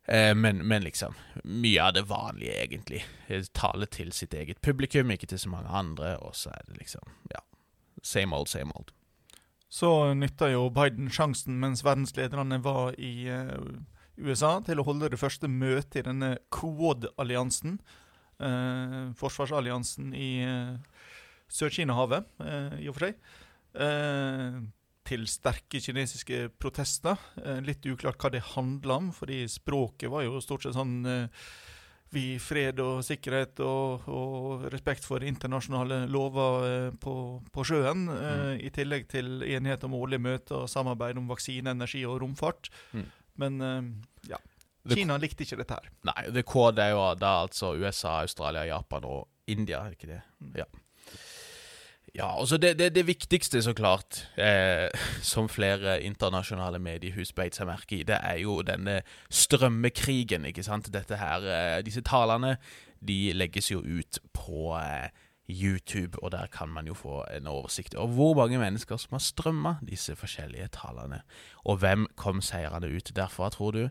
Men, 0.07 0.61
men, 0.63 0.85
liksom, 0.87 1.17
mye 1.43 1.83
av 1.83 1.97
det 1.97 2.05
vanlige, 2.07 2.55
egentlig. 2.63 3.01
Tale 3.59 3.89
til 3.91 4.13
sitt 4.15 4.37
eget 4.39 4.61
publikum, 4.63 5.11
ikke 5.11 5.27
til 5.27 5.41
så 5.43 5.51
mange 5.51 5.73
andre, 5.75 6.13
og 6.23 6.37
så 6.39 6.53
er 6.55 6.63
det 6.69 6.77
liksom, 6.79 7.11
ja, 7.33 7.43
same 8.07 8.39
old, 8.39 8.47
same 8.47 8.71
old. 8.79 8.95
Så 9.69 10.15
nytta 10.15 10.53
jo 10.53 10.69
Biden 10.71 11.11
sjansen 11.11 11.59
mens 11.61 11.83
verdenslederne 11.85 12.61
var 12.63 12.95
i 13.03 13.27
uh, 13.27 13.83
USA, 14.17 14.57
til 14.65 14.81
å 14.81 14.87
holde 14.87 15.11
det 15.13 15.21
første 15.21 15.49
møtet 15.51 16.01
i 16.01 16.07
denne 16.07 16.37
Quad-alliansen. 16.55 17.81
eh, 18.41 19.13
forsvarsalliansen 19.17 20.15
i 20.17 20.31
eh, 20.45 21.03
Sør-Kina-havet, 21.53 22.25
i 22.81 22.89
og 22.89 22.97
for 22.97 23.07
seg. 23.07 23.21
til 25.07 25.27
sterke 25.29 25.81
kinesiske 25.81 26.49
protester. 26.59 27.17
litt 27.63 27.87
uklart 27.87 28.19
hva 28.19 28.31
det 28.33 28.43
handla 28.57 28.97
om, 28.97 29.13
fordi 29.13 29.45
språket 29.49 30.11
var 30.11 30.25
jo 30.25 30.41
stort 30.41 30.65
sett 30.65 30.75
sånn 30.75 31.05
vi 32.15 32.25
fred 32.43 32.81
og 32.83 33.03
sikkerhet 33.05 33.61
og, 33.65 34.07
og 34.09 34.67
respekt 34.73 35.07
for 35.07 35.25
internasjonale 35.27 36.05
lover 36.11 36.67
eh, 36.69 36.89
på, 37.03 37.15
på, 37.53 37.67
sjøen. 37.67 38.07
Eh, 38.13 38.43
mm. 38.43 38.65
I 38.69 38.73
tillegg 38.75 39.09
til 39.11 39.43
enighet 39.43 39.87
om 39.89 39.97
årlige 39.99 40.23
møter 40.23 40.63
og 40.63 40.71
samarbeid 40.71 41.19
om 41.21 41.29
vaksine, 41.31 41.75
energi 41.75 42.05
og 42.07 42.21
romfart. 42.23 42.71
Mm. 42.93 43.07
Men 43.43 43.61
eh, 43.69 43.81
ja. 44.33 44.41
Kina 44.87 45.19
likte 45.19 45.43
ikke 45.43 45.59
dette 45.59 45.81
her. 45.81 45.91
Nei, 46.07 46.29
det 46.31 46.47
er 46.47 46.93
jo 46.95 47.07
da 47.19 47.41
altså 47.43 47.75
USA, 47.75 48.21
Australia, 48.23 48.63
Japan 48.71 49.09
og 49.09 49.27
India, 49.51 49.83
er 49.83 49.97
ikke 49.97 50.13
det? 50.15 50.21
Mm. 50.39 50.53
Ja. 50.63 50.69
Ja, 52.17 52.31
altså 52.41 52.57
det, 52.57 52.79
det, 52.79 52.95
det, 52.95 53.07
viktigste, 53.07 53.61
så 53.63 53.75
klart, 53.77 54.23
eh, 54.39 54.89
som 55.23 55.49
flere 55.53 55.99
internasjonale 56.03 56.79
mediehus 56.81 57.35
beit 57.37 57.59
seg 57.59 57.69
merke 57.69 57.99
i, 57.99 58.07
det 58.09 58.17
er 58.23 58.41
jo 58.41 58.63
denne 58.65 59.03
strømmekrigen, 59.29 60.49
ikke 60.49 60.65
sant. 60.65 60.89
Dette 60.95 61.21
her, 61.21 61.45
eh, 61.45 61.85
Disse 61.85 62.01
talene 62.01 62.57
de 63.05 63.35
legges 63.37 63.69
jo 63.71 63.83
ut 63.85 64.21
på 64.33 64.73
eh, 64.81 65.13
YouTube, 65.49 66.17
og 66.23 66.33
der 66.33 66.49
kan 66.53 66.73
man 66.73 66.89
jo 66.89 66.95
få 66.97 67.21
en 67.37 67.47
oversikt 67.47 67.95
over 67.95 68.15
hvor 68.15 68.35
mange 68.35 68.59
mennesker 68.59 68.97
som 68.97 69.19
har 69.19 69.23
strømma 69.23 69.77
disse 69.85 70.17
forskjellige 70.17 70.73
talene. 70.73 71.21
Og 71.65 71.83
hvem 71.85 72.09
kom 72.17 72.41
seirende 72.41 72.89
ut 72.89 73.13
derfra, 73.17 73.51
tror 73.53 73.77
du? 73.77 73.89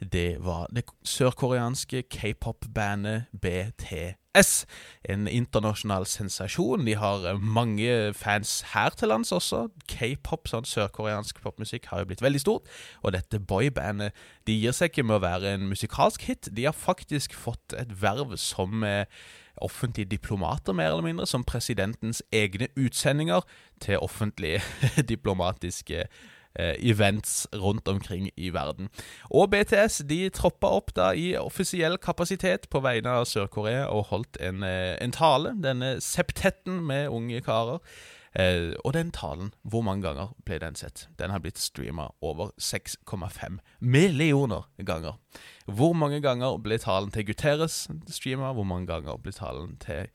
Det 0.00 0.44
var 0.44 0.66
det 0.74 0.84
sørkoreanske 1.02 2.02
k-pop-bandet 2.02 3.24
BTS. 3.42 4.66
En 5.10 5.26
internasjonal 5.28 6.06
sensasjon. 6.06 6.86
De 6.86 6.94
har 6.94 7.26
eh, 7.26 7.40
mange 7.40 8.14
fans 8.14 8.60
her 8.74 8.94
til 8.94 9.10
lands 9.10 9.32
også. 9.34 9.64
K-pop, 9.90 10.46
sånn 10.46 10.68
sørkoreansk 10.68 11.42
popmusikk, 11.42 11.90
har 11.90 12.04
jo 12.04 12.12
blitt 12.12 12.22
veldig 12.22 12.44
stort. 12.44 12.70
Og 13.02 13.16
dette 13.16 13.42
boybandet 13.42 14.14
de 14.46 14.54
gir 14.54 14.76
seg 14.76 14.92
ikke 14.92 15.08
med 15.08 15.18
å 15.18 15.26
være 15.26 15.56
en 15.56 15.66
musikalsk 15.72 16.30
hit. 16.30 16.52
De 16.54 16.68
har 16.68 16.78
faktisk 16.78 17.34
fått 17.34 17.74
et 17.74 17.90
verv 17.98 18.36
som 18.38 18.86
eh, 18.86 19.10
offentlige 19.58 20.14
diplomater, 20.14 20.72
mer 20.72 20.92
eller 20.92 21.10
mindre, 21.10 21.26
som 21.26 21.42
presidentens 21.42 22.22
egne 22.30 22.70
utsendinger 22.78 23.42
til 23.82 23.98
offentlige 23.98 24.62
diplomatiske 25.12 26.06
events 26.58 27.46
rundt 27.54 27.88
omkring 27.88 28.30
i 28.36 28.50
verden. 28.54 28.88
Og 29.30 29.50
BTS 29.50 30.02
de 30.08 30.28
troppa 30.34 30.70
opp 30.78 30.94
da 30.96 31.10
i 31.14 31.32
offisiell 31.38 31.98
kapasitet 32.02 32.68
på 32.70 32.82
vegne 32.84 33.18
av 33.20 33.26
Sør-Korea 33.28 33.88
og 33.92 34.08
holdt 34.12 34.38
en, 34.40 34.62
eh, 34.62 34.96
en, 35.00 35.12
tale, 35.12 35.54
denne 35.62 35.98
septetten 36.00 36.82
med 36.86 37.08
unge 37.08 37.40
karer. 37.40 37.78
Eh, 38.38 38.74
og 38.84 38.92
den 38.94 39.10
talen, 39.10 39.52
hvor 39.62 39.82
mange 39.82 40.02
ganger 40.02 40.34
ble 40.44 40.58
den 40.58 40.76
sett? 40.76 41.08
Den 41.18 41.30
har 41.30 41.40
blitt 41.40 41.58
streama 41.58 42.10
over 42.20 42.52
6,5 42.60 43.58
millioner 43.80 44.68
ganger. 44.84 45.18
Hvor 45.66 45.92
mange 45.92 46.20
ganger 46.20 46.58
ble 46.58 46.78
talen 46.78 47.10
til 47.10 47.26
Guterres 47.26 47.88
streama? 48.08 48.52
Hvor 48.52 48.64
mange 48.64 48.86
ganger 48.86 49.16
ble 49.16 49.32
talen 49.32 49.76
til 49.80 50.06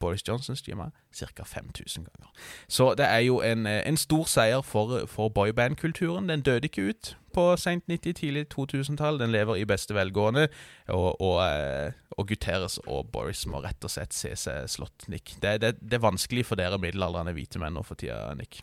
Boris 0.00 0.22
Johnson 0.28 0.56
streama 0.56 0.90
ca. 1.12 1.44
5000 1.44 2.04
ganger. 2.04 2.30
Så 2.68 2.94
det 2.94 3.06
er 3.06 3.18
jo 3.18 3.40
en, 3.40 3.66
eh, 3.66 3.82
en 3.86 3.96
stor 3.96 4.24
seier 4.24 4.62
for, 4.62 5.06
for 5.06 5.28
boyband-kulturen. 5.28 6.28
Den 6.28 6.42
døde 6.42 6.68
ikke 6.68 6.88
ut 6.90 7.16
på 7.34 7.56
sent 7.56 7.84
90-, 7.88 8.12
tidlig 8.12 8.46
2000-tall. 8.54 9.18
Den 9.18 9.32
lever 9.32 9.56
i 9.56 9.64
beste 9.64 9.94
velgående. 9.94 10.48
Og, 10.88 11.20
og, 11.20 11.38
eh, 11.46 11.92
og, 12.10 12.26
Guterres 12.28 12.78
og 12.86 13.10
Boris 13.12 13.46
må 13.46 13.62
rett 13.64 13.84
og 13.84 13.90
slett 13.90 14.14
se 14.14 14.34
seg 14.36 14.68
slått, 14.70 15.08
Nick. 15.08 15.36
Det, 15.42 15.60
det, 15.62 15.74
det 15.80 15.98
er 15.98 16.06
vanskelig 16.06 16.46
for 16.46 16.60
dere 16.60 16.80
middelaldrende 16.82 17.34
hvite 17.36 17.62
menn 17.62 17.76
nå 17.78 17.84
for 17.86 17.98
tida, 18.00 18.34
Nick. 18.38 18.62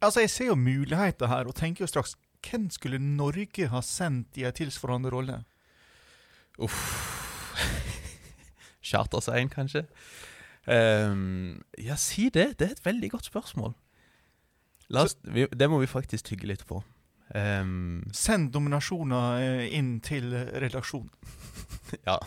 Altså, 0.00 0.20
Jeg 0.20 0.30
ser 0.30 0.50
jo 0.52 0.54
muligheter 0.54 1.26
her, 1.28 1.48
og 1.48 1.54
tenker 1.54 1.84
jo 1.84 1.90
straks 1.90 2.16
Hvem 2.40 2.70
skulle 2.72 2.96
Norge 2.98 3.66
ha 3.68 3.82
sendt 3.84 4.38
i 4.40 4.46
en 4.48 4.54
tilsvarende 4.56 5.10
rolle? 5.12 5.42
Uff 6.56 6.78
Charterseien, 8.90 9.50
kanskje? 9.52 9.84
Um, 10.70 11.62
ja, 11.78 11.96
si 11.98 12.28
det. 12.30 12.54
Det 12.58 12.68
er 12.68 12.76
et 12.76 12.86
veldig 12.86 13.10
godt 13.10 13.30
spørsmål. 13.30 13.74
Oss, 14.94 15.16
vi, 15.22 15.46
det 15.46 15.70
må 15.70 15.78
vi 15.82 15.90
faktisk 15.90 16.30
tygge 16.30 16.50
litt 16.50 16.64
på. 16.66 16.82
Um, 17.34 18.02
Send 18.14 18.54
nominasjoner 18.54 19.42
eh, 19.42 19.66
inn 19.78 19.98
til 20.02 20.32
redaksjonen. 20.34 21.10
ja. 22.08 22.18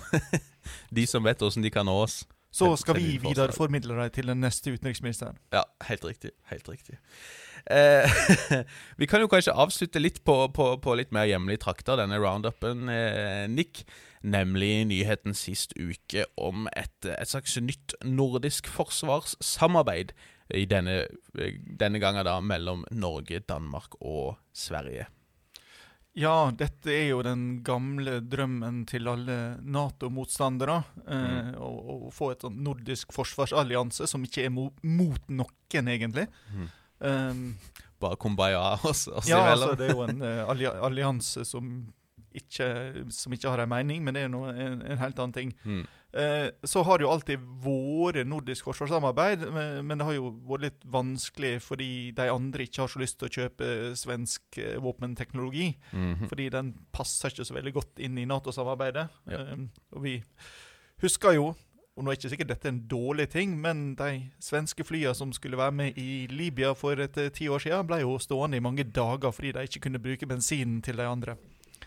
de 0.96 1.08
som 1.08 1.26
vet 1.28 1.44
åssen 1.44 1.64
de 1.64 1.72
kan 1.74 1.88
nå 1.88 1.96
oss. 2.06 2.24
Så 2.54 2.70
skal 2.78 3.00
vi 3.00 3.16
videreformidle 3.18 3.96
deg 3.98 4.12
til 4.14 4.30
den 4.30 4.44
neste 4.44 4.76
utenriksministeren. 4.76 5.40
Ja, 5.56 5.64
helt 5.88 6.04
riktig. 6.06 6.36
Helt 6.52 6.68
riktig. 6.70 7.00
Eh, 7.66 8.06
vi 9.02 9.08
kan 9.10 9.24
jo 9.24 9.30
kanskje 9.32 9.56
avslutte 9.58 10.02
litt 10.02 10.22
på, 10.28 10.36
på, 10.54 10.68
på 10.84 10.96
litt 11.00 11.14
mer 11.16 11.26
hjemlige 11.32 11.64
trakter, 11.66 11.98
denne 11.98 12.20
roundupen, 12.22 12.86
eh, 12.94 13.48
Nick 13.50 13.88
nemlig 14.24 14.86
nyheten 14.90 15.36
sist 15.38 15.76
uke 15.78 16.26
om 16.40 16.68
et, 16.76 16.96
et 17.06 17.30
slags 17.30 17.58
nytt 17.62 17.96
nordisk 18.08 18.70
forsvarssamarbeid. 18.72 20.14
I 20.54 20.66
denne, 20.70 21.06
denne 21.80 22.00
gangen 22.04 22.26
da 22.28 22.38
mellom 22.44 22.84
Norge, 22.92 23.40
Danmark 23.48 23.96
og 24.02 24.36
Sverige. 24.54 25.08
Ja, 26.14 26.52
dette 26.54 26.92
er 26.94 27.08
jo 27.10 27.24
den 27.26 27.64
gamle 27.66 28.20
drømmen 28.30 28.84
til 28.90 29.10
alle 29.10 29.38
Nato-motstandere. 29.66 30.76
Eh, 31.08 31.24
mm. 31.24 31.56
å, 31.58 31.70
å, 31.96 32.12
få 32.14 32.34
et 32.36 32.46
sånn 32.46 32.60
nordisk 32.66 33.16
forsvarsallianse 33.16 34.06
som 34.10 34.28
ikke 34.28 34.46
er 34.46 34.54
mot, 34.54 34.78
mot 34.86 35.34
noen, 35.34 35.90
egentlig. 35.90 36.28
Mm. 36.54 36.70
Um, 37.04 37.42
Bare 38.04 38.20
kumbaya 38.22 38.62
oss, 38.86 39.08
oss 39.10 39.32
ja, 39.32 39.42
imellom? 39.42 39.42
Ja, 39.42 39.56
altså, 39.56 39.74
det 39.80 39.90
er 39.90 39.98
jo 39.98 40.06
en 40.06 40.22
uh, 40.22 40.86
allianse 40.86 41.48
som 41.50 41.74
ikke, 42.38 42.67
som 43.13 43.34
ikke 43.36 43.52
har 43.52 43.63
en 43.63 43.72
mening, 43.72 44.04
men 44.04 44.15
det 44.15 44.26
er 44.26 44.32
noe, 44.32 44.54
en, 44.54 44.82
en, 44.82 45.00
helt 45.02 45.19
annen 45.19 45.36
ting. 45.36 45.54
Mm. 45.63 45.84
Eh, 46.13 46.48
så 46.69 46.84
har 46.86 47.00
det 47.00 47.08
jo 47.08 47.12
alltid 47.13 47.41
vært 47.63 48.30
nordisk 48.30 48.67
forsvarssamarbeid, 48.69 49.48
men, 49.54 49.80
men, 49.88 50.00
det 50.00 50.08
har 50.08 50.17
jo 50.17 50.32
vært 50.50 50.67
litt 50.67 50.88
vanskelig 50.93 51.56
fordi 51.65 51.89
de 52.15 52.30
andre 52.30 52.67
ikke 52.67 52.84
har 52.84 52.93
så 52.93 53.02
lyst 53.02 53.19
til 53.19 53.30
å 53.30 53.36
kjøpe 53.39 53.69
svensk 54.00 54.62
eh, 54.62 54.80
våpenteknologi. 54.84 55.74
Mm 55.91 56.13
-hmm. 56.13 56.30
Fordi 56.30 56.50
den 56.50 56.74
passer 56.91 57.30
ikke 57.30 57.46
så 57.46 57.54
veldig 57.54 57.74
godt 57.74 58.00
inn 58.00 58.17
i 58.17 58.26
Nato-samarbeidet. 58.26 59.08
Ja. 59.28 59.41
Eh, 59.41 59.67
og 59.91 60.04
vi 60.04 60.22
husker 61.02 61.32
jo 61.34 61.54
og 61.93 62.04
nå 62.04 62.10
er 62.10 62.17
ikke 62.17 62.30
sikkert 62.32 62.50
dette 62.50 62.67
er 62.67 62.74
en 62.74 62.86
dårlig 62.89 63.28
ting, 63.30 63.54
men 63.62 63.82
de 63.98 64.32
svenske 64.41 64.84
flyene 64.86 65.13
som 65.13 65.34
skulle 65.36 65.60
være 65.60 65.76
med 65.78 65.98
i 66.02 66.26
Libya 66.32 66.74
for 66.74 66.98
et 66.98 67.17
eh, 67.22 67.30
ti 67.30 67.48
år 67.48 67.62
siden, 67.62 67.86
ble 67.88 68.00
jo 68.02 68.15
stående 68.22 68.58
i 68.58 68.63
mange 68.65 68.84
dager 68.84 69.32
fordi 69.32 69.52
de 69.54 69.67
ikke 69.67 69.84
kunne 69.86 70.02
bruke 70.02 70.30
bensinen 70.30 70.82
til 70.82 70.98
de 70.98 71.06
andre. 71.06 71.36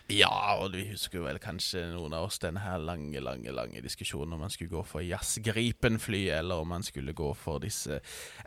Ja, 0.07 0.55
og 0.61 0.71
vi 0.71 0.85
husker 0.87 1.19
vel 1.25 1.35
kanskje 1.43 1.81
noen 1.91 2.13
av 2.15 2.29
oss 2.29 2.37
denne 2.39 2.61
her 2.63 2.79
lange, 2.79 3.19
lange 3.19 3.51
lange 3.51 3.81
diskusjonen 3.83 4.37
om 4.37 4.45
man 4.45 4.51
skulle 4.53 4.71
gå 4.71 4.83
for 4.87 5.03
Jazz 5.03 5.41
Gripen-fly, 5.43 6.21
eller 6.31 6.63
om 6.63 6.69
man 6.71 6.85
skulle 6.85 7.11
gå 7.11 7.33
for 7.35 7.59
disse 7.59 7.97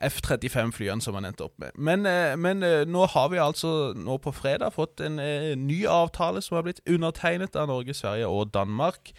F-35-flyene 0.00 1.04
som 1.04 1.18
man 1.18 1.28
endte 1.28 1.44
opp 1.44 1.58
med. 1.60 1.76
Men, 1.76 2.06
eh, 2.08 2.32
men, 2.40 2.62
eh, 2.64 2.86
nå 2.88 3.04
har 3.12 3.28
vi 3.28 3.42
altså 3.44 3.92
nå 3.92 4.16
på 4.24 4.32
fredag 4.32 4.72
fått 4.72 5.02
en 5.04 5.18
eh, 5.20 5.52
ny 5.52 5.84
avtale 5.84 6.40
som 6.40 6.56
har 6.56 6.64
blitt 6.64 6.80
undertegnet 6.88 7.56
av 7.56 7.68
Norge, 7.68 7.92
Sverige 7.94 8.26
og 8.26 8.54
Danmark. 8.54 9.12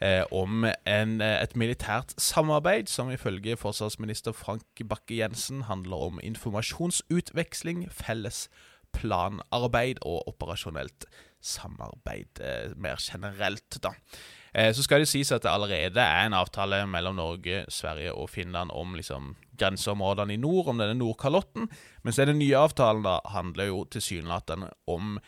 Eh, 0.00 0.24
om 0.32 0.64
en, 0.64 1.20
et 1.20 1.52
militært 1.54 2.14
samarbeid 2.18 2.88
som 2.88 3.10
ifølge 3.12 3.56
forsvarsminister 3.60 4.32
Frank 4.32 4.80
Bakke-Jensen 4.80 5.68
handler 5.68 6.08
om 6.08 6.20
informasjonsutveksling, 6.24 7.84
felles 7.92 8.48
planarbeid 8.96 10.00
og 10.02 10.24
operasjonelt 10.32 11.04
samarbeid 11.04 11.28
eh, 12.40 12.72
mer 12.76 12.96
generelt, 13.00 13.82
da. 13.82 13.94
Eh, 14.54 14.72
så 14.74 14.82
skal 14.84 15.00
det 15.00 15.08
sies 15.08 15.32
at 15.32 15.44
det 15.44 15.52
allerede 15.52 16.00
er 16.00 16.26
en 16.26 16.36
avtale 16.36 16.82
mellom 16.86 17.16
Norge, 17.16 17.64
Sverige 17.72 18.12
og 18.12 18.30
Finland 18.30 18.70
om 18.72 18.94
liksom 18.94 19.34
grenseområdene 19.58 20.34
i 20.34 20.40
nord, 20.40 20.68
om 20.68 20.78
denne 20.78 20.98
Nordkalotten. 20.98 21.70
Mens 22.04 22.20
den 22.20 22.38
nye 22.38 22.58
avtalen 22.58 23.04
da 23.06 23.20
handler 23.32 23.70
jo 23.70 23.84
tilsynelatende 23.84 24.70
om 24.86 25.18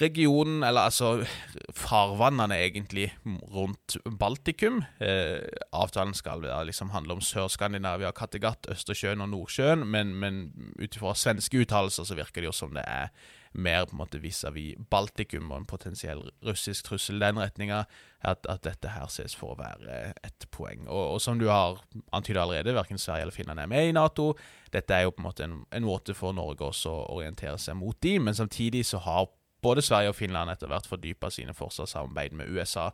regionen, 0.00 0.62
eller 0.66 0.88
altså 0.88 1.24
farvannene 1.70 2.56
egentlig, 2.58 3.12
rundt 3.54 3.96
Baltikum. 4.18 4.82
Eh, 5.00 5.42
avtalen 5.72 6.14
skal 6.14 6.42
da 6.42 6.62
liksom 6.66 6.90
handle 6.90 7.18
om 7.18 7.22
Sør-Skandinavia, 7.22 8.10
Kattegat, 8.10 8.70
Østersjøen 8.70 9.22
og 9.22 9.30
Nordsjøen, 9.34 9.86
men, 9.86 10.14
men 10.18 10.44
ut 10.78 10.96
ifra 10.96 11.14
svenske 11.14 11.62
uttalelser 11.62 12.06
så 12.06 12.18
virker 12.18 12.42
det 12.42 12.50
jo 12.50 12.58
som 12.58 12.74
det 12.74 12.86
er 12.86 13.10
mer 13.54 13.86
på 13.86 13.94
en 13.94 14.00
måte 14.02 14.18
vis-à-vis 14.22 14.80
Baltikum 14.90 15.50
og 15.52 15.60
en 15.60 15.68
potensiell 15.68 16.22
russisk 16.44 16.88
trussel 16.88 17.20
i 17.20 17.24
den 17.24 17.38
retninga, 17.38 17.84
at, 18.24 18.46
at, 18.50 18.62
dette 18.66 18.90
her 18.94 19.06
ses 19.12 19.36
for 19.36 19.54
å 19.54 19.58
være 19.60 20.14
et 20.26 20.46
poeng. 20.54 20.86
Og, 20.88 21.14
og 21.14 21.22
som 21.22 21.38
du 21.38 21.46
har 21.52 21.78
antydet 22.16 22.42
allerede, 22.42 22.74
verken 22.76 22.98
Sverige 22.98 23.28
eller 23.28 23.36
Finland 23.36 23.62
er 23.62 23.70
med 23.70 23.88
i 23.88 23.94
Nato. 23.94 24.32
Dette 24.74 24.96
er 24.96 25.06
jo 25.06 25.14
på 25.14 25.22
en 25.22 25.28
måte 25.28 25.46
en, 25.46 25.56
en 25.70 25.86
måte 25.86 26.16
for 26.18 26.36
Norge 26.36 26.66
også 26.66 26.92
å 26.92 27.06
orientere 27.18 27.58
seg 27.62 27.78
mot 27.78 27.98
de, 28.02 28.16
men 28.18 28.36
samtidig 28.36 28.84
så 28.88 29.02
har 29.04 29.28
både 29.64 29.84
Sverige 29.84 30.12
og 30.12 30.18
Finland 30.18 30.52
etter 30.52 30.68
hvert 30.68 30.88
fordypa 30.88 31.30
sine 31.32 31.54
forsvarssamarbeid 31.56 32.34
med 32.36 32.50
USA, 32.52 32.90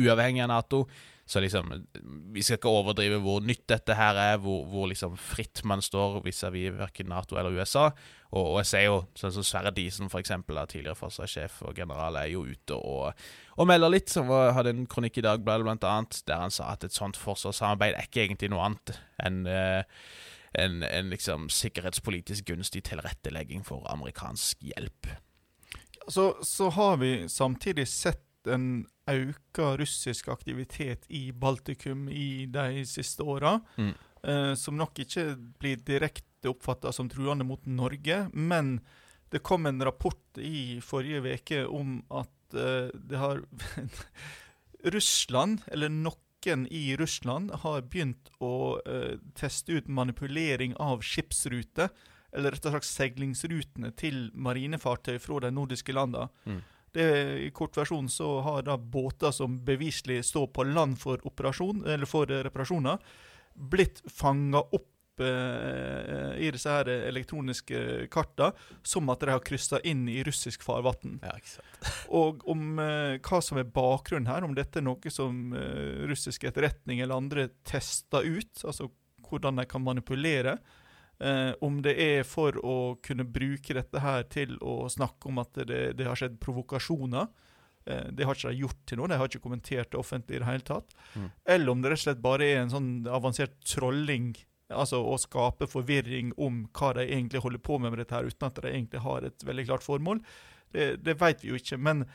uavhengig 0.00 0.44
av 0.46 0.52
Nato. 0.52 0.84
Så 1.26 1.40
liksom, 1.40 1.70
vi 2.34 2.42
skal 2.44 2.58
ikke 2.58 2.68
overdrive 2.68 3.16
hvor 3.24 3.40
nytt 3.40 3.62
dette 3.70 3.96
her 3.96 4.18
er, 4.20 4.34
hvor, 4.44 4.66
hvor 4.68 4.90
liksom 4.90 5.14
fritt 5.16 5.62
man 5.64 5.80
står 5.82 6.18
vis-à-vis 6.26 6.74
verken 6.76 7.08
Nato 7.08 7.38
eller 7.40 7.56
USA. 7.56 7.86
Og, 8.34 8.42
og, 8.42 8.58
jeg 8.60 8.68
ser 8.68 8.84
jo, 8.84 8.98
sånn 9.16 9.32
som 9.38 9.46
Sverre 9.46 9.72
Disen, 9.72 10.10
for 10.12 10.20
eksempel, 10.20 10.60
tidligere 10.68 10.98
forsvarssjef 10.98 11.62
og 11.64 11.80
general, 11.80 12.18
er 12.20 12.28
jo 12.34 12.44
ute 12.44 12.76
og, 12.76 13.24
og 13.56 13.70
melder 13.70 13.94
litt. 13.94 14.12
Som 14.12 14.28
hadde 14.28 14.74
en 14.74 14.84
kronikk 14.90 15.22
i 15.22 15.24
Dagbladet, 15.24 15.64
blant 15.64 15.88
annet, 15.88 16.20
der 16.28 16.44
han 16.44 16.52
sa 16.52 16.74
at 16.74 16.84
et 16.84 16.96
sånt 16.96 17.16
forsvarssamarbeid 17.20 17.96
er 17.96 18.10
ikke 18.10 18.26
egentlig 18.26 18.52
noe 18.52 18.68
annet 18.68 18.96
enn 19.24 19.44
eh, 19.48 19.82
en, 20.60 20.82
en 20.86 21.08
liksom 21.10 21.48
sikkerhetspolitisk 21.50 22.46
gunstig 22.52 22.84
tilrettelegging 22.86 23.64
for 23.66 23.86
amerikansk 23.90 24.60
hjelp. 24.68 25.08
Så, 26.08 26.34
så 26.44 26.68
har 26.76 27.00
vi 27.00 27.28
samtidig 27.32 27.88
sett 27.88 28.22
en 28.46 28.84
auka 29.10 29.74
russisk 29.76 30.28
aktivitet 30.32 31.06
i 31.08 31.32
Baltikum 31.32 32.08
i 32.08 32.46
de 32.50 32.84
siste 32.88 33.22
åra. 33.22 33.58
Mm. 33.76 33.92
Eh, 34.24 34.54
som 34.56 34.76
nok 34.80 34.98
ikke 35.04 35.34
blir 35.60 35.82
direkte 35.84 36.48
oppfatta 36.48 36.92
som 36.92 37.10
truende 37.12 37.44
mot 37.44 37.66
Norge. 37.66 38.24
Men 38.32 38.78
det 39.32 39.42
kom 39.44 39.66
en 39.66 39.82
rapport 39.84 40.38
i 40.38 40.80
forrige 40.84 41.36
uke 41.36 41.64
om 41.66 41.98
at 42.10 42.56
eh, 42.56 42.88
det 42.94 43.20
har 43.20 43.42
Russland, 44.94 45.64
eller 45.66 45.92
noen 45.92 46.66
i 46.68 46.96
Russland, 47.00 47.52
har 47.64 47.86
begynt 47.88 48.28
å 48.44 48.80
eh, 48.84 49.16
teste 49.36 49.72
ut 49.72 49.88
manipulering 49.88 50.76
av 50.76 51.04
skipsruter. 51.04 51.92
Eller 52.34 52.52
rett 52.52 52.66
og 52.66 52.74
slett 52.74 52.88
seilingsrutene 52.88 53.92
til 53.96 54.28
marinefartøy 54.34 55.18
fra 55.22 55.38
de 55.44 55.52
nordiske 55.54 55.94
landene. 55.94 56.28
Mm. 56.44 56.62
Det, 56.94 57.04
I 57.42 57.50
kort 57.54 57.76
versjon 57.76 58.08
så 58.08 58.38
har 58.46 58.64
da 58.66 58.78
båter 58.78 59.34
som 59.34 59.58
beviselig 59.66 60.20
står 60.30 60.50
på 60.54 60.66
land 60.70 60.98
for 61.00 61.18
for 62.06 62.26
reparasjoner, 62.30 62.98
blitt 63.54 64.02
fanga 64.10 64.62
opp 64.62 65.20
eh, 65.22 66.38
i 66.38 66.50
disse 66.54 66.70
her 66.70 66.90
elektroniske 66.94 68.06
kartene 68.14 68.52
som 68.82 69.10
at 69.10 69.22
de 69.22 69.34
har 69.34 69.42
kryssa 69.46 69.80
inn 69.86 70.06
i 70.08 70.22
russisk 70.26 70.62
farvann. 70.62 71.18
Ja, 71.22 71.36
og 72.20 72.46
om 72.50 72.78
eh, 72.82 73.18
hva 73.18 73.42
som 73.42 73.58
er 73.58 73.70
bakgrunnen 73.70 74.30
her, 74.30 74.46
om 74.46 74.54
dette 74.54 74.80
er 74.82 74.86
noe 74.86 75.14
som 75.14 75.54
eh, 75.58 76.06
russisk 76.10 76.46
etterretning 76.50 77.02
eller 77.02 77.18
andre 77.18 77.48
tester 77.66 78.26
ut, 78.26 78.54
altså 78.64 78.90
hvordan 79.24 79.58
de 79.58 79.66
kan 79.66 79.82
manipulere, 79.82 80.58
Eh, 81.18 81.52
om 81.62 81.78
det 81.82 81.94
er 82.00 82.26
for 82.26 82.56
å 82.66 82.76
kunne 83.04 83.26
bruke 83.26 83.76
dette 83.76 84.02
her 84.02 84.24
til 84.32 84.56
å 84.64 84.88
snakke 84.90 85.30
om 85.30 85.38
at 85.42 85.60
det, 85.62 85.82
det 85.98 86.08
har 86.08 86.18
skjedd 86.18 86.40
provokasjoner. 86.42 87.28
Eh, 87.86 88.08
det 88.10 88.26
har 88.26 88.34
ikke 88.34 88.50
de 88.50 88.64
gjort 88.64 88.80
til 88.88 89.00
nå, 89.00 89.06
de 89.10 89.18
har 89.20 89.30
ikke 89.30 89.44
kommentert 89.44 89.92
det 89.92 90.00
offentlig 90.00 90.38
i 90.38 90.42
det 90.42 90.48
hele 90.48 90.66
tatt. 90.66 90.96
Mm. 91.14 91.28
Eller 91.56 91.72
om 91.72 91.84
det 91.84 91.92
rett 91.92 92.02
og 92.02 92.06
slett 92.08 92.24
bare 92.24 92.50
er 92.50 92.62
en 92.64 92.74
sånn 92.74 92.90
avansert 93.06 93.56
trolling, 93.68 94.32
altså 94.74 95.02
å 95.04 95.18
skape 95.20 95.68
forvirring 95.70 96.32
om 96.40 96.64
hva 96.74 96.94
de 96.98 97.06
egentlig 97.06 97.44
holder 97.44 97.62
på 97.62 97.78
med 97.78 97.94
med 97.94 98.02
dette 98.02 98.16
her, 98.16 98.26
uten 98.26 98.48
at 98.48 98.62
de 98.62 98.72
egentlig 98.72 99.04
har 99.04 99.28
et 99.28 99.46
veldig 99.46 99.66
klart 99.70 99.86
formål. 99.86 100.22
Det, 100.74 100.94
det 101.04 101.18
vet 101.20 101.44
vi 101.44 101.52
jo 101.52 101.60
ikke. 101.60 101.78
Men, 101.78 102.06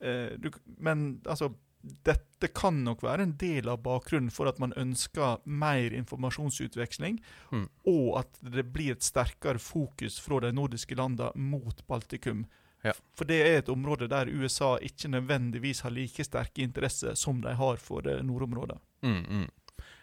eh, 0.00 0.34
du, 0.36 0.50
men 0.76 1.14
altså 1.24 1.54
dette 1.84 2.48
kan 2.56 2.78
nok 2.84 3.02
være 3.04 3.26
en 3.26 3.36
del 3.40 3.68
av 3.68 3.82
bakgrunnen 3.84 4.32
for 4.32 4.48
at 4.48 4.60
man 4.62 4.74
ønsker 4.80 5.42
mer 5.44 5.94
informasjonsutveksling, 5.96 7.18
mm. 7.52 7.64
og 7.90 8.10
at 8.22 8.40
det 8.54 8.66
blir 8.74 8.96
et 8.96 9.04
sterkere 9.06 9.60
fokus 9.62 10.18
fra 10.24 10.40
de 10.44 10.52
nordiske 10.56 10.96
landene 10.98 11.32
mot 11.36 11.84
Baltikum. 11.88 12.46
Ja. 12.84 12.92
For 13.16 13.28
det 13.28 13.40
er 13.40 13.58
et 13.58 13.72
område 13.72 14.10
der 14.12 14.28
USA 14.28 14.74
ikke 14.84 15.08
nødvendigvis 15.08 15.80
har 15.86 15.92
like 15.94 16.24
sterke 16.24 16.64
interesser 16.64 17.16
som 17.16 17.40
de 17.44 17.54
har 17.56 17.80
for 17.80 18.04
nordområdet. 18.22 18.76
Mm, 19.04 19.22
mm. 19.24 19.46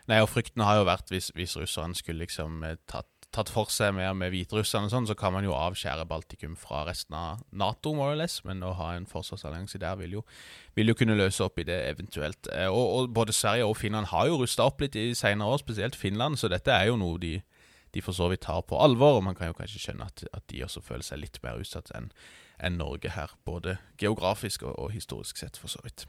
Nei, 0.10 0.22
og 0.22 0.32
Frykten 0.32 0.63
har 0.65 0.80
jo 0.80 0.88
vært 0.89 1.13
hvis, 1.13 1.30
hvis 1.38 1.54
russerne 1.62 1.98
skulle 1.98 2.26
liksom 2.26 2.63
eh, 2.65 2.80
tatt 2.89 3.20
tatt 3.32 3.50
for 3.52 3.72
seg 3.72 3.94
mer 3.96 4.12
med 4.17 4.34
Hviterussland 4.34 4.89
og 4.89 4.91
sånn, 4.94 5.08
så 5.08 5.15
kan 5.17 5.32
man 5.36 5.46
jo 5.48 5.56
avskjære 5.56 6.04
Baltikum 6.10 6.58
fra 6.60 6.84
resten 6.88 7.15
av 7.15 7.44
Nato, 7.56 7.94
more 7.96 8.13
or 8.15 8.20
less, 8.20 8.41
men 8.48 8.63
å 8.67 8.74
ha 8.76 8.91
en 8.98 9.08
forsvarsallianse 9.08 9.80
der 9.82 9.96
vil 10.02 10.17
jo, 10.17 10.24
vil 10.76 10.91
jo, 10.91 10.98
kunne 11.00 11.15
løse 11.15 11.46
opp 11.46 11.62
i 11.62 11.65
det 11.67 11.78
eventuelt. 11.94 12.52
Eh, 12.52 12.67
og, 12.67 12.84
og 12.98 13.15
Både 13.15 13.36
Sverige 13.36 13.70
og 13.70 13.78
Finland 13.80 14.12
har 14.12 14.28
jo 14.28 14.41
rusta 14.41 14.67
opp 14.67 14.84
litt 14.84 15.00
i 15.00 15.12
senere 15.17 15.56
år, 15.56 15.63
spesielt 15.63 15.96
Finland, 16.00 16.39
så 16.39 16.52
dette 16.52 16.76
er 16.76 16.91
jo 16.91 17.00
noe 17.00 17.20
de, 17.24 17.38
de 17.96 18.04
for 18.04 18.17
så 18.17 18.28
vidt 18.32 18.44
tar 18.48 18.65
på 18.67 18.80
alvor. 18.80 19.22
og 19.22 19.28
Man 19.30 19.39
kan 19.39 19.52
jo 19.52 19.58
kanskje 19.58 19.86
skjønne 19.86 20.12
at, 20.12 20.26
at 20.36 20.48
de 20.52 20.65
også 20.67 20.84
føler 20.84 21.08
seg 21.08 21.24
litt 21.24 21.39
mer 21.46 21.60
utsatt 21.62 21.94
enn 21.96 22.12
en 22.62 22.76
Norge 22.78 23.10
her, 23.15 23.32
både 23.48 23.80
geografisk 23.98 24.67
og, 24.67 24.76
og 24.78 24.91
historisk 24.94 25.39
sett, 25.39 25.58
for 25.58 25.72
så 25.72 25.82
vidt. 25.82 26.06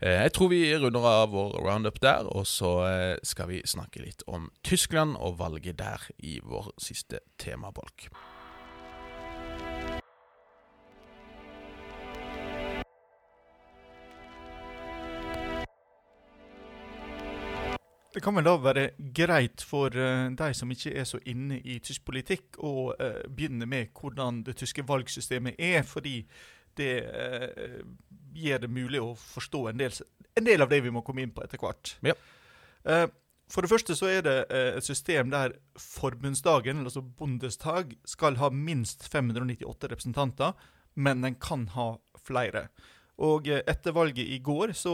Eh, 0.00 0.22
jeg 0.22 0.32
tror 0.36 0.50
vi 0.52 0.60
runder 0.76 1.04
av 1.08 1.30
vår 1.32 1.54
roundup 1.64 2.02
der, 2.04 2.26
og 2.28 2.44
så 2.46 2.72
eh, 2.84 3.16
skal 3.24 3.48
vi 3.48 3.62
snakke 3.64 4.02
litt 4.04 4.26
om 4.28 4.50
Tyskland 4.60 5.16
og 5.16 5.38
valget 5.38 5.78
der 5.78 6.02
i 6.18 6.36
vår 6.44 6.74
siste 6.76 7.22
temabolk. 7.40 8.10
Det 18.12 18.22
kan 18.24 18.36
vel 18.36 18.44
da 18.44 18.54
være 18.56 18.84
greit 19.16 19.60
for 19.60 19.92
uh, 19.92 20.28
de 20.32 20.46
som 20.56 20.70
ikke 20.72 20.92
er 20.96 21.04
så 21.04 21.18
inne 21.28 21.58
i 21.60 21.74
tysk 21.84 22.06
politikk, 22.08 22.56
å 22.64 22.94
uh, 22.96 23.18
begynne 23.28 23.68
med 23.68 23.92
hvordan 23.92 24.38
det 24.46 24.54
tyske 24.56 24.86
valgsystemet 24.88 25.60
er. 25.60 25.82
Fordi 25.84 26.22
det 26.78 26.94
uh, 27.06 27.84
gjør 28.36 28.64
det 28.64 28.72
mulig 28.72 29.02
å 29.02 29.12
forstå 29.18 29.62
en 29.70 29.78
del, 29.80 29.94
en 30.36 30.48
del, 30.48 30.64
av 30.64 30.72
det 30.72 30.82
vi 30.84 30.92
må 30.94 31.04
komme 31.06 31.24
inn 31.24 31.34
på 31.34 31.44
etter 31.44 31.60
hvert. 31.62 31.96
Ja. 32.06 32.16
Uh, 32.86 33.06
for 33.52 33.62
det 33.62 33.70
første 33.70 33.94
så 33.94 34.10
er 34.10 34.24
det 34.26 34.36
uh, 34.50 34.76
et 34.78 34.86
system 34.86 35.30
der 35.34 35.56
forbundsdagen, 35.80 36.82
altså 36.84 37.04
Bundestag, 37.04 37.96
skal 38.08 38.40
ha 38.42 38.50
minst 38.50 39.06
598 39.08 39.92
representanter, 39.94 40.56
men 40.94 41.24
den 41.24 41.38
kan 41.40 41.68
ha 41.76 41.94
flere. 42.26 42.68
Og 43.22 43.48
etter 43.48 43.94
valget 43.96 44.28
i 44.28 44.42
går 44.44 44.74
så 44.76 44.92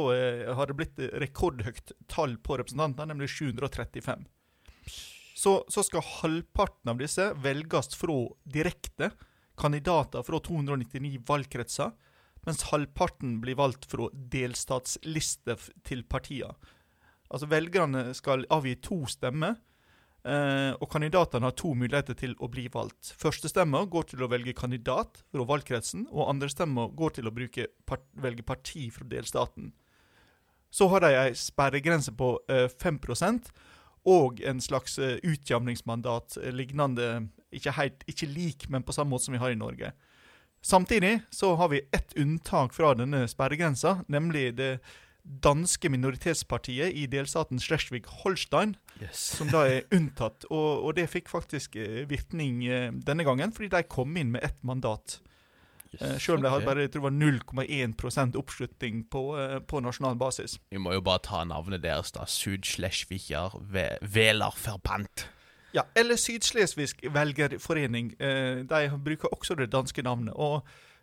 har 0.55 0.71
det 0.71 0.77
blitt 0.79 1.01
rekordhøyt 1.18 1.90
tall 2.11 2.37
på 2.38 2.55
representanter, 2.61 3.09
nemlig 3.11 3.33
735. 3.35 4.23
Så, 5.42 5.57
så 5.66 5.83
skal 5.83 6.05
halvparten 6.21 6.92
av 6.92 7.01
disse 7.03 7.33
velges 7.42 7.97
fra 7.99 8.18
direkte 8.47 9.11
kandidater 9.59 10.25
fra 10.27 10.41
299 10.41 11.19
valgkretser, 11.29 11.93
mens 12.47 12.65
halvparten 12.71 13.37
blir 13.43 13.59
valgt 13.59 13.87
fra 13.91 14.09
delstatslister 14.12 15.61
til 15.87 16.03
partiene. 16.11 16.57
Altså 17.33 17.49
Velgerne 17.49 18.11
skal 18.17 18.45
avgi 18.53 18.75
to 18.85 18.99
stemmer, 19.09 19.55
eh, 20.29 20.73
og 20.77 20.88
kandidatene 20.93 21.49
har 21.49 21.55
to 21.57 21.73
muligheter 21.73 22.19
til 22.19 22.35
å 22.41 22.49
bli 22.53 22.67
valgt. 22.73 23.15
Første 23.17 23.49
stemmer 23.49 23.87
går 23.88 24.11
til 24.11 24.25
å 24.25 24.29
velge 24.29 24.53
kandidat 24.53 25.23
fra 25.33 25.47
valgkretsen, 25.49 26.09
og 26.11 26.29
andre 26.29 26.51
stemmer 26.53 26.93
går 26.93 27.17
til 27.17 27.31
å 27.31 27.33
part 27.87 28.05
velge 28.12 28.45
parti 28.45 28.91
fra 28.93 29.09
delstaten. 29.09 29.73
Så 30.73 30.88
har 30.88 31.01
de 31.05 31.12
ei 31.17 31.33
sperregrense 31.37 32.12
på 32.17 32.38
eh, 32.49 32.69
5 32.69 33.01
og 34.09 34.41
en 34.45 34.61
slags 34.61 34.99
eh, 34.99 35.19
utjamningsmandat 35.23 36.38
eh, 36.43 36.55
lignende 36.55 37.29
ikke, 37.53 37.75
helt, 37.77 38.03
ikke 38.11 38.27
lik, 38.31 38.67
men 38.73 38.83
på 38.83 38.95
samme 38.95 39.15
måte 39.15 39.29
som 39.29 39.37
vi 39.37 39.43
har 39.43 39.55
i 39.55 39.59
Norge. 39.59 39.93
Samtidig 40.62 41.21
så 41.31 41.55
har 41.59 41.69
vi 41.73 41.83
ett 41.93 42.15
unntak 42.17 42.75
fra 42.75 42.93
denne 42.95 43.25
sperregrensa, 43.31 44.01
nemlig 44.07 44.53
det 44.59 44.77
danske 45.23 45.91
minoritetspartiet 45.91 46.95
i 46.99 47.07
delstaten 47.11 47.61
Schleswig-Holstein, 47.62 48.75
yes. 49.01 49.21
som 49.38 49.51
da 49.53 49.65
er 49.71 49.87
unntatt. 49.95 50.47
Og, 50.51 50.87
og, 50.87 50.95
det 50.99 51.09
fikk 51.11 51.31
faktisk 51.31 51.77
eh, 51.79 52.03
virkning 52.11 52.65
eh, 52.67 52.88
denne 53.07 53.27
gangen, 53.27 53.55
fordi 53.55 53.71
de 53.75 53.85
kom 53.91 54.17
inn 54.19 54.35
med 54.35 54.43
ett 54.47 54.59
mandat. 54.67 55.21
Eh, 56.00 56.18
selv 56.18 56.37
om 56.38 56.42
de 56.42 56.48
hadde 56.50 56.64
bare 56.64 56.81
jeg 56.87 56.90
tror 56.92 57.02
det 57.02 57.09
var 57.11 57.16
0,1% 57.20 58.37
oppslutning 58.40 59.02
på, 59.11 59.22
eh, 59.38 59.59
på 59.61 59.81
nasjonal 59.85 60.16
basis. 60.16 60.59
Vi 60.70 60.78
må 60.78 60.92
jo 60.94 61.00
bare 61.05 61.18
ta 61.22 61.44
navnet 61.44 61.83
deres, 61.83 62.12
da. 62.12 62.24
Sud-Schleswiger 62.24 63.59
Ve- 63.72 63.98
Ja, 65.74 65.83
Eller 65.96 66.16
Syd-Slesvigsk 66.16 67.05
velgerforening. 67.12 68.14
Eh, 68.20 68.64
de 68.64 68.98
bruker 69.05 69.28
også 69.33 69.55
det 69.57 69.70
danske 69.72 70.02
navnet. 70.02 70.35
og 70.35 70.62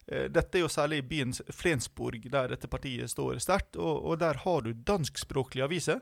Dette 0.10 0.58
er 0.58 0.62
jo 0.63 0.67
særlig 0.67 0.97
i 0.97 1.02
byen 1.02 1.34
Flensburg, 1.54 2.23
der 2.32 2.47
dette 2.47 2.67
partiet 2.67 3.10
står 3.12 3.38
sterkt. 3.38 3.75
Og, 3.78 4.06
og 4.06 4.19
der 4.19 4.34
har 4.34 4.62
du 4.62 4.71
danskspråklige 4.73 5.63
aviser, 5.63 5.99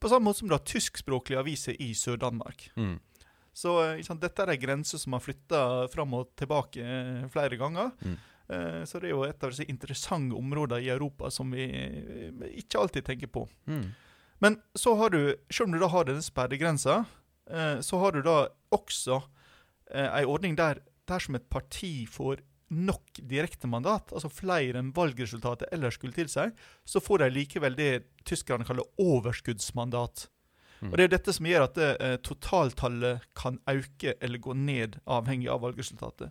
på 0.00 0.08
samme 0.08 0.24
måte 0.26 0.38
som 0.38 0.48
du 0.48 0.54
har 0.54 0.64
tyskspråklige 0.66 1.38
aviser 1.38 1.76
i 1.78 1.92
Sør-Danmark. 1.94 2.70
Mm. 2.76 2.98
Så 3.56 3.76
eh, 3.82 4.00
sant, 4.04 4.20
dette 4.20 4.44
er 4.44 4.52
en 4.52 4.60
grense 4.60 4.98
som 5.00 5.16
har 5.16 5.22
flytta 5.24 5.60
fram 5.92 6.16
og 6.18 6.34
tilbake 6.36 6.82
eh, 6.84 7.22
flere 7.32 7.58
ganger. 7.60 7.92
Mm. 8.04 8.16
Eh, 8.52 8.82
Så 8.84 9.00
det 9.00 9.08
er 9.08 9.14
jo 9.14 9.22
et 9.26 9.46
av 9.46 9.54
disse 9.54 9.68
interessante 9.72 10.36
områdene 10.36 10.84
i 10.84 10.90
Europa 10.92 11.30
som 11.32 11.54
vi 11.56 11.64
ikke 12.60 12.82
alltid 12.82 13.06
tenker 13.08 13.32
på. 13.32 13.46
Mm. 13.66 13.86
Men 14.44 14.58
så 14.76 14.92
har 15.00 15.14
du, 15.14 15.22
selv 15.48 15.70
om 15.70 15.72
du 15.72 15.80
da 15.80 15.88
har 15.88 16.04
denne 16.04 16.24
sperregrensa, 16.24 17.04
så 17.80 17.98
har 18.02 18.12
du 18.12 18.24
da 18.26 18.48
også 18.74 19.20
ei 19.94 20.24
ordning 20.26 20.56
der 20.58 20.80
dersom 21.08 21.38
et 21.38 21.46
parti 21.48 22.08
får 22.10 22.42
nok 22.74 23.20
direktemandat, 23.30 24.10
altså 24.10 24.28
flere 24.28 24.80
enn 24.82 24.90
valgresultatet 24.94 25.70
ellers 25.72 25.94
skulle 25.96 26.16
tilsi, 26.16 26.48
så 26.84 27.00
får 27.00 27.22
de 27.22 27.28
likevel 27.36 27.78
det 27.78 27.90
tyskerne 28.26 28.66
kaller 28.66 28.88
overskuddsmandat. 28.98 30.26
Mm. 30.86 30.90
Og 30.92 30.96
Det 30.98 31.04
er 31.04 31.12
dette 31.12 31.34
som 31.34 31.46
gjør 31.48 31.66
at 31.66 31.78
eh, 31.82 32.16
totaltallet 32.24 33.24
kan 33.36 33.58
øke 33.70 34.14
eller 34.20 34.42
gå 34.42 34.54
ned, 34.56 35.00
avhengig 35.04 35.50
av 35.52 35.64
valgresultatet. 35.64 36.30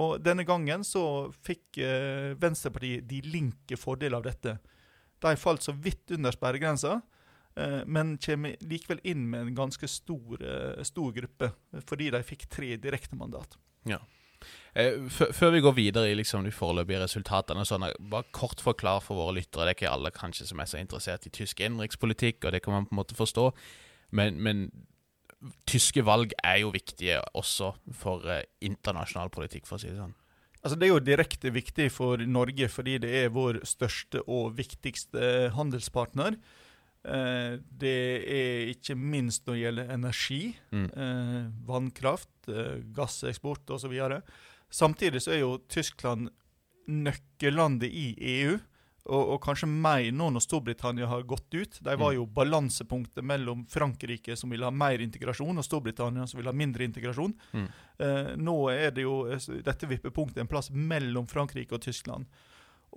Og 0.00 0.18
Denne 0.24 0.46
gangen 0.46 0.82
så 0.86 1.30
fikk 1.46 1.78
eh, 1.78 2.32
Venstrepartiet 2.40 3.06
de 3.10 3.20
linke 3.28 3.78
fordeler 3.78 4.18
av 4.18 4.26
dette. 4.26 4.56
De 5.22 5.34
falt 5.40 5.64
så 5.64 5.74
vidt 5.76 6.10
under 6.16 6.34
sperregrensa, 6.34 6.98
eh, 7.60 7.82
men 7.86 8.16
kommer 8.18 8.58
likevel 8.64 9.00
inn 9.04 9.28
med 9.30 9.46
en 9.46 9.60
ganske 9.62 9.88
stor, 9.88 10.42
eh, 10.42 10.82
stor 10.84 11.14
gruppe, 11.14 11.52
fordi 11.86 12.10
de 12.10 12.24
fikk 12.26 12.48
tre 12.50 12.74
direktemandat. 12.76 13.56
Eh, 13.88 14.23
før- 14.74 15.32
før 15.32 15.52
vi 15.54 15.60
går 15.60 15.74
videre 15.76 16.10
i 16.10 16.16
liksom 16.18 16.44
de 16.44 16.50
foreløpige 16.54 17.02
resultatene, 17.04 17.64
sånn, 17.68 17.86
bare 18.10 18.26
kort 18.32 18.60
forklar 18.60 19.02
for 19.02 19.16
våre 19.16 19.36
lyttere. 19.38 19.66
Det 19.66 19.74
er 19.74 19.78
ikke 19.78 19.92
alle 19.92 20.10
kanskje 20.10 20.46
som 20.46 20.60
er 20.60 20.70
så 20.70 20.80
interessert 20.80 21.26
i 21.26 21.30
tysk 21.30 21.60
innenrikspolitikk, 21.60 22.44
og 22.44 22.52
det 22.52 22.62
kan 22.62 22.74
man 22.74 22.86
på 22.86 22.94
en 22.94 23.00
måte 23.02 23.14
forstå. 23.14 23.52
Men, 24.14 24.40
men 24.42 24.66
tyske 25.68 26.04
valg 26.04 26.34
er 26.44 26.62
jo 26.62 26.72
viktige 26.74 27.20
også 27.36 27.74
for 27.92 28.26
eh, 28.30 28.44
internasjonal 28.64 29.30
politikk, 29.34 29.66
for 29.68 29.76
å 29.76 29.82
si 29.82 29.90
det 29.90 29.98
sånn. 30.00 30.14
Altså 30.64 30.78
Det 30.80 30.86
er 30.86 30.94
jo 30.94 31.00
direkte 31.04 31.50
viktig 31.52 31.90
for 31.92 32.16
Norge 32.24 32.70
fordi 32.72 32.96
det 33.02 33.10
er 33.18 33.32
vår 33.34 33.60
største 33.68 34.22
og 34.24 34.54
viktigste 34.56 35.50
handelspartner. 35.52 36.38
Eh, 37.04 37.58
det 37.68 37.96
er 38.24 38.70
ikke 38.72 38.96
minst 38.96 39.44
når 39.46 39.54
det 39.54 39.62
gjelder 39.64 39.90
energi, 39.92 40.56
Mm. 40.72 40.86
eh, 40.96 41.50
vannkraft, 41.68 42.48
eh, 42.48 42.80
gasseksport 42.96 43.68
osv. 43.76 43.92
Samtidig 44.70 45.20
så 45.22 45.32
er 45.32 45.40
jo 45.40 45.58
Tyskland 45.68 46.30
nøkkellandet 46.88 47.90
i 47.92 48.14
EU, 48.40 48.56
og, 49.04 49.34
og 49.34 49.40
kanskje 49.44 49.68
mer 49.68 50.06
nå 50.16 50.30
når 50.32 50.40
Storbritannia 50.46 51.06
har 51.10 51.22
gått 51.28 51.52
ut. 51.52 51.78
De 51.84 51.96
var 51.96 52.12
Mm. 52.12 52.16
jo 52.16 52.26
balansepunktet 52.26 53.22
mellom 53.24 53.66
Frankrike, 53.68 54.36
som 54.36 54.48
ville 54.50 54.64
ha 54.64 54.70
mer 54.72 54.98
integrasjon, 55.04 55.58
og 55.58 55.64
Storbritannia, 55.64 56.26
som 56.26 56.38
ville 56.40 56.48
ha 56.48 56.56
mindre 56.56 56.84
integrasjon. 56.88 57.34
Mm. 57.52 57.68
Eh, 57.98 58.34
nå 58.36 58.56
er 58.72 58.90
det 58.96 59.02
jo 59.04 59.26
eh, 59.28 59.36
dette 59.62 59.86
vippepunktet 59.86 60.38
en 60.40 60.48
plass 60.48 60.70
mellom 60.70 61.26
Frankrike 61.28 61.72
og 61.76 61.82
Tyskland. 61.84 62.24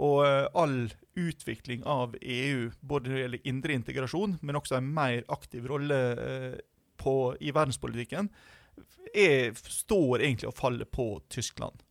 Og 0.03 0.21
eh, 0.27 0.45
all 0.53 0.77
utvikling 1.17 1.81
av 1.89 2.13
EU, 2.21 2.69
både 2.85 3.09
når 3.09 3.15
det 3.15 3.23
gjelder 3.23 3.49
indre 3.49 3.77
integrasjon, 3.79 4.37
men 4.45 4.59
også 4.59 4.77
en 4.77 4.91
mer 4.93 5.23
aktiv 5.33 5.65
rolle 5.69 5.97
eh, 6.21 6.59
på, 7.01 7.15
i 7.41 7.53
verdenspolitikken, 7.55 8.29
er, 9.17 9.57
står 9.57 10.21
egentlig 10.21 10.51
og 10.51 10.57
faller 10.57 10.89
på 10.89 11.15
Tyskland. 11.33 11.81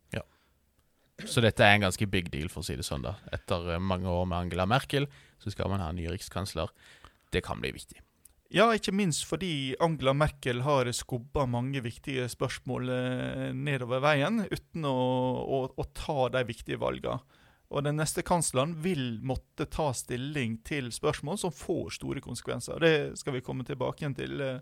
Så 1.24 1.40
dette 1.40 1.64
er 1.64 1.78
en 1.78 1.86
ganske 1.86 2.04
big 2.12 2.26
deal, 2.28 2.50
for 2.52 2.60
å 2.60 2.66
si 2.66 2.74
det 2.76 2.84
sånn. 2.84 3.00
da 3.06 3.14
Etter 3.32 3.70
eh, 3.72 3.80
mange 3.80 4.10
år 4.12 4.26
med 4.28 4.36
Angela 4.36 4.66
Merkel, 4.68 5.08
så 5.40 5.48
skal 5.48 5.70
man 5.72 5.80
ha 5.80 5.88
en 5.88 5.96
ny 5.96 6.10
rikskansler. 6.12 6.68
Det 7.32 7.40
kan 7.46 7.62
bli 7.62 7.70
viktig. 7.72 8.02
Ja, 8.52 8.68
ikke 8.76 8.92
minst 8.94 9.24
fordi 9.26 9.74
Angela 9.82 10.12
Merkel 10.14 10.60
har 10.62 10.86
skubba 10.94 11.46
mange 11.50 11.80
viktige 11.82 12.28
spørsmål 12.30 12.92
nedover 13.56 14.04
veien 14.04 14.44
uten 14.44 14.86
å, 14.86 14.92
å, 15.40 15.58
å 15.72 15.86
ta 15.96 16.28
de 16.36 16.44
viktige 16.46 16.78
valgene. 16.78 17.16
Og 17.70 17.82
den 17.82 17.96
neste 17.98 18.22
kansleren 18.22 18.76
vil 18.84 19.18
måtte 19.26 19.66
ta 19.66 19.88
stilling 19.96 20.60
til 20.66 20.92
spørsmål 20.94 21.40
som 21.42 21.54
får 21.54 21.96
store 21.98 22.22
konsekvenser. 22.22 22.78
Det 22.80 23.18
skal 23.18 23.34
vi 23.38 23.42
komme 23.46 23.66
tilbake 23.66 24.12
til, 24.14 24.40
eh, 24.40 24.60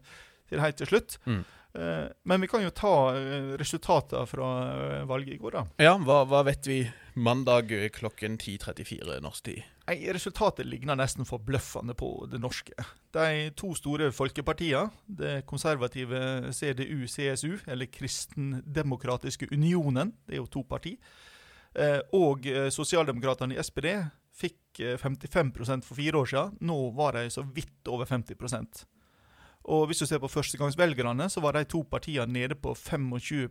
til 0.49 0.61
helt 0.61 0.77
til 0.81 0.87
slutt. 0.87 1.19
Mm. 1.27 1.45
Eh, 1.75 2.09
Men 2.25 2.41
vi 2.41 2.47
kan 2.47 2.63
jo 2.63 2.71
ta 2.71 2.95
eh, 3.17 3.57
resultatene 3.61 4.27
fra 4.31 5.05
valget 5.05 5.35
i 5.35 5.39
går, 5.43 5.51
da. 5.51 5.65
Ja, 5.83 5.97
hva, 5.99 6.23
hva 6.25 6.45
vet 6.47 6.65
vi 6.67 6.85
mandag 7.15 7.69
klokken 7.93 8.39
10.34 8.39 9.21
norsk 9.21 9.45
tid? 9.45 9.63
Nei, 9.87 9.99
Resultatet 10.17 10.65
ligner 10.65 10.97
nesten 10.97 11.27
forbløffende 11.29 11.93
på 11.95 12.27
det 12.31 12.41
norske. 12.41 12.73
De 13.13 13.51
to 13.59 13.75
store 13.77 14.09
folkepartiene, 14.17 14.89
det 15.05 15.45
konservative 15.47 16.55
CDU-CSU, 16.57 17.59
eller 17.69 17.91
Kristendemokratiske 17.93 19.51
Unionen, 19.53 20.15
det 20.27 20.39
er 20.39 20.43
jo 20.43 20.47
to 20.47 20.63
parti, 20.63 20.95
eh, 20.97 21.34
og 22.15 22.47
eh, 22.47 22.69
sosialdemokratene 22.71 23.57
i 23.57 23.63
SPD 23.63 23.89
fikk 24.35 24.81
eh, 24.83 24.99
55% 25.01 25.87
for 25.87 25.99
fire 25.99 26.21
år 26.21 26.31
siden. 26.31 26.59
Nå 26.67 26.79
var 26.97 27.19
de 27.19 27.31
så 27.31 27.45
vidt 27.55 27.91
over 27.91 28.07
50% 28.07 28.85
Og 29.65 29.87
hvis 29.89 30.03
du 30.03 30.07
ser 30.07 30.21
på 30.21 30.29
førstegangsvelgerne, 30.29 31.29
så 31.31 31.41
var 31.41 31.57
de 31.57 31.65
to 31.65 31.83
partiene 31.83 32.33
nede 32.33 32.55
på 32.55 32.75
25 32.75 33.49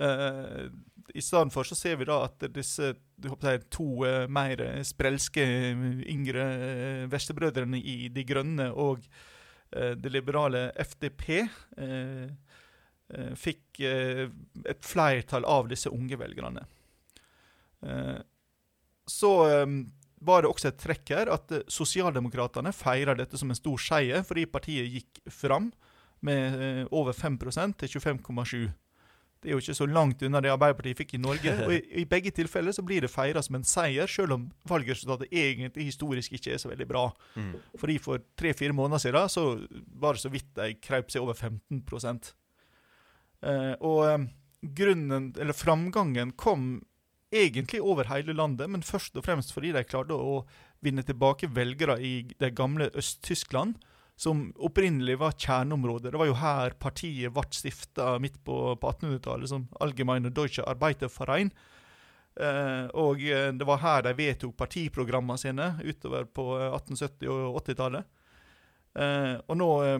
Uh, 0.00 0.70
I 1.14 1.20
stedet 1.20 1.52
for 1.52 1.66
så 1.66 1.74
ser 1.74 1.96
vi 1.98 2.06
da 2.06 2.22
at 2.24 2.44
disse 2.54 2.94
jeg, 3.20 3.60
to 3.74 4.06
uh, 4.06 4.30
mer 4.30 4.82
sprelske 4.86 5.42
eh, 5.42 5.82
yngre 6.08 6.44
uh, 6.46 7.10
vestebrødrene 7.10 7.76
i 7.76 8.08
De 8.08 8.24
grønne 8.24 8.70
og 8.70 9.02
eh, 9.72 9.96
det 9.98 10.12
liberale 10.12 10.70
FDP 10.78 11.28
eh, 11.28 11.50
eh, 11.76 12.30
fikk 13.38 13.80
eh, 13.86 14.26
et 14.68 14.84
flertall 14.86 15.46
av 15.48 15.70
disse 15.70 15.90
unge 15.92 16.18
velgerne. 16.20 16.66
Eh, 17.86 18.18
så 19.10 19.32
eh, 19.48 19.66
var 20.20 20.42
det 20.42 20.52
også 20.52 20.70
et 20.70 20.80
trekk 20.80 21.14
her 21.16 21.32
at 21.32 21.54
eh, 21.54 21.64
sosialdemokratene 21.70 22.74
feira 22.76 23.16
dette 23.18 23.40
som 23.40 23.50
en 23.50 23.58
stor 23.58 23.80
seier, 23.80 24.22
fordi 24.26 24.46
partiet 24.50 24.90
gikk 24.90 25.22
fram 25.32 25.70
med 26.26 26.60
eh, 26.60 26.84
over 26.92 27.16
5 27.16 27.40
til 27.80 28.00
25,7 28.00 28.70
det 29.40 29.48
er 29.48 29.56
jo 29.56 29.62
ikke 29.62 29.76
så 29.78 29.86
langt 29.88 30.22
unna 30.26 30.40
det 30.44 30.50
Arbeiderpartiet 30.52 30.98
fikk 30.98 31.14
i 31.16 31.20
Norge. 31.20 31.52
og 31.64 31.72
i, 31.72 31.78
I 32.02 32.04
begge 32.08 32.32
tilfeller 32.36 32.74
så 32.76 32.82
blir 32.84 33.00
det 33.00 33.08
feira 33.08 33.40
som 33.42 33.56
en 33.56 33.64
seier, 33.64 34.10
selv 34.10 34.36
om 34.36 34.42
valgresultatet 34.68 35.32
egentlig 35.32 35.86
historisk 35.88 36.34
ikke 36.36 36.52
er 36.52 36.60
så 36.60 36.68
veldig 36.68 36.86
bra. 36.88 37.06
Mm. 37.40 37.54
Fordi 37.80 37.96
For 38.04 38.20
tre-fire 38.36 38.76
måneder 38.76 39.00
siden 39.00 39.32
så 39.32 39.46
var 39.96 40.12
det 40.12 40.24
så 40.26 40.32
vidt 40.32 40.52
de 40.60 40.74
krøp 40.84 41.08
seg 41.08 41.24
over 41.24 41.32
15 41.32 41.80
eh, 41.80 42.30
Og 43.42 44.00
eh, 44.06 44.24
grunnen, 44.60 45.30
eller 45.40 45.56
framgangen 45.56 46.32
kom 46.36 46.82
egentlig 47.30 47.80
over 47.80 48.10
hele 48.10 48.34
landet, 48.34 48.70
men 48.70 48.82
først 48.82 49.16
og 49.16 49.24
fremst 49.24 49.54
fordi 49.54 49.70
de 49.72 49.86
klarte 49.86 50.16
å 50.18 50.42
vinne 50.82 51.04
tilbake 51.06 51.50
velgere 51.54 51.96
i 52.02 52.14
det 52.40 52.52
gamle 52.58 52.90
Øst-Tyskland 52.98 53.78
som 54.20 54.50
opprinnelig 54.60 55.16
var 55.20 55.36
kjerneområdet. 55.38 56.10
Det 56.12 56.20
var 56.20 56.28
jo 56.28 56.36
her 56.36 56.74
partiet 56.82 57.32
ble 57.32 57.46
stifta 57.56 58.18
midt 58.20 58.36
på, 58.44 58.56
på 58.76 58.90
1800-tallet, 58.90 59.48
som 59.48 59.68
Allgemeine 59.80 60.32
Deutsche 60.34 60.66
Arbeiterverein. 60.68 61.52
Eh, 62.36 62.84
og 63.00 63.22
eh, 63.24 63.48
det 63.56 63.68
var 63.68 63.80
her 63.80 64.04
de 64.04 64.12
vedtok 64.18 64.52
partiprogrammene 64.60 65.40
sine 65.40 65.70
utover 65.80 66.28
på 66.28 66.50
eh, 66.58 66.68
1870- 66.68 67.32
og 67.32 67.62
80-tallet. 67.62 68.10
Eh, 69.00 69.34
og 69.40 69.56
nå 69.56 69.70
eh, 69.86 69.98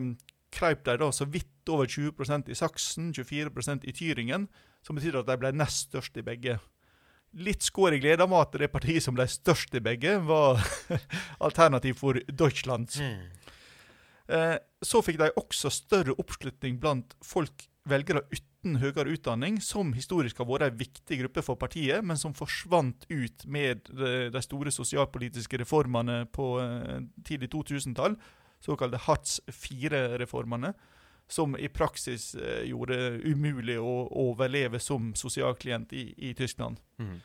kraup 0.53 0.85
de 0.85 0.97
da 1.01 1.09
så 1.15 1.25
vidt 1.31 1.50
over 1.69 1.85
20% 1.85 2.49
i 2.49 2.57
Saksen, 2.57 3.11
24% 3.13 3.85
i 3.85 3.93
Tyringen, 3.93 4.47
som 4.85 4.97
betyr 4.97 5.19
at 5.19 5.29
de 5.29 5.37
ble 5.37 5.51
nest 5.53 5.89
størst 5.91 6.17
i 6.17 6.25
begge. 6.25 6.57
Litt 7.31 7.63
skår 7.63 7.95
i 7.95 8.01
gleden 8.03 8.31
var 8.31 8.47
at 8.47 8.57
det 8.59 8.71
partiet 8.73 9.03
som 9.05 9.15
ble 9.15 9.27
størst 9.29 9.75
i 9.77 9.83
begge, 9.83 10.17
var 10.27 10.59
alternativ 11.45 12.01
for 12.01 12.19
Deutschland. 12.27 12.91
Eh, 14.31 14.57
så 14.83 15.01
fikk 15.03 15.19
de 15.21 15.31
også 15.39 15.71
større 15.73 16.15
oppslutning 16.19 16.79
blant 16.81 17.15
folk, 17.23 17.67
velgere 17.89 18.21
uten 18.29 18.77
høyere 18.77 19.15
utdanning, 19.15 19.57
som 19.63 19.93
historisk 19.95 20.37
har 20.37 20.49
vært 20.49 20.67
en 20.67 20.77
viktig 20.77 21.17
gruppe 21.23 21.43
for 21.45 21.57
partiet, 21.57 22.03
men 22.05 22.19
som 22.19 22.35
forsvant 22.37 23.07
ut 23.09 23.47
med 23.49 23.87
de, 23.89 24.29
de 24.33 24.43
store 24.43 24.73
sosialpolitiske 24.75 25.63
reformene 25.63 26.25
på 26.35 26.53
eh, 26.61 26.99
tidlig 27.25 27.49
2000-tall, 27.55 28.19
såkalte 28.61 29.01
Hartz 29.07 29.39
IV-reformene, 29.49 30.75
som 31.31 31.55
i 31.55 31.69
praksis 31.71 32.33
eh, 32.35 32.65
gjorde 32.69 32.97
det 32.97 33.31
umulig 33.31 33.77
å 33.79 34.07
overleve 34.25 34.81
som 34.83 35.13
sosialklient 35.15 35.93
i, 35.95 36.09
i 36.29 36.33
Tyskland. 36.37 36.81
Mm. 36.99 37.17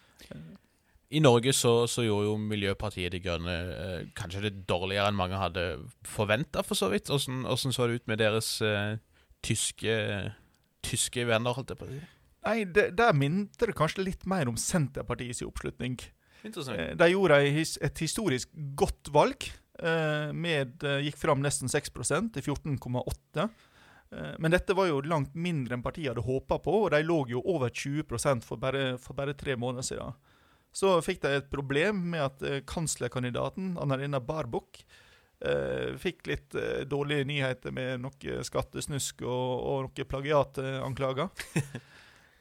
I 1.17 1.21
Norge 1.23 1.53
så, 1.55 1.73
så 1.91 2.03
gjorde 2.03 2.27
jo 2.27 2.39
Miljøpartiet 2.43 3.15
De 3.15 3.21
Grønne 3.23 3.55
eh, 3.75 4.09
kanskje 4.19 4.47
det 4.49 4.55
dårligere 4.71 5.11
enn 5.11 5.19
mange 5.19 5.39
hadde 5.39 5.67
forventa, 6.07 6.65
for 6.67 6.79
så 6.79 6.91
vidt. 6.91 7.11
Åssen 7.15 7.45
så 7.75 7.87
det 7.87 8.01
ut 8.01 8.11
med 8.11 8.23
deres 8.23 8.57
eh, 8.65 8.97
tyske, 9.47 9.97
tyske 10.87 11.27
venner, 11.29 11.55
holdt 11.55 11.75
jeg 11.75 11.83
på 11.83 11.87
å 11.89 11.93
si? 11.95 12.01
Nei, 12.47 12.59
det, 12.71 12.89
Der 12.99 13.15
minte 13.15 13.67
det 13.67 13.75
kanskje 13.79 14.07
litt 14.07 14.27
mer 14.31 14.51
om 14.51 14.59
Senterpartiets 14.59 15.43
oppslutning. 15.47 15.99
Eh, 16.47 16.91
De 16.99 17.09
gjorde 17.11 17.41
his, 17.55 17.75
et 17.83 18.03
historisk 18.03 18.51
godt 18.79 19.11
valg. 19.15 19.49
eh, 19.83 20.31
Med, 20.35 20.83
eh, 20.83 21.07
gikk 21.07 21.19
fram 21.23 21.43
nesten 21.43 21.71
6 21.71 21.91
til 22.35 22.43
14,8 22.55 23.47
Eh, 23.47 23.49
Men 24.39 24.55
dette 24.55 24.75
var 24.77 24.89
jo 24.89 25.03
langt 25.05 25.35
mindre 25.35 25.77
enn 25.77 25.83
partiet 25.85 26.13
hadde 26.13 26.25
håpa 26.25 26.57
på, 26.65 26.75
og 26.87 26.93
de 26.95 27.03
lå 27.05 27.19
jo 27.29 27.43
over 27.53 27.69
20% 27.69 28.47
for 28.47 28.61
bare, 28.63 28.95
for 29.03 29.19
bare 29.19 29.37
tre 29.37 29.57
måneder 29.61 29.85
siden. 29.85 30.17
Så 30.77 30.99
fikk 31.05 31.23
de 31.25 31.33
et 31.39 31.51
problem 31.53 32.03
med 32.13 32.25
at 32.27 32.43
eh, 32.45 32.63
kanslerkandidaten 32.69 33.77
Annalena 33.81 34.21
Barbuck 34.21 34.83
eh, 35.41 35.95
fikk 36.01 36.27
litt 36.29 36.57
eh, 36.59 36.83
dårlige 36.89 37.25
nyheter 37.29 37.73
med 37.73 38.03
noe 38.05 38.43
skattesnusk 38.45 39.25
og, 39.25 39.53
og 39.57 39.87
noe 39.89 40.09
plagiatanklager. 40.15 41.31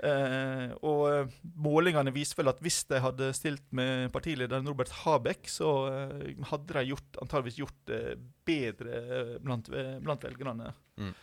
Eh, 0.05 0.73
og 0.83 1.05
eh, 1.07 1.35
målingene 1.63 2.11
viser 2.11 2.41
vel 2.41 2.51
at 2.51 2.59
hvis 2.61 2.81
de 2.89 2.97
hadde 2.99 3.29
stilt 3.33 3.63
med 3.75 4.09
partilederen 4.13 4.67
Robert 4.67 4.91
Habeck, 5.05 5.47
så 5.47 5.69
eh, 5.87 6.33
hadde 6.49 6.75
de 6.75 6.83
gjort, 6.89 7.21
antageligvis 7.23 7.61
gjort 7.61 7.77
det 7.87 8.01
bedre 8.45 8.99
eh, 8.99 9.31
blant, 9.39 9.71
eh, 9.71 9.95
blant 10.03 10.27
velgerne. 10.27 10.73
Mm. 10.99 11.13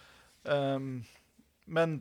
Um, 0.45 1.05
men 1.67 2.01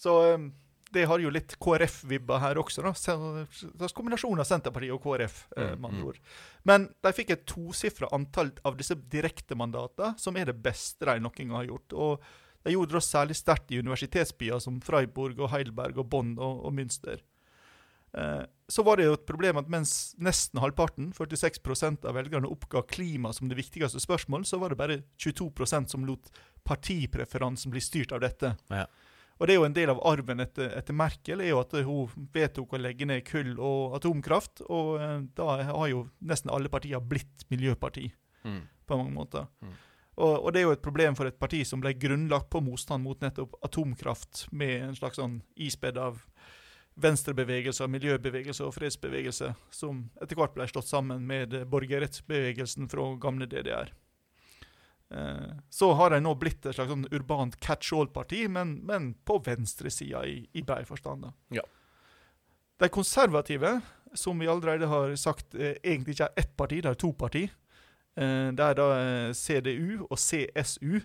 Så 0.00 0.34
um, 0.34 0.50
det 0.90 1.04
har 1.06 1.22
jo 1.22 1.30
litt 1.30 1.54
KrF-vibber 1.62 2.40
her 2.42 2.58
også, 2.58 2.82
da. 2.82 2.92
Så 2.96 3.90
kombinasjon 3.94 4.42
av 4.42 4.48
Senterpartiet 4.48 4.94
og 4.94 5.02
KrF, 5.04 5.44
eh, 5.56 5.70
Mm, 5.70 5.80
med 5.80 5.90
andre 5.90 6.00
mm. 6.00 6.08
ord. 6.08 6.18
Men 6.66 6.88
de 7.02 7.12
fikk 7.14 7.30
et 7.30 7.46
tosifra 7.46 8.08
antall 8.12 8.50
av 8.64 8.76
disse 8.76 8.94
direktemandatene, 8.94 10.18
som 10.18 10.36
er 10.36 10.50
det 10.50 10.58
beste 10.62 11.06
de 11.06 11.20
noen 11.20 11.36
gang 11.36 11.56
har 11.60 11.68
gjort. 11.68 11.92
Og 11.92 12.24
de 12.64 12.74
gjorde 12.74 12.98
det 12.98 13.04
særlig 13.06 13.36
sterkt 13.38 13.70
i 13.70 13.78
universitetsbyer 13.78 14.58
som 14.58 14.80
Freiburg 14.80 15.38
og 15.38 15.52
Heidelberg 15.54 16.00
og 16.02 16.10
Bonn 16.10 16.34
og, 16.38 16.64
og 16.66 16.74
Münster. 16.74 17.22
Eh, 18.12 18.42
så 18.70 18.82
var 18.86 18.96
det 18.98 19.06
jo 19.08 19.16
et 19.16 19.26
problem 19.26 19.58
at 19.60 19.68
mens 19.70 20.14
nesten 20.18 20.60
halvparten, 20.62 21.12
46% 21.16 22.06
av 22.06 22.14
velgerne, 22.14 22.50
oppga 22.50 22.82
klima 22.86 23.32
som 23.34 23.50
det 23.50 23.58
viktigste 23.58 24.00
spørsmål, 24.02 24.44
så 24.46 24.58
var 24.62 24.70
det 24.70 24.78
bare 24.80 24.98
22% 25.18 25.90
som 25.90 26.06
lot 26.06 26.30
partipreferansen 26.66 27.70
bli 27.70 27.82
styrt 27.82 28.12
av 28.12 28.22
dette. 28.22 28.54
Ja. 28.70 28.86
Og 29.40 29.48
det 29.48 29.54
er 29.54 29.58
jo 29.58 29.64
en 29.64 29.76
del 29.76 29.90
av 29.90 30.02
arven 30.04 30.42
etter, 30.44 30.68
etter 30.76 30.92
Merkel, 30.92 31.40
er 31.40 31.54
jo 31.54 31.60
at 31.62 31.72
hun 31.72 32.26
vedtok 32.34 32.74
å 32.76 32.80
legge 32.82 33.06
ned 33.08 33.24
kull 33.24 33.54
og 33.56 33.96
atomkraft. 33.96 34.66
Og 34.68 34.98
eh, 35.00 35.20
da 35.38 35.62
har 35.70 35.86
jo 35.88 36.02
nesten 36.20 36.52
alle 36.52 36.72
partier 36.72 37.00
blitt 37.00 37.46
miljøparti 37.52 38.10
Mm. 38.44 38.62
på 38.86 38.96
mange 38.96 39.12
måter. 39.12 39.46
Mm. 39.60 39.72
Og, 40.16 40.44
og 40.44 40.52
det 40.52 40.60
er 40.60 40.64
jo 40.64 40.72
et 40.72 40.80
problem 40.82 41.16
for 41.16 41.28
et 41.28 41.38
parti 41.38 41.58
som 41.68 41.82
ble 41.82 41.92
grunnlagt 41.92 42.48
på 42.48 42.62
motstand 42.64 43.04
mot 43.04 43.20
nettopp 43.20 43.58
atomkraft, 43.66 44.46
med 44.52 44.86
en 44.86 44.96
slags 44.96 45.20
sånn 45.20 45.42
ispedd 45.60 45.98
av 46.00 46.22
venstrebevegelser, 47.00 47.88
miljøbevegelser 47.90 48.66
og 48.66 48.74
fredsbevegelse, 48.74 49.52
som 49.74 50.04
etter 50.20 50.36
hvert 50.38 50.54
ble 50.56 50.66
slått 50.68 50.88
sammen 50.90 51.26
med 51.28 51.54
eh, 51.54 51.66
borgerrettsbevegelsen 51.70 52.88
fra 52.90 53.06
gamle 53.22 53.46
DDR. 53.50 53.92
Eh, 55.10 55.52
Så 55.70 55.92
har 55.94 56.10
de 56.10 56.20
nå 56.20 56.34
blitt 56.38 56.66
et 56.66 56.76
slags 56.76 56.90
sånn 56.92 57.08
urbant 57.10 57.56
catch-all-parti, 57.62 58.46
men, 58.48 58.78
men 58.86 59.14
på 59.24 59.38
venstresida 59.46 60.24
i, 60.26 60.42
i 60.52 60.62
brei 60.66 60.82
forstand. 60.88 61.30
Ja. 61.54 61.64
De 62.80 62.88
konservative, 62.88 63.80
som 64.14 64.38
vi 64.40 64.48
allerede 64.50 64.88
har 64.90 65.14
sagt, 65.16 65.54
eh, 65.54 65.78
egentlig 65.82 66.18
ikke 66.18 66.30
er 66.30 66.44
ett 66.44 66.54
parti, 66.56 66.82
det 66.82 66.92
er 66.94 67.00
to 67.00 67.12
parti. 67.12 67.48
Det 68.20 68.60
er 68.60 68.74
da 68.74 68.86
CDU 69.32 70.02
og 70.10 70.18
CSU. 70.18 70.98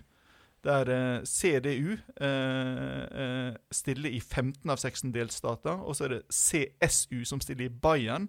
Der 0.66 0.90
eh, 0.90 1.24
CDU 1.28 1.94
eh, 1.94 3.04
eh, 3.06 3.56
stiller 3.70 4.10
i 4.10 4.20
15 4.20 4.72
av 4.72 4.80
16 4.80 5.12
delstater, 5.14 5.78
og 5.78 5.94
så 5.94 6.08
er 6.08 6.16
det 6.16 6.22
CSU 6.34 7.22
som 7.28 7.42
stiller 7.42 7.68
i 7.68 7.72
Bayern 7.72 8.26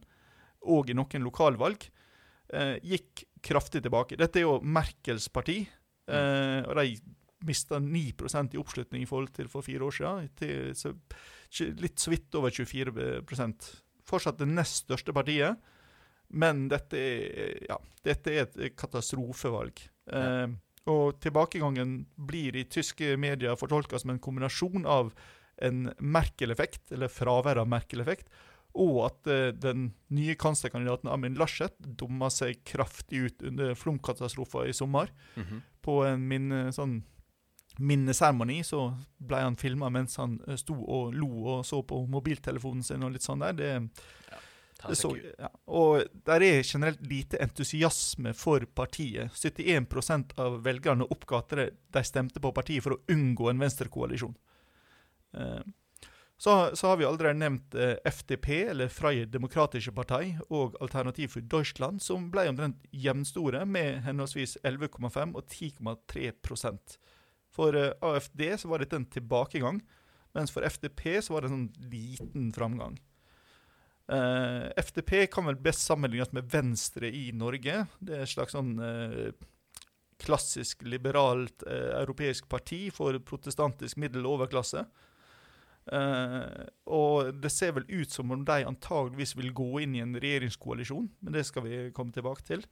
og 0.67 0.91
i 0.91 0.97
noen 0.97 1.25
lokalvalg. 1.25 1.87
Eh, 2.53 2.75
gikk 2.85 3.25
kraftig 3.43 3.81
tilbake. 3.85 4.19
Dette 4.19 4.41
er 4.41 4.45
jo 4.45 4.59
Merkels 4.61 5.27
parti, 5.33 5.63
eh, 6.07 6.61
og 6.61 6.77
de 6.77 6.99
mista 7.47 7.79
9 7.79 8.53
i 8.53 8.59
oppslutning 8.59 9.03
i 9.03 9.09
forhold 9.09 9.33
til 9.33 9.49
for 9.51 9.65
fire 9.65 9.83
år 9.85 9.97
siden. 9.97 10.29
Til 10.37 10.75
så, 10.75 10.93
litt 11.81 11.99
så 11.99 12.13
vidt 12.13 12.35
over 12.35 12.53
24 12.53 13.25
Fortsatt 14.07 14.39
det 14.39 14.47
nest 14.47 14.85
største 14.85 15.11
partiet. 15.11 15.57
Men 16.29 16.67
dette 16.71 16.95
er, 16.95 17.57
ja, 17.67 17.75
dette 18.03 18.31
er 18.31 18.45
et 18.45 18.75
katastrofevalg. 18.79 19.81
Eh, 20.07 20.47
og 20.87 21.17
tilbakegangen 21.23 21.97
blir 22.29 22.55
i 22.55 22.67
tyske 22.71 23.15
medier 23.19 23.57
fortolka 23.59 23.99
som 23.99 24.13
en 24.13 24.21
kombinasjon 24.23 24.87
av 24.87 25.11
en 25.57 25.87
Merkel-effekt, 25.99 26.91
eller 26.93 27.11
fravær 27.11 27.59
av 27.61 27.69
Merkel-effekt, 27.69 28.29
og 28.77 28.97
at 29.07 29.29
uh, 29.31 29.49
den 29.57 29.91
nye 30.13 30.35
kanslerkandidaten 30.37 31.09
Amin 31.09 31.37
Laschet 31.39 31.73
dumma 31.79 32.29
seg 32.33 32.61
kraftig 32.67 33.23
ut 33.25 33.45
under 33.49 33.73
flomkatastrofen 33.75 34.69
i 34.69 34.75
sommer. 34.75 35.13
Mhm. 35.35 35.63
På 35.81 36.01
en 36.05 36.27
minne, 36.29 36.67
sånn 36.75 36.99
minneseremoni 37.77 38.63
så 38.65 38.89
ble 39.17 39.41
han 39.45 39.57
filma 39.59 39.89
mens 39.93 40.17
han 40.17 40.39
eh, 40.47 40.57
sto 40.59 40.75
og 40.75 41.13
lo 41.15 41.29
og 41.45 41.65
så 41.65 41.83
på 41.85 41.99
mobiltelefonen 42.09 42.83
sin 42.85 43.05
og 43.05 43.13
litt 43.13 43.25
sånn 43.25 43.43
der. 43.45 43.57
Det, 43.57 43.71
seg 44.33 44.46
så, 44.95 45.09
ja. 45.39 45.49
Og 45.67 46.03
der 46.27 46.43
er 46.45 46.63
generelt 46.63 47.01
lite 47.09 47.39
entusiasme 47.41 48.33
for 48.37 48.59
partiet. 48.77 49.31
71% 49.33 50.35
av 50.37 50.59
velgerne 50.63 51.07
oppga 51.09 51.39
at 51.41 51.49
de- 51.57 52.03
stemte 52.05 52.39
på 52.39 52.51
partiet 52.53 52.83
for 52.85 52.93
å 52.93 53.01
unngå 53.09 53.49
en 53.49 53.59
venstrekoalisjon. 53.59 54.35
Eh, 55.33 55.63
Så, 56.39 56.75
så 56.77 56.87
har 56.91 56.97
vi 56.97 57.05
allerede 57.05 57.33
nevnt 57.39 57.73
eh, 57.73 57.95
FDP, 58.05 58.67
eller 58.69 58.87
Freie 58.93 59.25
Demokratische 59.25 59.89
Partei, 59.91 60.35
og 60.53 60.75
Alternativ 60.79 61.31
for 61.33 61.41
Deutschland, 61.41 61.97
som 61.99 62.27
ble 62.29 62.43
omtrent 62.51 62.83
jevnstore, 62.93 63.63
med 63.65 64.03
henholdsvis 64.05 64.53
11,5 64.63 65.33
og 65.33 65.47
10,3 65.49 66.31
prosent. 66.45 66.99
For 67.49 67.73
eh, 67.73 67.89
AFD 68.05 68.43
så 68.61 68.69
var 68.69 68.77
dette 68.85 68.99
en 68.99 69.09
tilbakegang, 69.09 69.81
mens 70.37 70.53
for 70.53 70.61
FDP 70.61 71.17
så 71.25 71.33
var 71.33 71.41
det 71.41 71.49
en 71.49 71.55
sånn 71.57 71.89
liten 71.89 72.51
framgang. 72.53 72.99
Eh, 74.07 74.69
FDP 74.77 75.27
kan 75.31 75.49
vel 75.49 75.59
best 75.59 75.83
sammenlignes 75.83 76.31
med 76.35 76.47
Venstre 76.51 77.09
i 77.11 77.31
Norge. 77.35 77.83
Det 77.99 78.15
er 78.15 78.23
et 78.23 78.31
slags 78.31 78.55
sånn 78.55 78.77
uh, 78.79 79.31
klassisk 80.23 80.85
liberalt 80.87 81.65
uh, 81.67 81.97
europeisk 81.99 82.47
parti 82.49 82.87
for 82.95 83.19
protestantisk 83.27 83.99
middel- 83.99 84.25
og 84.25 84.39
overklasse. 84.39 84.87
Og 85.87 87.29
det 87.39 87.47
ser 87.47 87.69
vel 87.77 87.85
ut 87.87 88.11
som 88.11 88.33
om 88.35 88.41
de 88.43 88.57
antageligvis 88.67 89.37
vil 89.37 89.53
gå 89.55 89.69
inn 89.85 89.93
i 89.95 90.01
en 90.03 90.17
regjeringskoalisjon, 90.19 91.05
men 91.23 91.37
det 91.37 91.45
skal 91.47 91.63
vi 91.63 91.77
komme 91.95 92.11
tilbake 92.11 92.43
til. 92.43 92.65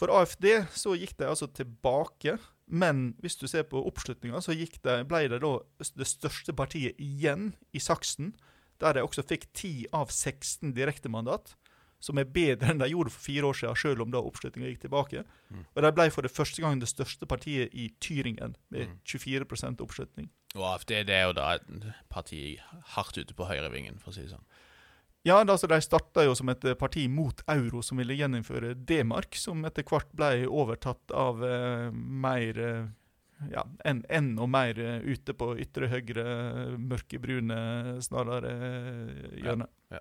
For 0.00 0.08
AFD 0.14 0.46
så 0.72 0.94
gikk 0.96 1.12
de 1.18 1.26
altså 1.28 1.50
tilbake, 1.52 2.38
men 2.64 3.10
hvis 3.20 3.36
du 3.36 3.44
ser 3.52 3.66
på 3.68 3.82
oppslutninga, 3.90 4.40
så 4.40 4.56
de, 4.56 4.64
ble 4.80 5.20
de 5.28 5.42
da 5.44 5.52
det 5.98 6.08
største 6.08 6.56
partiet 6.56 6.96
igjen 6.96 7.50
i 7.76 7.84
saksen, 7.84 8.32
der 8.80 8.94
de 8.98 9.02
også 9.06 9.24
fikk 9.26 9.48
10 9.52 9.86
av 9.92 10.10
16 10.14 10.72
direktemandat, 10.76 11.54
som 12.00 12.18
er 12.20 12.28
bedre 12.30 12.70
enn 12.70 12.78
de 12.78 12.86
gjorde 12.92 13.10
for 13.10 13.24
fire 13.26 13.48
år 13.48 13.56
siden, 13.58 13.76
selv 13.80 14.04
om 14.04 14.10
da 14.14 14.20
oppslutninga 14.22 14.68
gikk 14.70 14.84
tilbake. 14.84 15.24
Mm. 15.50 15.64
Og 15.74 15.82
de 15.82 15.90
ble 15.96 16.04
for 16.14 16.22
det 16.22 16.30
første 16.30 16.62
gang 16.62 16.78
det 16.78 16.86
største 16.92 17.26
partiet 17.26 17.74
i 17.74 17.88
Tyringen, 17.98 18.54
med 18.70 18.86
Mm. 18.86 18.98
24% 19.04 19.80
oppslutning. 19.82 20.28
Og 20.54 20.62
AFD 20.74 20.92
det 21.08 21.10
er 21.16 21.26
jo 21.26 21.32
da 21.34 21.54
et 21.56 21.88
parti 22.08 22.58
hardt 22.94 23.18
ute 23.18 23.34
på 23.34 23.48
høyrevingen, 23.50 23.98
for 23.98 24.10
å 24.10 24.14
si 24.14 24.22
det 24.22 24.30
sånn. 24.30 24.46
Ja, 25.26 25.42
altså 25.42 25.66
De 25.68 25.80
starta 25.82 26.22
jo 26.24 26.34
som 26.38 26.48
et 26.48 26.62
parti 26.78 27.08
mot 27.10 27.42
euro, 27.48 27.82
som 27.82 27.98
ville 27.98 28.14
gjeninnføre 28.14 28.76
D-mark, 28.86 29.34
som 29.34 29.64
etter 29.66 29.82
hvert 29.82 30.08
ble 30.14 30.46
overtatt 30.46 31.10
av 31.12 31.42
eh, 31.44 31.90
mer 31.92 32.58
eh, 32.62 32.86
ja, 33.52 33.66
en, 33.84 34.04
enda 34.08 34.46
mer 34.46 34.78
eh, 34.78 35.00
ute 35.06 35.34
på 35.34 35.52
ytre 35.62 35.88
høyre, 35.92 36.24
mørkebrune 36.78 37.58
snarere 38.04 38.54
eh, 38.54 39.36
hjørne. 39.44 39.68
Ja, 39.94 40.00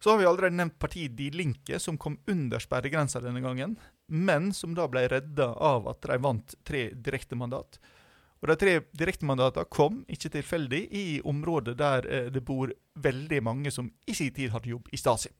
Så 0.00 0.12
har 0.12 0.20
vi 0.20 0.28
allerede 0.28 0.56
nevnt 0.56 0.78
partiet 0.78 1.16
De 1.16 1.30
Linke, 1.30 1.78
som 1.78 1.98
kom 1.98 2.18
under 2.28 2.60
sperregrensa 2.60 3.20
denne 3.20 3.40
gangen, 3.44 3.78
men 4.06 4.52
som 4.52 4.74
da 4.74 4.88
ble 4.88 5.06
redda 5.08 5.52
av 5.54 5.88
at 5.88 6.02
de 6.04 6.20
vant 6.20 6.54
tre 6.64 6.90
direktemandat. 6.94 7.80
Og 8.40 8.48
De 8.48 8.56
tre 8.56 8.78
direktemandatene 8.96 9.68
kom, 9.68 10.00
ikke 10.08 10.32
tilfeldig, 10.36 10.86
i 10.96 11.20
områder 11.24 11.76
der 11.76 12.08
eh, 12.08 12.32
det 12.32 12.44
bor 12.44 12.72
veldig 13.00 13.42
mange 13.44 13.72
som 13.72 13.92
i 14.08 14.16
sin 14.16 14.32
tid 14.36 14.52
hadde 14.54 14.72
jobb 14.72 14.88
i 14.92 15.00
Stasi. 15.00 15.32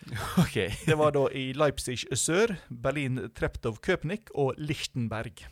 Okay. 0.40 0.70
Det 0.86 0.96
var 0.96 1.12
da 1.12 1.26
i 1.36 1.50
Leipzig 1.52 2.06
sør, 2.16 2.56
Berlin 2.70 3.26
Treptow 3.36 3.76
Köpnik 3.84 4.32
og 4.34 4.54
Lichtenberg. 4.58 5.44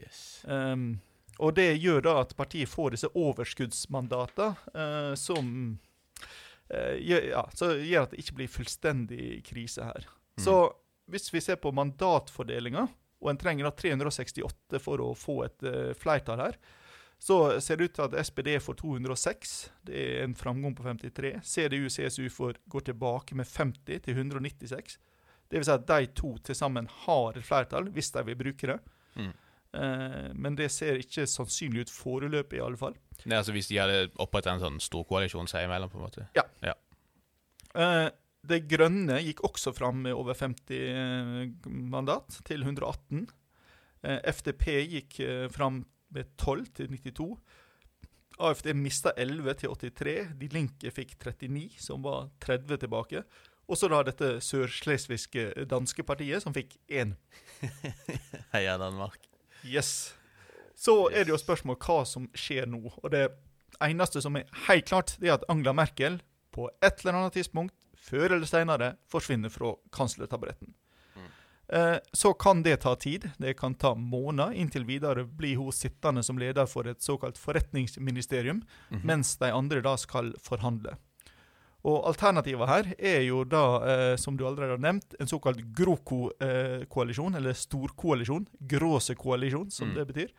Yes. 0.00 0.42
Um, 0.48 0.98
og 1.40 1.54
det 1.56 1.68
gjør 1.80 2.02
da 2.04 2.16
at 2.22 2.34
partiet 2.36 2.68
får 2.68 2.96
disse 2.96 3.10
overskuddsmandatene, 3.16 4.50
uh, 4.74 5.14
som 5.18 5.52
uh, 6.68 6.96
gjør, 7.00 7.28
ja, 7.32 7.44
så 7.56 7.72
gjør 7.78 8.08
at 8.08 8.14
det 8.14 8.24
ikke 8.24 8.38
blir 8.40 8.52
fullstendig 8.52 9.28
krise 9.46 9.86
her. 9.88 10.08
Mm. 10.36 10.44
Så 10.44 10.56
hvis 11.10 11.30
vi 11.34 11.42
ser 11.44 11.60
på 11.62 11.72
mandatfordelinga, 11.74 12.86
og 13.20 13.32
en 13.32 13.40
trenger 13.40 13.66
da 13.68 13.72
368 13.76 14.80
for 14.80 15.02
å 15.04 15.14
få 15.18 15.42
et 15.46 15.66
uh, 15.66 15.90
flertall 15.98 16.44
her, 16.44 16.60
så 17.20 17.60
ser 17.60 17.76
det 17.76 17.90
ut 17.90 17.98
til 17.98 18.06
at 18.06 18.14
SPD 18.24 18.54
får 18.64 18.78
206. 18.80 19.50
Det 19.84 19.92
er 19.92 20.22
en 20.24 20.34
framgang 20.36 20.72
på 20.76 20.86
53. 20.86 21.34
CDU 21.44 21.90
CSU 21.92 22.30
får 22.32 22.56
går 22.72 22.86
tilbake 22.88 23.36
med 23.36 23.48
50 23.48 24.00
til 24.06 24.22
196. 24.22 24.96
Det 25.50 25.60
vil 25.60 25.66
si 25.66 25.74
at 25.74 25.84
de 25.88 26.08
to 26.16 26.30
til 26.46 26.56
sammen 26.56 26.88
har 27.04 27.36
et 27.36 27.44
flertall, 27.44 27.90
hvis 27.92 28.08
de 28.14 28.24
vil 28.24 28.38
bruke 28.40 28.70
det. 28.70 28.78
Mm. 29.20 29.34
Eh, 29.76 30.30
men 30.34 30.56
det 30.58 30.70
ser 30.74 30.98
ikke 31.00 31.26
sannsynlig 31.30 31.86
ut 31.86 31.92
foreløpig, 31.94 32.58
i 32.58 32.64
alle 32.64 32.80
fall. 32.80 32.96
Er 33.24 33.38
altså 33.38 33.54
Hvis 33.54 33.70
de 33.70 33.78
hadde 33.78 34.08
opprettet 34.22 34.54
en 34.54 34.64
sånn 34.64 34.80
storkoalisjon 34.82 35.50
seg 35.50 35.68
imellom, 35.68 35.92
på 35.92 36.00
en 36.00 36.06
måte. 36.08 36.26
Eh, 37.78 38.08
det 38.50 38.64
grønne 38.70 39.20
gikk 39.22 39.44
også 39.46 39.74
fram 39.76 40.02
med 40.06 40.16
over 40.16 40.34
50 40.34 40.74
eh, 40.74 41.70
mandat, 41.92 42.40
til 42.46 42.64
118. 42.64 43.26
Eh, 44.02 44.20
FDP 44.32 44.66
gikk 44.96 45.20
fram 45.54 45.84
med 46.10 46.32
12 46.40 46.70
til 46.80 46.94
92. 46.96 47.28
AFD 48.40 48.72
mista 48.74 49.12
11 49.20 49.60
til 49.60 49.74
83. 49.76 50.16
De 50.40 50.48
Linke 50.54 50.92
fikk 50.94 51.14
39, 51.20 51.76
som 51.78 52.02
var 52.02 52.30
30 52.40 52.80
tilbake. 52.86 53.24
Og 53.70 53.78
så 53.78 53.90
da 53.92 54.00
dette 54.02 54.38
sørslesvigske 54.42 55.66
danske 55.70 56.02
partiet, 56.02 56.42
som 56.42 56.56
fikk 56.56 56.74
én. 56.88 57.14
Heia 58.54 58.78
Danmark. 58.80 59.29
Yes. 59.64 60.14
Så 60.76 61.10
er 61.12 61.24
det 61.24 61.34
jo 61.34 61.38
spørsmål 61.40 61.76
hva 61.76 62.04
som 62.08 62.28
skjer 62.34 62.66
nå. 62.70 62.80
Og 63.02 63.10
det 63.12 63.26
eneste 63.84 64.22
som 64.24 64.36
er 64.36 64.46
helt 64.68 64.86
klart, 64.88 65.16
det 65.20 65.28
er 65.28 65.34
at 65.38 65.44
Angela 65.52 65.74
Merkel 65.76 66.20
på 66.52 66.68
et 66.82 67.02
eller 67.04 67.18
annet 67.20 67.36
tidspunkt, 67.36 67.74
før 68.00 68.32
eller 68.34 68.48
senere, 68.48 68.94
forsvinner 69.12 69.52
fra 69.52 69.74
kanslertaburetten. 69.92 70.72
Mm. 71.16 71.26
Eh, 71.76 71.98
så 72.16 72.32
kan 72.34 72.62
det 72.64 72.80
ta 72.80 72.94
tid. 72.96 73.28
Det 73.38 73.52
kan 73.58 73.74
ta 73.74 73.92
måneder. 73.94 74.56
Inntil 74.56 74.86
videre 74.88 75.24
blir 75.24 75.56
hun 75.60 75.70
sittende 75.72 76.24
som 76.24 76.38
leder 76.40 76.66
for 76.66 76.88
et 76.88 77.02
såkalt 77.04 77.38
forretningsministerium, 77.38 78.62
Mhm. 78.90 79.04
mens 79.06 79.36
de 79.36 79.52
andre 79.52 79.80
da 79.82 79.96
skal 79.96 80.32
forhandle. 80.42 80.96
Og 81.84 82.04
Alternativet 82.10 82.68
her 82.68 82.94
er 82.98 83.22
jo 83.24 83.44
da, 83.44 83.62
eh, 83.88 84.16
som 84.16 84.36
du 84.36 84.44
allerede 84.46 84.76
har 84.76 84.78
nevnt, 84.92 85.14
en 85.20 85.26
såkalt 85.26 85.62
GROKO-koalisjon, 85.72 87.36
eller 87.36 87.52
storkoalisjon. 87.56 88.46
Gråse-koalisjon, 88.68 89.70
som 89.72 89.88
Mm. 89.88 89.94
det 89.94 90.06
betyr. 90.14 90.30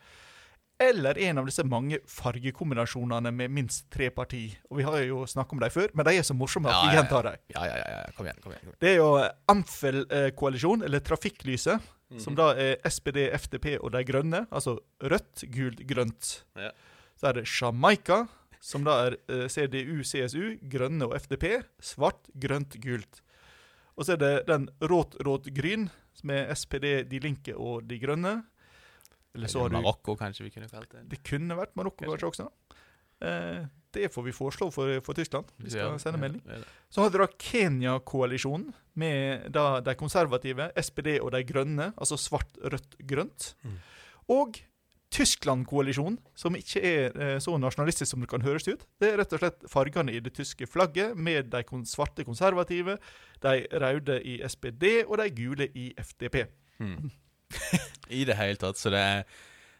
Eller 0.80 1.18
en 1.18 1.38
av 1.38 1.46
disse 1.46 1.62
mange 1.64 1.98
fargekombinasjonene 2.06 3.30
med 3.32 3.50
minst 3.50 3.88
tre 3.90 4.10
parti. 4.10 4.56
Og 4.70 4.76
Vi 4.78 4.82
har 4.82 4.98
jo 5.04 5.24
snakket 5.26 5.52
om 5.52 5.58
dem 5.60 5.70
før, 5.70 5.88
men 5.94 6.04
de 6.06 6.10
er 6.18 6.22
så 6.22 6.34
morsomme 6.34 6.66
at 6.68 6.74
Ja, 6.74 6.90
vi 6.90 6.96
gjentar 6.96 7.22
dem. 7.22 7.36
Ja, 7.54 7.64
ja, 7.64 7.76
ja, 7.76 7.84
ja. 7.90 8.04
Kom 8.16 8.26
igjen. 8.26 8.40
kom 8.42 8.52
igjen, 8.52 8.60
kom 8.62 8.72
igjen. 8.72 8.78
Det 8.80 8.88
er 8.88 8.96
jo 8.96 9.28
Amfel-koalisjon, 9.48 10.82
eller 10.84 11.00
Trafikklyset, 11.00 11.80
som 12.18 12.34
Mhm. 12.34 12.36
da 12.36 12.50
er 12.54 12.76
SPD, 12.84 13.30
FDP 13.32 13.78
og 13.80 13.92
De 13.92 14.04
grønne. 14.04 14.46
Altså 14.50 14.78
rødt, 15.00 15.44
gult, 15.50 15.86
grønt. 15.86 16.42
Ja. 16.56 16.70
Så 17.16 17.28
er 17.28 17.32
det 17.34 17.44
Jamaica, 17.60 18.28
som 18.62 18.84
da 18.86 18.94
er 19.08 19.16
eh, 19.26 19.48
CDU, 19.50 20.04
CSU, 20.06 20.54
grønne 20.70 21.08
og 21.08 21.16
FDP. 21.18 21.48
Svart, 21.82 22.28
grønt, 22.38 22.76
gult. 22.84 23.20
Og 23.98 24.06
så 24.06 24.14
er 24.14 24.20
det 24.22 24.32
den 24.48 24.68
råt, 24.88 25.18
råt, 25.26 25.50
gryn, 25.52 25.88
som 26.16 26.30
er 26.32 26.48
SPD, 26.54 27.02
De 27.10 27.18
Linke 27.20 27.56
og 27.58 27.82
De 27.90 27.98
grønne. 28.00 28.38
Eller 29.34 29.48
så 29.48 29.64
har 29.64 29.72
du 29.72 29.78
Marokko, 29.80 30.14
kanskje 30.20 30.44
vi 30.46 30.52
kunne 30.54 30.68
kalt 30.70 30.90
det. 30.92 31.02
Det 31.10 31.18
kunne 31.26 31.56
vært 31.58 31.74
Marokko 31.76 32.04
Kanskje. 32.04 32.18
kanskje 32.20 32.30
også. 32.46 32.78
Eh, 33.22 33.62
det 33.92 34.08
får 34.12 34.24
vi 34.26 34.32
foreslå 34.36 34.70
for, 34.72 34.94
for 35.04 35.16
Tyskland. 35.16 35.48
Vi 35.60 35.70
skal 35.72 35.90
Ja, 35.92 35.98
sende 36.00 36.20
melding. 36.20 36.42
ja. 36.48 36.62
Så 36.92 37.02
har 37.04 37.10
dere 37.12 37.26
da 37.26 37.36
Kenya-koalisjonen, 37.40 38.72
med 38.94 39.50
da 39.52 39.80
de 39.84 39.94
konservative, 39.96 40.70
SPD 40.76 41.18
og 41.20 41.32
de 41.32 41.42
grønne, 41.48 41.90
altså 41.96 42.18
svart, 42.20 42.56
rødt, 42.62 42.96
grønt. 43.08 43.54
Mm. 43.64 43.78
Og 44.36 44.60
Tyskland-koalisjonen, 45.12 46.16
som 46.38 46.56
ikke 46.56 46.80
er 46.80 47.16
eh, 47.20 47.38
så 47.42 47.58
nasjonalistisk 47.60 48.14
som 48.14 48.22
det 48.22 48.30
kan 48.30 48.44
høres 48.44 48.64
ut. 48.68 48.86
Det 49.00 49.10
er 49.10 49.18
rett 49.20 49.34
og 49.36 49.42
slett 49.42 49.66
fargene 49.70 50.14
i 50.14 50.22
det 50.24 50.32
tyske 50.36 50.66
flagget, 50.70 51.16
med 51.16 51.50
de 51.52 51.62
svarte 51.88 52.24
konservative, 52.24 52.96
de 53.44 53.66
røde 53.82 54.18
i 54.24 54.38
SPD 54.48 55.04
og 55.06 55.18
de 55.20 55.28
gule 55.36 55.68
i 55.76 55.90
FDP. 56.00 56.46
Hmm. 56.80 57.10
I 58.20 58.24
det 58.24 58.38
hele 58.38 58.56
tatt. 58.60 58.80
Så 58.80 58.90
det, 58.94 59.04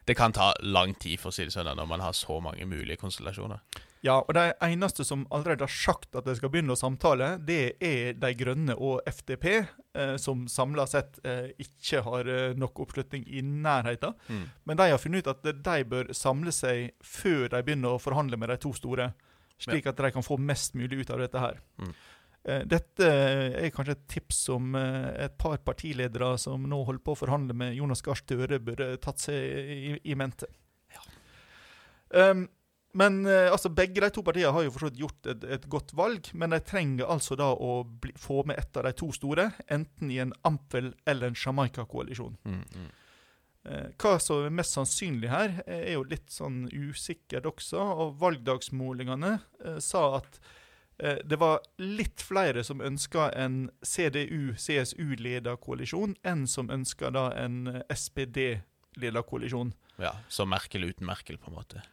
det 0.08 0.16
kan 0.18 0.36
ta 0.36 0.52
lang 0.60 0.94
tid, 0.94 1.18
for 1.20 1.32
å 1.32 1.36
si 1.36 1.48
det 1.48 1.54
sånn, 1.54 1.72
når 1.78 1.88
man 1.88 2.04
har 2.04 2.16
så 2.16 2.40
mange 2.44 2.68
mulige 2.68 3.00
konstellasjoner. 3.00 3.64
Ja, 4.02 4.16
og 4.18 4.34
de 4.34 4.48
eneste 4.66 5.04
som 5.06 5.22
allerede 5.30 5.62
har 5.62 5.70
sagt 5.70 6.16
at 6.18 6.26
de 6.26 6.34
skal 6.34 6.50
begynne 6.50 6.74
å 6.74 6.78
samtale, 6.78 7.36
det 7.38 7.76
er 7.78 8.16
De 8.18 8.32
grønne 8.34 8.74
og 8.74 9.04
FDP, 9.06 9.46
eh, 9.94 10.14
som 10.18 10.48
samla 10.50 10.88
sett 10.90 11.20
eh, 11.22 11.52
ikke 11.62 12.02
har 12.02 12.30
eh, 12.30 12.56
nok 12.58 12.82
oppslutning 12.82 13.22
i 13.30 13.44
nærheten. 13.46 14.16
Mm. 14.26 14.48
Men 14.66 14.80
de 14.80 14.88
har 14.90 14.98
funnet 14.98 15.22
ut 15.22 15.30
at 15.30 15.46
de 15.46 15.84
bør 15.86 16.10
samle 16.18 16.54
seg 16.54 16.96
før 16.98 17.46
de 17.52 17.62
begynner 17.62 17.94
å 17.94 18.02
forhandle 18.02 18.40
med 18.40 18.50
de 18.50 18.58
to 18.64 18.74
store, 18.74 19.12
slik 19.62 19.86
at 19.86 20.02
de 20.02 20.10
kan 20.10 20.26
få 20.26 20.40
mest 20.42 20.74
mulig 20.74 21.04
ut 21.04 21.14
av 21.14 21.22
dette 21.22 21.44
her. 21.44 21.62
Mm. 21.78 21.94
Eh, 22.44 22.64
Dette 22.66 23.06
er 23.06 23.70
kanskje 23.74 23.94
et 23.94 24.08
tips 24.10 24.40
som 24.48 24.74
eh, 24.74 25.12
et 25.28 25.36
par 25.38 25.60
partiledere 25.62 26.32
som 26.42 26.64
nå 26.66 26.80
holder 26.88 27.04
på 27.06 27.14
å 27.14 27.20
forhandle 27.22 27.54
med 27.54 27.76
Jonas 27.78 28.02
Gahr 28.02 28.18
Støre, 28.18 28.58
burde 28.58 28.96
tatt 29.02 29.22
seg 29.22 29.70
i, 29.76 29.94
i 30.10 30.18
mente. 30.18 30.50
Um, 32.12 32.42
men 32.92 33.26
eh, 33.26 33.48
altså, 33.52 33.70
begge 33.72 34.02
de 34.04 34.10
to 34.12 34.22
partiene 34.26 34.52
har 34.52 34.66
jo 34.66 34.72
for 34.74 34.92
gjort 34.96 35.28
et, 35.32 35.44
et 35.56 35.68
godt 35.72 35.94
valg, 35.96 36.28
men 36.36 36.52
de 36.52 36.58
trenger 36.60 37.08
altså 37.08 37.38
da 37.40 37.50
å 37.54 37.82
bli, 37.84 38.12
få 38.20 38.42
med 38.48 38.60
et 38.60 38.76
av 38.76 38.84
de 38.88 38.92
to 39.00 39.08
store, 39.16 39.50
enten 39.72 40.10
i 40.12 40.18
en 40.24 40.34
Ampel- 40.48 40.92
eller 41.08 41.32
en 41.32 41.38
Jamaica-koalisjon. 41.38 42.36
Mm, 42.44 42.64
mm. 42.76 42.90
Eh, 43.64 43.86
Hva 43.96 44.16
som 44.20 44.42
er 44.44 44.52
mest 44.54 44.74
sannsynlig 44.76 45.30
her, 45.30 45.62
eh, 45.66 45.86
er 45.92 45.94
jo 45.94 46.02
litt 46.10 46.32
sånn 46.34 46.66
usikkert 46.68 47.46
også. 47.48 47.78
Og 47.78 48.18
valgdagsmålingene 48.20 49.36
eh, 49.64 49.78
sa 49.80 50.18
at 50.18 50.40
eh, 50.98 51.22
det 51.24 51.38
var 51.40 51.62
litt 51.80 52.20
flere 52.20 52.64
som 52.66 52.82
ønska 52.84 53.30
en 53.38 53.70
CDU-CSU-leda 53.80 55.56
koalisjon, 55.62 56.16
enn 56.26 56.44
som 56.50 56.70
ønska 56.74 57.12
da 57.14 57.28
en 57.38 57.84
SPD-leda 57.88 59.22
koalisjon. 59.24 59.72
Ja, 60.02 60.16
Så 60.28 60.44
Merkel 60.48 60.90
uten 60.90 61.06
Merkel, 61.06 61.38
på 61.38 61.52
en 61.52 61.60
måte. 61.60 61.86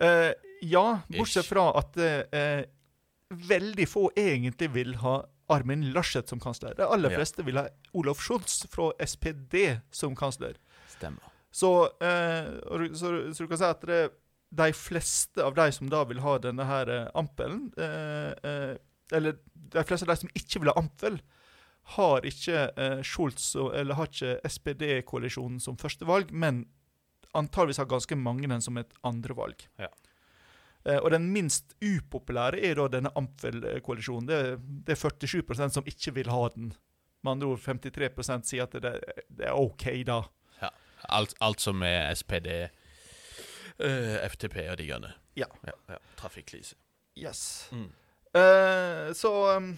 Eh, 0.00 0.32
ja, 0.60 1.00
bortsett 1.08 1.46
fra 1.46 1.70
at 1.78 1.96
uh, 1.96 2.62
veldig 3.48 3.88
få 3.88 4.10
egentlig 4.16 4.68
vil 4.74 4.94
ha 5.00 5.18
Armin 5.52 5.90
Laschet 5.94 6.28
som 6.28 6.40
kansler. 6.42 6.74
De 6.76 6.84
aller 6.84 7.12
fleste 7.14 7.44
vil 7.46 7.60
ha 7.60 7.66
Olof 7.96 8.20
Scholz 8.24 8.64
fra 8.72 8.90
SPD 9.00 9.78
som 9.94 10.16
kansler. 10.16 10.58
Stemmer. 10.96 11.32
Så, 11.50 11.72
uh, 11.86 12.86
så, 12.92 13.12
så 13.32 13.44
du 13.44 13.48
kan 13.48 13.60
si 13.60 13.68
at 13.68 13.86
det, 13.88 14.00
de 14.56 14.68
fleste 14.76 15.44
av 15.44 15.56
de 15.56 15.70
som 15.72 15.88
da 15.92 16.04
vil 16.08 16.20
ha 16.24 16.36
denne 16.38 16.64
her 16.64 16.90
ampelen 17.18 17.64
Eller 19.12 19.34
de 19.74 19.82
fleste 19.84 20.06
av 20.06 20.12
de 20.12 20.20
som 20.20 20.30
ikke 20.38 20.62
vil 20.62 20.70
ha 20.70 20.76
ampel, 20.78 21.18
har 21.96 22.24
ikke 22.26 22.68
Scholz 23.06 23.48
eller 23.56 23.98
har 23.98 24.08
ikke 24.10 24.38
SPD-koalisjonen 24.46 25.58
som 25.62 25.76
førstevalg, 25.78 26.30
men 26.30 26.64
antageligvis 27.36 27.80
har 27.82 27.88
ganske 27.90 28.18
mange 28.18 28.48
den 28.50 28.64
som 28.64 28.78
et 28.80 28.92
andrevalg. 29.06 29.66
Ja. 29.80 29.90
Eh, 30.86 30.98
og 31.00 31.10
den 31.14 31.28
minst 31.34 31.74
upopulære 31.82 32.62
er 32.62 32.78
da 32.78 32.88
denne 32.96 33.12
Ampel-koalisjonen. 33.18 34.28
Det, 34.30 34.40
det 34.86 34.96
er 34.96 35.02
47% 35.02 35.78
som 35.78 35.88
ikke 35.88 36.14
vil 36.20 36.32
ha 36.32 36.48
den. 36.54 36.72
Med 37.24 37.36
andre 37.36 37.52
ord 37.54 37.62
53 37.64 38.46
sier 38.46 38.66
at 38.66 38.76
det, 38.78 38.96
det 39.28 39.48
er 39.48 39.58
OK, 39.58 39.88
da. 40.06 40.22
Alt, 41.12 41.34
alt 41.40 41.60
som 41.60 41.82
er 41.86 42.14
SPD, 42.14 42.48
eh, 43.78 44.16
FTP 44.30 44.56
og 44.70 44.78
de 44.80 44.88
grønne. 44.88 45.12
Ja. 45.36 45.46
ja, 45.66 45.74
ja. 45.92 45.98
Trafikklyset. 46.18 46.78
Yes. 47.16 47.68
Mm. 47.72 47.90
Eh, 48.36 49.12
så 49.16 49.32
um, 49.56 49.70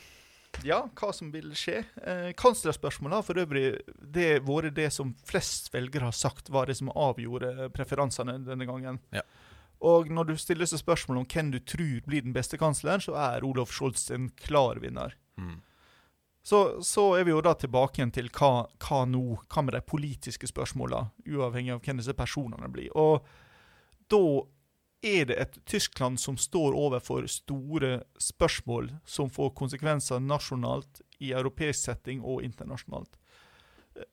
ja, 0.66 0.80
hva 0.98 1.12
som 1.14 1.30
vil 1.32 1.52
skje. 1.56 1.82
Eh, 2.02 2.30
Kanslerspørsmålet 2.38 3.20
har 3.20 3.26
for 3.26 3.40
øvrig 3.42 3.66
det 3.98 4.30
vært 4.46 4.74
det 4.78 4.88
som 4.94 5.12
flest 5.28 5.70
velgere 5.74 6.08
har 6.08 6.16
sagt 6.16 6.50
var 6.50 6.66
det 6.66 6.78
som 6.80 6.90
avgjorde 6.94 7.70
preferansene 7.76 8.38
denne 8.46 8.66
gangen. 8.68 9.00
Ja. 9.14 9.22
Og 9.84 10.10
når 10.10 10.32
du 10.32 10.36
stiller 10.40 10.66
seg 10.66 10.82
spørsmål 10.82 11.20
om 11.20 11.28
hvem 11.30 11.52
du 11.54 11.60
tror 11.62 12.02
blir 12.06 12.24
den 12.26 12.34
beste 12.34 12.58
kansleren, 12.58 13.02
så 13.04 13.14
er 13.14 13.46
Olof 13.46 13.70
Scholz 13.74 14.08
en 14.14 14.28
klar 14.40 14.80
vinner. 14.82 15.14
Mm. 15.38 15.60
Så, 16.42 16.82
så 16.82 17.12
er 17.18 17.26
vi 17.28 17.34
jo 17.34 17.42
da 17.44 17.52
tilbake 17.54 18.00
igjen 18.00 18.14
til 18.14 18.30
hva, 18.32 18.66
hva 18.82 19.02
nå? 19.06 19.38
Hva 19.46 19.62
med 19.62 19.76
de 19.76 19.82
politiske 19.84 20.48
spørsmåla, 20.48 21.04
uavhengig 21.28 21.76
av 21.76 21.82
hvem 21.84 22.00
disse 22.00 22.14
personene 22.16 22.70
blir. 22.72 22.88
Og 22.96 23.26
da 24.10 24.22
er 25.02 25.28
det 25.30 25.36
et 25.38 25.58
Tyskland 25.66 26.18
som 26.20 26.36
står 26.40 26.74
overfor 26.74 27.26
store 27.30 28.00
spørsmål 28.18 28.90
som 29.06 29.30
får 29.30 29.54
konsekvenser 29.58 30.22
nasjonalt, 30.24 31.02
i 31.18 31.32
europeisk 31.34 31.80
setting 31.82 32.20
og 32.22 32.44
internasjonalt. 32.46 33.16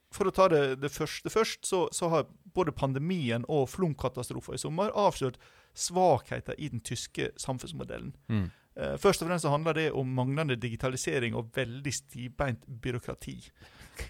For 0.10 0.26
å 0.26 0.34
ta 0.34 0.48
det, 0.50 0.62
det 0.82 0.90
første 0.90 1.30
først, 1.30 1.66
så, 1.70 1.84
så 1.94 2.10
har 2.10 2.30
både 2.56 2.74
pandemien 2.74 3.46
og 3.52 3.68
flomkatastrofer 3.70 4.58
i 4.58 4.62
sommer 4.62 4.94
avslørt 4.98 5.38
svakheter 5.78 6.58
i 6.58 6.72
den 6.74 6.82
tyske 6.82 7.30
samfunnsmodellen. 7.38 8.16
Mm. 8.32 8.48
Eh, 8.76 8.96
Først 9.02 9.22
og 9.22 9.30
fremst 9.30 9.48
handler 9.52 9.78
det 9.78 9.90
om 9.94 10.16
manglende 10.18 10.58
digitalisering 10.58 11.36
og 11.36 11.52
veldig 11.56 11.94
stivbeint 11.94 12.66
byråkrati. 12.66 13.38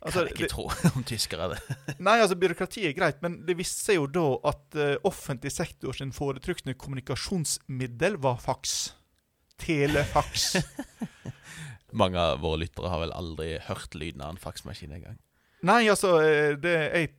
Altså, 0.02 0.22
kan 0.22 0.28
jeg 0.28 0.34
ikke 0.36 0.44
det- 0.46 0.52
tro 0.54 0.66
om 1.00 1.06
tyskere 1.08 1.50
det. 1.54 1.60
Nei, 2.00 2.18
altså 2.24 2.38
byråkrati 2.40 2.86
er 2.90 2.96
greit, 2.98 3.22
men 3.26 3.40
det 3.48 3.58
viste 3.60 3.88
seg 3.90 4.00
jo 4.00 4.08
da 4.12 4.26
at 4.52 4.78
uh, 4.80 4.94
offentlig 5.08 5.52
sektor 5.56 5.96
sin 5.98 6.14
foretrukne 6.16 6.76
kommunikasjonsmiddel 6.80 8.18
var 8.24 8.40
faks. 8.44 8.94
Telefaks. 9.62 10.56
Mange 12.02 12.20
av 12.20 12.42
våre 12.44 12.64
lyttere 12.66 12.92
har 12.92 13.00
vel 13.06 13.14
aldri 13.16 13.54
hørt 13.70 13.96
lyden 13.96 14.24
av 14.26 14.34
en 14.34 14.42
faksmaskin 14.42 14.96
engang. 14.98 15.20
Nei, 15.66 15.86
altså 15.90 16.18
eh, 16.22 16.58
det, 16.60 16.74
jeg, 16.92 17.12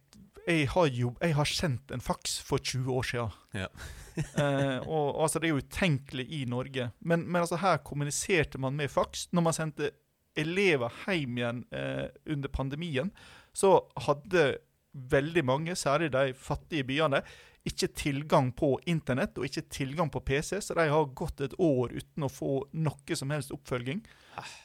jeg, 0.45 0.67
har 0.75 0.91
jo, 0.93 1.15
jeg 1.23 1.37
har 1.39 1.49
sendt 1.49 1.95
en 1.95 2.05
faks 2.05 2.37
for 2.45 2.61
20 2.63 2.91
år 2.93 3.07
siden. 3.09 3.39
Ja. 3.57 3.71
eh, 4.43 4.79
og 4.85 5.23
altså, 5.25 5.41
Det 5.41 5.49
er 5.49 5.55
jo 5.55 5.63
utenkelig 5.65 6.27
i 6.29 6.43
Norge. 6.51 6.91
Men, 7.01 7.25
men 7.25 7.41
altså, 7.43 7.59
her 7.63 7.81
kommuniserte 7.87 8.61
man 8.63 8.77
med 8.77 8.93
faks. 8.93 9.29
Når 9.33 9.47
man 9.49 9.57
sendte 9.57 9.91
elever 10.37 10.93
hjem 11.07 11.41
igjen 11.41 11.65
eh, 11.75 12.07
under 12.33 12.53
pandemien, 12.53 13.11
så 13.57 13.79
hadde 14.07 14.57
veldig 14.97 15.45
mange, 15.45 15.77
særlig 15.77 16.11
de 16.13 16.33
fattige 16.39 16.87
byene, 16.89 17.23
ikke 17.67 17.89
tilgang 17.99 18.53
på 18.55 18.77
internett 18.87 19.39
og 19.41 19.47
ikke 19.49 19.65
tilgang 19.75 20.11
på 20.13 20.23
PC, 20.23 20.61
så 20.63 20.77
de 20.79 20.87
har 20.87 21.09
gått 21.19 21.43
et 21.43 21.57
år 21.59 21.97
uten 21.97 22.27
å 22.27 22.31
få 22.31 22.61
noe 22.79 23.19
som 23.19 23.33
helst 23.35 23.51
oppfølging 23.55 24.05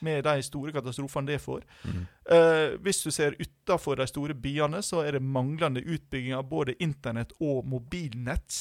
med 0.05 0.21
de 0.27 0.43
store 0.45 0.73
katastrofene 0.75 1.31
det 1.31 1.39
får. 1.41 1.65
Mm. 1.87 2.03
Eh, 2.35 2.75
hvis 2.85 3.01
du 3.01 3.09
ser 3.13 3.37
utafor 3.39 3.97
de 3.97 4.07
store 4.09 4.35
byene, 4.37 4.83
så 4.85 5.01
er 5.05 5.17
det 5.17 5.23
manglende 5.25 5.81
utbygging 5.81 6.35
av 6.37 6.45
både 6.51 6.77
internett 6.83 7.33
og 7.39 7.65
mobilnett. 7.65 8.59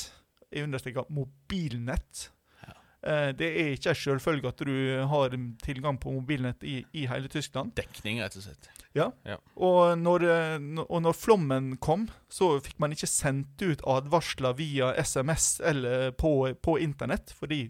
Jeg 0.48 0.64
understreker 0.70 1.10
mobilnett. 1.12 2.30
Ja. 3.02 3.12
Eh, 3.12 3.30
det 3.36 3.48
er 3.48 3.72
ikke 3.74 3.94
en 3.94 3.98
selvfølge 4.02 4.50
at 4.52 4.62
du 4.66 4.74
har 5.08 5.34
tilgang 5.64 5.98
på 6.00 6.12
mobilnett 6.12 6.64
i, 6.64 6.80
i 6.92 7.06
hele 7.10 7.30
Tyskland. 7.32 7.72
Dekning, 7.78 8.20
rett 8.22 8.36
og 8.36 8.44
slett. 8.44 8.70
Og 9.56 9.98
når, 9.98 10.26
eh, 10.26 10.56
og 10.82 11.02
når 11.04 11.16
flommen 11.16 11.74
kom, 11.82 12.08
så 12.28 12.52
fikk 12.62 12.80
man 12.82 12.92
ikke 12.92 13.10
sendt 13.10 13.62
ut 13.62 13.84
advarsler 13.88 14.56
via 14.58 14.92
SMS 14.98 15.60
eller 15.64 16.10
på, 16.12 16.54
på 16.62 16.78
internett. 16.82 17.32
Fordi 17.38 17.68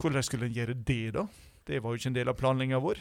hvordan 0.00 0.24
skulle 0.24 0.50
en 0.50 0.56
gjøre 0.56 0.76
det, 0.76 1.14
da? 1.16 1.26
Det 1.66 1.82
var 1.82 1.92
jo 1.92 2.00
ikke 2.00 2.12
en 2.12 2.20
del 2.20 2.30
av 2.32 2.38
planlegginga 2.38 2.80
vår. 2.82 3.00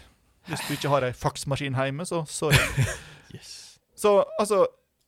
Hvis 0.50 0.66
du 0.66 0.74
ikke 0.74 0.92
har 0.92 1.06
ei 1.06 1.14
faksmaskin 1.16 1.78
hjemme, 1.78 2.08
så 2.10 2.26
sorry. 2.30 2.60
Yes. 3.30 3.78
Så 3.94 4.24
altså 4.40 4.64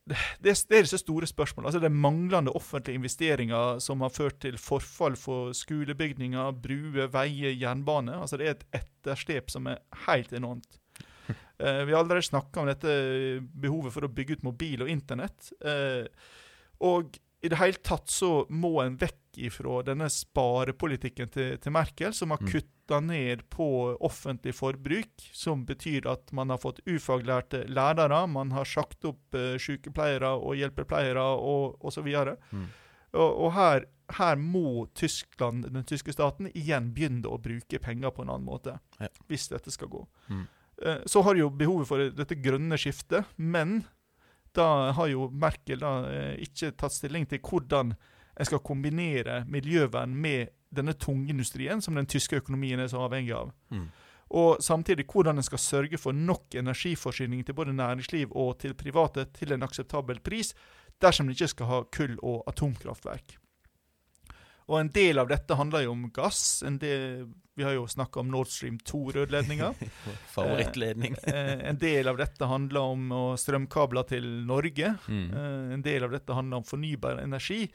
det, 0.08 0.18
det 0.42 0.76
er 0.76 0.86
disse 0.86 0.98
store 0.98 1.28
spørsmålene. 1.30 1.70
Altså, 1.70 1.80
det 1.82 1.88
er 1.88 2.02
manglende 2.04 2.54
offentlige 2.58 2.98
investeringer 2.98 3.78
som 3.82 4.02
har 4.02 4.10
ført 4.14 4.40
til 4.42 4.58
forfall 4.58 5.16
for 5.18 5.52
skolebygninger, 5.56 6.52
bruer, 6.64 7.10
veier, 7.12 7.54
jernbane. 7.54 8.16
Altså, 8.18 8.40
det 8.40 8.48
er 8.48 8.56
et 8.56 8.66
etterslep 8.82 9.52
som 9.54 9.70
er 9.70 9.82
helt 10.08 10.32
enormt. 10.34 10.78
Uh, 11.62 11.82
vi 11.86 11.94
har 11.94 12.00
allerede 12.02 12.26
snakka 12.26 12.64
om 12.64 12.70
dette 12.72 12.96
behovet 13.62 13.94
for 13.94 14.06
å 14.06 14.12
bygge 14.12 14.38
ut 14.38 14.48
mobil 14.50 14.82
og 14.82 14.90
internett. 14.90 15.52
Uh, 15.62 16.08
og 16.82 17.14
i 17.42 17.50
det 17.50 17.58
hele 17.58 17.82
tatt 17.82 18.10
så 18.10 18.42
må 18.50 18.76
en 18.82 18.98
vekk 18.98 19.21
ifra 19.38 19.82
denne 19.86 20.08
sparepolitikken 20.12 21.30
til, 21.32 21.56
til 21.62 21.72
Merkel, 21.72 22.12
som 22.14 22.30
har 22.30 22.38
Mm. 22.42 22.48
kutta 22.52 23.00
ned 23.00 23.42
på 23.50 23.96
offentlig 24.00 24.54
forbruk, 24.54 25.08
som 25.32 25.64
betyr 25.64 26.06
at 26.10 26.32
man 26.32 26.50
har 26.50 26.58
fått 26.58 26.80
ufaglærte 26.86 27.64
lærere, 27.68 28.26
man 28.28 28.50
har 28.52 28.64
sagt 28.64 29.04
opp 29.04 29.34
uh, 29.34 29.56
sykepleiere 29.56 30.34
og 30.36 30.56
hjelpepleiere 30.56 31.22
og 31.22 31.78
osv. 31.84 32.08
Mm. 32.52 32.66
og, 33.14 33.30
og 33.46 33.52
her, 33.52 33.86
her 34.18 34.36
må 34.36 34.86
Tyskland, 34.94 35.64
den 35.72 35.84
tyske 35.84 36.12
staten, 36.12 36.50
igjen 36.54 36.92
begynne 36.92 37.28
å 37.28 37.38
bruke 37.40 37.78
penger 37.78 38.10
på 38.10 38.22
en 38.22 38.30
annen 38.34 38.44
måte. 38.48 38.78
Ja. 39.00 39.08
Hvis 39.28 39.48
dette 39.48 39.70
skal 39.70 39.88
gå. 39.88 40.06
Mm. 40.28 40.46
Uh, 40.84 41.00
Så 41.06 41.22
har 41.22 41.34
de 41.34 41.40
jo 41.44 41.50
behovet 41.50 41.88
for 41.88 41.98
dette 42.10 42.34
grønne 42.42 42.76
skiftet, 42.76 43.24
men 43.36 43.84
da 44.52 44.92
har 44.92 45.06
jo 45.08 45.30
Merkel 45.32 45.78
da 45.80 45.90
eh, 46.12 46.34
ikke 46.44 46.74
tatt 46.76 46.92
stilling 46.92 47.24
til 47.24 47.38
hvordan 47.40 47.94
en 48.36 48.48
skal 48.48 48.62
kombinere 48.64 49.42
miljøvern 49.50 50.14
med 50.16 50.52
denne 50.72 50.94
tungindustrien 50.96 51.82
som 51.84 51.98
den 51.98 52.08
tyske 52.08 52.40
økonomien 52.40 52.80
er 52.80 52.88
så 52.88 53.04
avhengig 53.04 53.34
av. 53.36 53.52
Mm. 53.72 53.90
Og 54.32 54.62
samtidig 54.64 55.04
hvordan 55.12 55.36
en 55.36 55.44
skal 55.44 55.60
sørge 55.60 56.00
for 56.00 56.16
nok 56.16 56.56
energiforsyning 56.56 57.44
til 57.44 57.56
både 57.56 57.76
næringsliv 57.76 58.32
og 58.32 58.56
til 58.62 58.74
private 58.78 59.26
til 59.36 59.52
en 59.52 59.66
akseptabel 59.66 60.22
pris, 60.24 60.54
dersom 61.02 61.28
en 61.28 61.36
ikke 61.36 61.52
skal 61.52 61.68
ha 61.68 61.82
kull- 61.92 62.20
og 62.22 62.42
atomkraftverk. 62.48 63.36
Og 64.70 64.80
En 64.80 64.88
del 64.88 65.18
av 65.18 65.28
dette 65.28 65.56
handler 65.58 65.84
jo 65.84 65.92
om 65.92 66.06
gass. 66.14 66.62
En 66.64 66.78
del, 66.80 67.26
vi 67.58 67.64
har 67.66 67.74
jo 67.74 67.86
snakka 67.90 68.22
om 68.22 68.30
Nord 68.30 68.48
Stream 68.48 68.78
2-rødledninga. 68.78 69.72
Favorittledning. 70.36 71.16
Eh, 71.28 71.68
en 71.68 71.80
del 71.82 72.08
av 72.08 72.16
dette 72.16 72.46
handler 72.48 72.94
om 72.94 73.10
strømkabler 73.36 74.06
til 74.14 74.28
Norge. 74.48 74.94
Mm. 75.08 75.26
Eh, 75.28 75.74
en 75.76 75.82
del 75.84 76.06
av 76.06 76.14
dette 76.14 76.38
handler 76.38 76.62
om 76.62 76.68
fornybar 76.68 77.20
energi. 77.20 77.66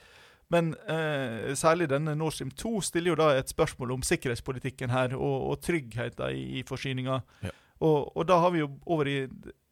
Men 0.53 0.71
eh, 0.87 1.53
særlig 1.59 1.89
denne 1.91 2.15
Nord 2.15 2.31
Stream 2.31 2.51
2 2.55 2.81
stiller 2.87 3.11
jo 3.11 3.19
da 3.19 3.31
et 3.35 3.49
spørsmål 3.51 3.97
om 3.97 4.03
sikkerhetspolitikken 4.05 4.93
her, 4.93 5.15
og, 5.15 5.49
og 5.51 5.61
tryggheten 5.61 6.35
i, 6.35 6.59
i 6.59 6.63
forsyninga. 6.67 7.19
Ja. 7.43 7.51
Og, 7.83 8.17
og 8.17 8.27
da 8.27 8.39
har 8.41 8.53
vi 8.55 8.63
jo 8.63 8.69
over 8.89 9.09
i 9.09 9.17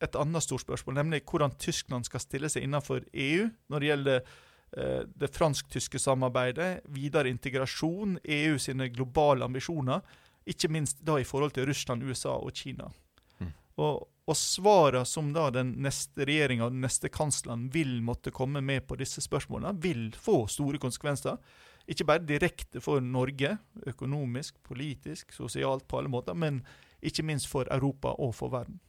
et 0.04 0.18
annet 0.20 0.44
stort 0.44 0.62
spørsmål, 0.62 0.98
nemlig 1.00 1.24
hvordan 1.26 1.56
Tyskland 1.60 2.06
skal 2.06 2.22
stille 2.22 2.52
seg 2.52 2.68
innenfor 2.68 3.06
EU 3.14 3.48
når 3.72 3.82
det 3.82 3.90
gjelder 3.90 4.20
eh, 4.20 5.02
det 5.24 5.32
fransk-tyske 5.34 6.02
samarbeidet, 6.02 6.84
videre 6.94 7.32
integrasjon, 7.32 8.20
EU 8.24 8.60
sine 8.62 8.92
globale 8.94 9.48
ambisjoner, 9.48 10.04
ikke 10.46 10.70
minst 10.70 11.02
da 11.02 11.18
i 11.18 11.26
forhold 11.26 11.56
til 11.56 11.66
Russland, 11.70 12.04
USA 12.04 12.36
og 12.36 12.54
Kina. 12.54 12.92
Mm. 13.40 13.54
Og, 13.82 14.06
og 14.26 14.38
svarene 14.38 15.06
som 15.06 15.30
da 15.36 15.50
den 15.54 15.76
neste 15.86 16.26
regjeringa 16.26 16.72
den 16.74 16.82
neste 16.82 17.12
kansleren 17.14 17.68
vil 17.74 18.00
måtte 18.02 18.34
komme 18.34 18.62
med 18.66 18.88
på 18.90 18.98
disse 18.98 19.22
spørsmålene, 19.22 19.76
vil 19.82 20.10
få 20.18 20.46
store 20.50 20.82
konsekvenser. 20.82 21.38
Ikke 21.86 22.08
bare 22.10 22.26
direkte 22.26 22.82
for 22.82 23.04
Norge, 23.06 23.52
økonomisk, 23.86 24.58
politisk, 24.66 25.36
sosialt, 25.38 25.86
på 25.88 26.00
alle 26.00 26.10
måter, 26.10 26.34
men 26.34 26.64
ikke 27.06 27.26
minst 27.28 27.52
for 27.52 27.70
Europa 27.70 28.16
og 28.18 28.34
for 28.34 28.50
verden. 28.50 28.80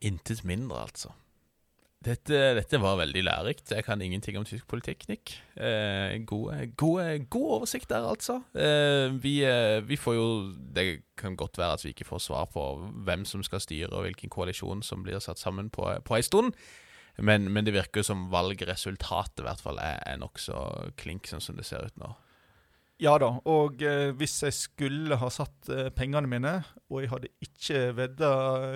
Intet 0.00 0.44
mindre, 0.44 0.86
altså. 0.88 1.12
Dette, 1.98 2.36
dette 2.54 2.78
var 2.78 3.00
veldig 3.00 3.24
lærerikt. 3.26 3.72
Jeg 3.74 3.82
kan 3.82 4.02
ingenting 4.02 4.36
om 4.38 4.44
tysk 4.46 4.68
politikk. 4.70 5.08
Eh, 5.58 6.14
god 6.22 7.56
oversikt 7.58 7.90
der, 7.90 8.06
altså. 8.06 8.36
Eh, 8.54 9.10
vi, 9.18 9.42
eh, 9.42 9.82
vi 9.82 9.96
får 9.96 10.14
jo 10.14 10.54
Det 10.74 11.02
kan 11.16 11.36
godt 11.36 11.58
være 11.58 11.72
at 11.72 11.84
vi 11.84 11.90
ikke 11.90 12.06
får 12.06 12.18
svar 12.18 12.46
på 12.54 12.92
hvem 13.04 13.24
som 13.24 13.42
skal 13.42 13.60
styre, 13.60 13.90
og 13.90 14.06
hvilken 14.06 14.30
koalisjon 14.30 14.82
som 14.82 15.02
blir 15.02 15.18
satt 15.18 15.38
sammen 15.38 15.70
på, 15.70 15.90
på 16.04 16.14
ei 16.14 16.22
stund. 16.22 16.54
Men, 17.18 17.50
men 17.50 17.66
det 17.66 17.74
virker 17.74 18.02
som 18.06 18.30
valgresultatet 18.30 19.42
i 19.42 19.48
hvert 19.48 19.60
fall 19.60 19.78
er, 19.82 19.98
er 20.06 20.20
nokså 20.22 20.92
klink, 20.96 21.26
sånn 21.26 21.42
som 21.42 21.58
det 21.58 21.66
ser 21.66 21.82
ut 21.82 21.98
nå. 21.98 22.14
Ja 22.98 23.12
da, 23.22 23.28
og 23.46 23.82
eh, 23.86 24.08
hvis 24.18 24.32
jeg 24.42 24.54
skulle 24.56 25.14
ha 25.20 25.28
satt 25.30 25.68
eh, 25.70 25.86
pengene 25.94 26.26
mine, 26.26 26.52
og 26.90 27.04
jeg 27.04 27.10
hadde 27.12 27.28
ikke 27.44 27.82
vedda 27.94 28.30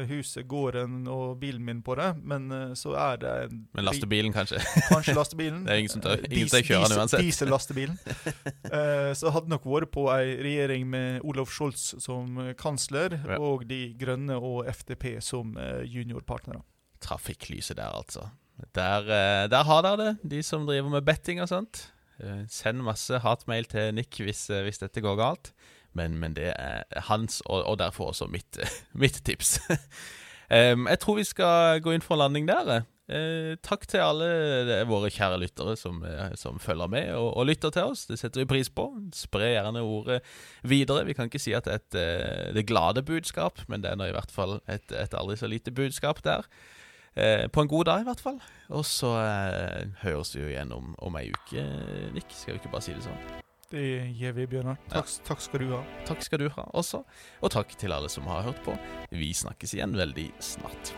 huset, 0.07 0.45
gården 0.47 1.09
og 1.11 1.41
bilen 1.41 1.64
min 1.66 1.81
på 1.83 1.97
det, 1.99 2.12
men 2.23 2.45
eh, 2.55 2.75
så 2.79 2.93
er 2.95 3.16
det 3.18 3.33
en 3.49 3.57
Men 3.75 3.85
lastebilen, 3.89 4.31
kanskje? 4.37 4.61
Kanskje 4.93 5.16
lastebilen. 5.16 5.64
Det 5.66 5.75
er 5.75 5.81
ingen 5.83 5.91
som 5.91 6.05
tør- 6.05 6.23
Eh, 6.23 6.37
ingen 6.39 6.53
som 6.53 6.62
kjører 6.62 6.87
den 6.93 7.01
uansett. 7.03 7.25
Diesellastebilen. 7.27 7.99
Eh, 8.73 9.11
så 9.18 9.33
hadde 9.35 9.51
nok 9.53 9.66
vært 9.68 9.91
på 9.93 10.07
ei 10.14 10.37
regjering 10.41 10.87
med 10.89 11.25
Olof 11.29 11.51
Scholz 11.53 11.89
som 12.01 12.39
eh, 12.45 12.53
kansler, 12.57 13.18
Ja. 13.27 13.41
og 13.43 13.66
De 13.68 13.81
Grønne 14.01 14.39
og 14.39 14.68
FDP 14.70 15.16
som 15.20 15.57
juniorpartnere. 15.85 16.62
Trafikklyset 17.03 17.77
der, 17.77 17.91
altså. 17.91 18.29
Der, 18.77 19.03
der 19.51 19.64
har 19.66 19.83
dere 19.83 19.99
det, 20.12 20.31
de 20.31 20.43
som 20.47 20.64
driver 20.68 20.89
med 20.95 21.03
betting 21.05 21.43
og 21.43 21.51
sånt. 21.51 21.89
Eh, 22.23 22.45
Send 22.51 22.83
masse 22.87 23.20
hatmail 23.23 23.66
til 23.70 23.93
Nick 23.97 24.20
hvis, 24.23 24.47
eh, 24.51 24.62
hvis 24.66 24.83
dette 24.83 25.03
går 25.03 25.18
galt. 25.20 25.53
Men, 25.93 26.16
men 26.16 26.37
det 26.37 26.55
er 26.55 26.87
hans, 27.11 27.43
og, 27.45 27.66
og 27.68 27.77
derfor 27.83 28.12
også 28.12 28.31
mitt, 28.33 28.59
mitt 29.03 29.20
tips. 29.27 29.59
um, 30.57 30.89
jeg 30.89 30.99
tror 31.03 31.20
vi 31.20 31.29
skal 31.29 31.83
gå 31.85 31.93
inn 31.93 32.05
for 32.05 32.20
landing 32.20 32.49
der. 32.49 32.87
Eh, 33.12 33.59
takk 33.61 33.85
til 33.91 34.01
alle 34.01 34.85
våre 34.89 35.11
kjære 35.12 35.41
lyttere 35.43 35.75
som, 35.77 35.99
som 36.39 36.61
følger 36.62 36.89
med 36.89 37.11
og, 37.18 37.29
og 37.37 37.49
lytter 37.51 37.75
til 37.75 37.93
oss. 37.93 38.07
Det 38.09 38.16
setter 38.20 38.41
vi 38.41 38.49
pris 38.55 38.70
på. 38.73 38.87
Spre 39.12 39.51
gjerne 39.53 39.85
ordet 39.85 40.23
videre. 40.64 41.05
Vi 41.05 41.18
kan 41.18 41.29
ikke 41.29 41.43
si 41.43 41.53
at 41.59 41.68
det 41.68 41.75
er 41.75 41.83
et, 41.83 42.55
det 42.57 42.68
glade 42.70 43.05
budskap, 43.05 43.61
men 43.68 43.85
det 43.85 43.93
er 43.93 44.01
nå 44.01 44.09
i 44.09 44.16
hvert 44.16 44.33
fall 44.33 44.62
et, 44.64 44.87
et 44.97 45.18
aldri 45.18 45.37
så 45.37 45.51
lite 45.51 45.75
budskap 45.77 46.25
der. 46.25 46.49
Uh, 47.12 47.45
på 47.53 47.61
en 47.61 47.68
god 47.68 47.85
dag, 47.85 48.01
i 48.01 48.09
hvert 48.09 48.23
fall. 48.25 48.39
Og 48.73 48.85
så 48.89 49.11
eh, 49.20 49.89
høres 50.03 50.33
vi 50.35 50.43
jo 50.43 50.51
igjen 50.51 50.73
om, 50.73 50.95
om 51.05 51.16
ei 51.20 51.29
uke, 51.35 51.64
Nick. 52.16 52.33
Skal 52.33 52.57
vi 52.57 52.62
ikke 52.62 52.73
bare 52.73 52.87
si 52.87 52.97
det 52.97 53.05
sånn? 53.05 53.41
Det 53.73 53.85
gir 54.16 54.35
vi, 54.37 54.47
Bjørnar. 54.49 54.77
Takk, 54.93 55.09
ja. 55.09 55.25
takk, 55.29 55.41
skal 55.45 55.64
du 55.64 55.73
ha. 55.73 55.81
Takk 56.09 56.25
skal 56.25 56.43
du 56.45 56.49
ha 56.57 56.66
også. 56.77 57.03
Og 57.41 57.53
takk 57.55 57.73
til 57.81 57.95
alle 57.97 58.11
som 58.12 58.29
har 58.29 58.45
hørt 58.49 58.61
på. 58.66 58.77
Vi 59.12 59.33
snakkes 59.37 59.77
igjen 59.77 59.97
veldig 59.97 60.29
snart. 60.45 60.95